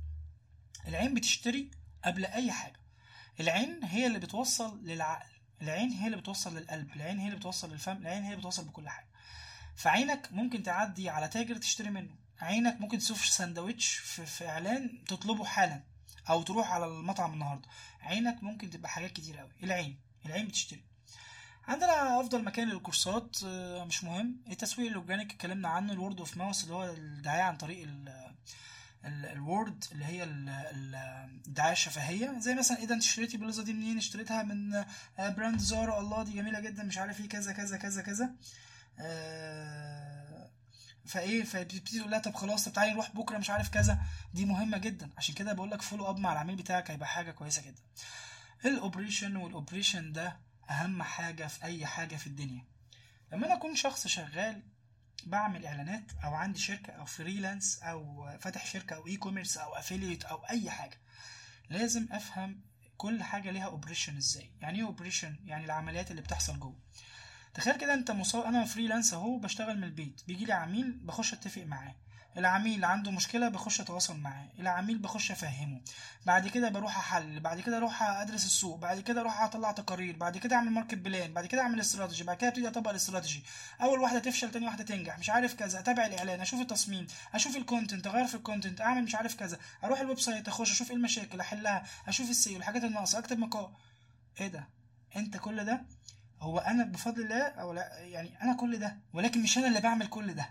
العين 0.87 1.13
بتشتري 1.13 1.71
قبل 2.05 2.25
أي 2.25 2.51
حاجة. 2.51 2.79
العين 3.39 3.83
هي 3.83 4.07
اللي 4.07 4.19
بتوصل 4.19 4.85
للعقل. 4.85 5.29
العين 5.61 5.89
هي 5.89 6.05
اللي 6.05 6.17
بتوصل 6.17 6.57
للقلب. 6.57 6.91
العين 6.95 7.19
هي 7.19 7.25
اللي 7.25 7.37
بتوصل 7.37 7.71
للفم. 7.71 7.97
العين 7.97 8.23
هي 8.23 8.29
اللي 8.29 8.39
بتوصل 8.39 8.65
بكل 8.65 8.89
حاجة. 8.89 9.09
فعينك 9.75 10.29
ممكن 10.31 10.63
تعدي 10.63 11.09
على 11.09 11.27
تاجر 11.27 11.57
تشتري 11.57 11.89
منه. 11.89 12.15
عينك 12.39 12.81
ممكن 12.81 12.99
تشوف 12.99 13.25
سندوتش 13.25 13.87
في, 13.95 14.25
في 14.25 14.47
إعلان 14.47 15.03
تطلبه 15.07 15.45
حالا 15.45 15.83
أو 16.29 16.43
تروح 16.43 16.71
على 16.71 16.85
المطعم 16.85 17.33
النهارده. 17.33 17.69
عينك 18.01 18.43
ممكن 18.43 18.69
تبقى 18.69 18.89
حاجات 18.89 19.11
كتير 19.11 19.37
قوي 19.37 19.51
العين. 19.63 19.99
العين 20.25 20.47
بتشتري. 20.47 20.83
عندنا 21.67 22.19
أفضل 22.19 22.43
مكان 22.43 22.69
للكورسات 22.69 23.37
مش 23.87 24.03
مهم. 24.03 24.37
التسويق 24.47 24.87
ال 24.89 24.94
organic 24.95 25.31
اتكلمنا 25.33 25.69
عنه 25.69 25.93
ال 25.93 25.98
word 25.98 26.19
of 26.19 26.37
mouth 26.37 26.63
اللي 26.63 26.73
هو 26.75 26.83
الدعاية 26.89 27.41
عن 27.41 27.57
طريق 27.57 27.87
ال 29.05 29.21
word 29.21 29.83
اللي 29.91 30.05
هي 30.05 30.23
الدعايه 30.23 31.71
الشفهيه 31.71 32.39
زي 32.39 32.55
مثلا 32.55 32.77
إيه 32.77 32.85
ده 32.85 32.95
أنت 32.95 33.03
اشتريتي 33.03 33.35
البلوزه 33.35 33.63
دي 33.63 33.73
منين؟ 33.73 33.97
اشتريتها 33.97 34.43
من 34.43 34.85
brand 35.19 35.59
زارا. 35.59 35.99
الله 35.99 36.23
دي 36.23 36.31
جميلة 36.33 36.59
جدا 36.59 36.83
مش 36.83 36.97
عارف 36.97 37.19
إيه 37.19 37.29
كذا 37.29 37.51
كذا 37.53 37.77
كذا 37.77 38.01
كذا. 38.01 38.29
فإيه 41.05 41.43
فبتبتدي 41.43 41.99
تقول 41.99 42.11
لها 42.11 42.19
طب 42.19 42.35
خلاص 42.35 42.65
طب 42.65 42.73
تعالي 42.73 42.91
نروح 42.93 43.11
بكرة 43.15 43.37
مش 43.37 43.49
عارف 43.49 43.69
كذا. 43.69 43.99
دي 44.33 44.45
مهمة 44.45 44.77
جدا. 44.77 45.09
عشان 45.17 45.35
كده 45.35 45.53
بقول 45.53 45.71
لك 45.71 45.81
follow 45.81 46.09
up 46.09 46.17
مع 46.19 46.33
العميل 46.33 46.55
بتاعك 46.55 46.91
هيبقى 46.91 47.07
حاجة 47.07 47.31
كويسة 47.31 47.61
جدا. 47.61 47.81
ال 48.65 48.72
operation 48.72 49.35
وال 49.35 49.49
operation 49.49 50.11
ده 50.11 50.39
أهم 50.69 51.03
حاجة 51.03 51.47
في 51.47 51.63
أي 51.63 51.85
حاجة 51.85 52.15
في 52.15 52.27
الدنيا. 52.27 52.63
لما 53.31 53.45
أنا 53.45 53.55
أكون 53.55 53.75
شخص 53.75 54.07
شغال 54.07 54.63
بعمل 55.25 55.65
إعلانات 55.65 56.11
أو 56.23 56.33
عندي 56.33 56.59
شركة 56.59 56.93
أو 56.93 57.05
freelance 57.05 57.83
أو 57.83 58.29
فاتح 58.39 58.65
شركة 58.65 58.95
أو 58.95 59.07
e-commerce 59.07 59.57
أو 59.57 59.75
affiliate 59.75 60.23
أو 60.25 60.37
أي 60.37 60.69
حاجة 60.71 60.97
لازم 61.69 62.07
أفهم 62.11 62.61
كل 62.97 63.23
حاجة 63.23 63.51
ليها 63.51 63.65
operation 63.65 64.17
إزاي. 64.17 64.51
يعني 64.61 64.79
إيه 64.79 64.85
operation 64.85 65.35
يعني 65.45 65.65
العمليات 65.65 66.11
اللي 66.11 66.21
بتحصل 66.21 66.59
جوه. 66.59 66.79
تخيل 67.53 67.77
كده 67.77 67.93
أنت 67.93 68.11
مصاب 68.11 68.43
أنا 68.45 68.65
freelance 68.65 69.13
أهو 69.13 69.39
بشتغل 69.39 69.77
من 69.77 69.83
البيت. 69.83 70.21
بيجي 70.27 70.45
لي 70.45 70.53
عميل 70.53 70.91
بخش 70.91 71.33
أتفق 71.33 71.63
معاه. 71.63 71.95
العميل 72.37 72.85
عنده 72.85 73.11
مشكلة 73.11 73.49
بخش 73.49 73.81
اتواصل 73.81 74.17
معاه 74.17 74.49
العميل 74.59 74.97
بخش 74.97 75.31
افهمه 75.31 75.81
بعد 76.25 76.47
كده 76.47 76.69
بروح 76.69 76.97
أحل 76.97 77.39
بعد 77.39 77.59
كده 77.61 77.77
أروح 77.77 78.03
أدرس 78.03 78.45
السوق 78.45 78.79
بعد 78.79 78.99
كده 78.99 79.21
أروح 79.21 79.41
أطلع 79.41 79.71
تقارير 79.71 80.17
بعد 80.17 80.37
كده 80.37 80.55
أعمل 80.55 80.71
market 80.71 80.93
plan 80.95 81.33
بعد 81.33 81.45
كده 81.45 81.61
أعمل 81.61 81.79
استراتيجي 81.79 82.23
بعد 82.23 82.37
كده 82.37 82.47
أبتدي 82.47 82.67
أطبق 82.67 82.89
الاستراتيجي 82.89 83.43
أول 83.81 83.99
واحدة 83.99 84.19
تفشل 84.19 84.51
تاني 84.51 84.65
واحدة 84.65 84.83
تنجح 84.83 85.19
مش 85.19 85.29
عارف 85.29 85.53
كذا 85.53 85.79
أتابع 85.79 86.05
الإعلان 86.05 86.41
أشوف 86.41 86.61
التصميم 86.61 87.07
أشوف 87.33 87.55
ال 87.57 87.63
content 87.64 88.07
أغير 88.07 88.27
في 88.27 88.35
ال 88.35 88.41
content 88.41 88.81
أعمل 88.81 89.03
مش 89.03 89.15
عارف 89.15 89.35
كذا 89.35 89.59
أروح 89.83 89.99
ال 89.99 90.19
website 90.19 90.47
أخش 90.47 90.71
أشوف 90.71 90.89
إيه 90.89 90.95
المشاكل 90.97 91.39
أحلها 91.39 91.83
أشوف 92.07 92.29
ال 92.29 92.36
SEO 92.36 92.57
الحاجات 92.57 92.83
الناقصة 92.83 93.19
أكتب 93.19 93.39
مقال 93.39 93.69
إيه 94.41 94.47
ده؟ 94.47 94.69
أنت 95.15 95.37
كل 95.37 95.63
ده؟ 95.65 95.85
هو 96.39 96.59
أنا 96.59 96.83
بفضل 96.83 97.21
الله 97.21 97.43
أو 97.47 97.73
لا؟ 97.73 97.99
يعني 97.99 98.41
أنا 98.41 98.53
كل 98.53 98.79
ده 98.79 98.97
ولكن 99.13 99.43
مش 99.43 99.57
أنا 99.57 99.67
اللي 99.67 99.81
بعمل 99.81 100.07
كل 100.07 100.33
ده. 100.33 100.49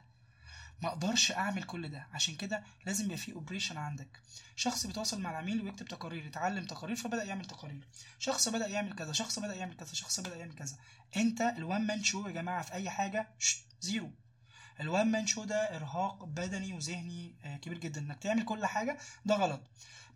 ما 0.83 0.89
أقدرش 0.89 1.33
اعمل 1.33 1.62
كل 1.62 1.89
ده. 1.89 2.07
عشان 2.12 2.35
كده 2.37 2.64
لازم 2.87 3.05
يبقى 3.05 3.16
في 3.16 3.33
operation 3.32 3.76
عندك. 3.77 4.20
شخص 4.57 4.87
بيتواصل 4.87 5.20
مع 5.20 5.31
العميل 5.31 5.61
ويكتب 5.62 5.89
تقارير 5.89 6.27
يتعلم 6.27 6.64
تقارير 6.66 6.97
فبدأ 6.97 7.25
يعمل 7.25 7.45
تقارير. 7.45 7.89
شخص 8.18 8.49
بدأ 8.49 8.66
يعمل 8.66 8.95
كذا 8.95 9.12
شخص 9.12 9.39
بدأ 9.39 9.55
يعمل 9.55 9.77
كذا 9.77 9.95
شخص 9.95 10.20
بدأ 10.20 10.37
يعمل 10.37 10.55
كذا. 10.55 10.77
انت 11.16 11.41
ال 11.41 11.52
one 11.52 11.87
man 11.87 12.05
show 12.05 12.26
يا 12.27 12.33
جماعة 12.33 12.62
في 12.62 12.72
أي 12.72 12.91
حاجة؟ 12.91 13.29
زيرو. 13.81 14.11
ال 14.80 14.88
one 14.88 15.11
man 15.11 15.26
show 15.26 15.45
ده 15.45 15.77
إرهاق 15.77 16.25
بدني 16.25 16.72
وذهني 16.72 17.35
آه، 17.45 17.57
كبير 17.57 17.79
جدا. 17.79 18.01
إنك 18.01 18.18
تعمل 18.22 18.45
كل 18.45 18.66
حاجة 18.66 18.99
ده 19.25 19.35
غلط. 19.35 19.61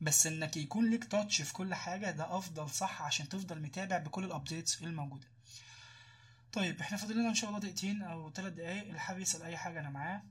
بس 0.01 0.27
إنك 0.27 0.57
يكون 0.57 0.91
ليك 0.91 1.05
touch 1.05 1.43
في 1.43 1.53
كل 1.53 1.75
حاجة 1.75 2.11
ده 2.11 2.39
أفضل 2.39 2.71
صح 2.71 3.03
عشان 3.03 3.29
تفضل 3.29 3.63
متابع 3.63 3.99
بكل 3.99 4.25
ال 4.25 4.32
updates 4.32 4.83
الموجودة. 4.83 5.27
طيب 6.53 6.81
إحنا 6.81 6.97
فاضل 6.97 7.19
لنا 7.19 7.29
إن 7.29 7.35
شاء 7.35 7.51
الله 7.51 7.61
دقيقتين 7.61 8.03
أو 8.03 8.31
ثلاث 8.33 8.53
دقايق. 8.53 8.87
اللي 8.87 9.01
حابب 9.01 9.21
يسأل 9.21 9.43
أي 9.43 9.57
حاجة 9.57 9.81
أنا 9.81 9.91
معاه. 9.91 10.23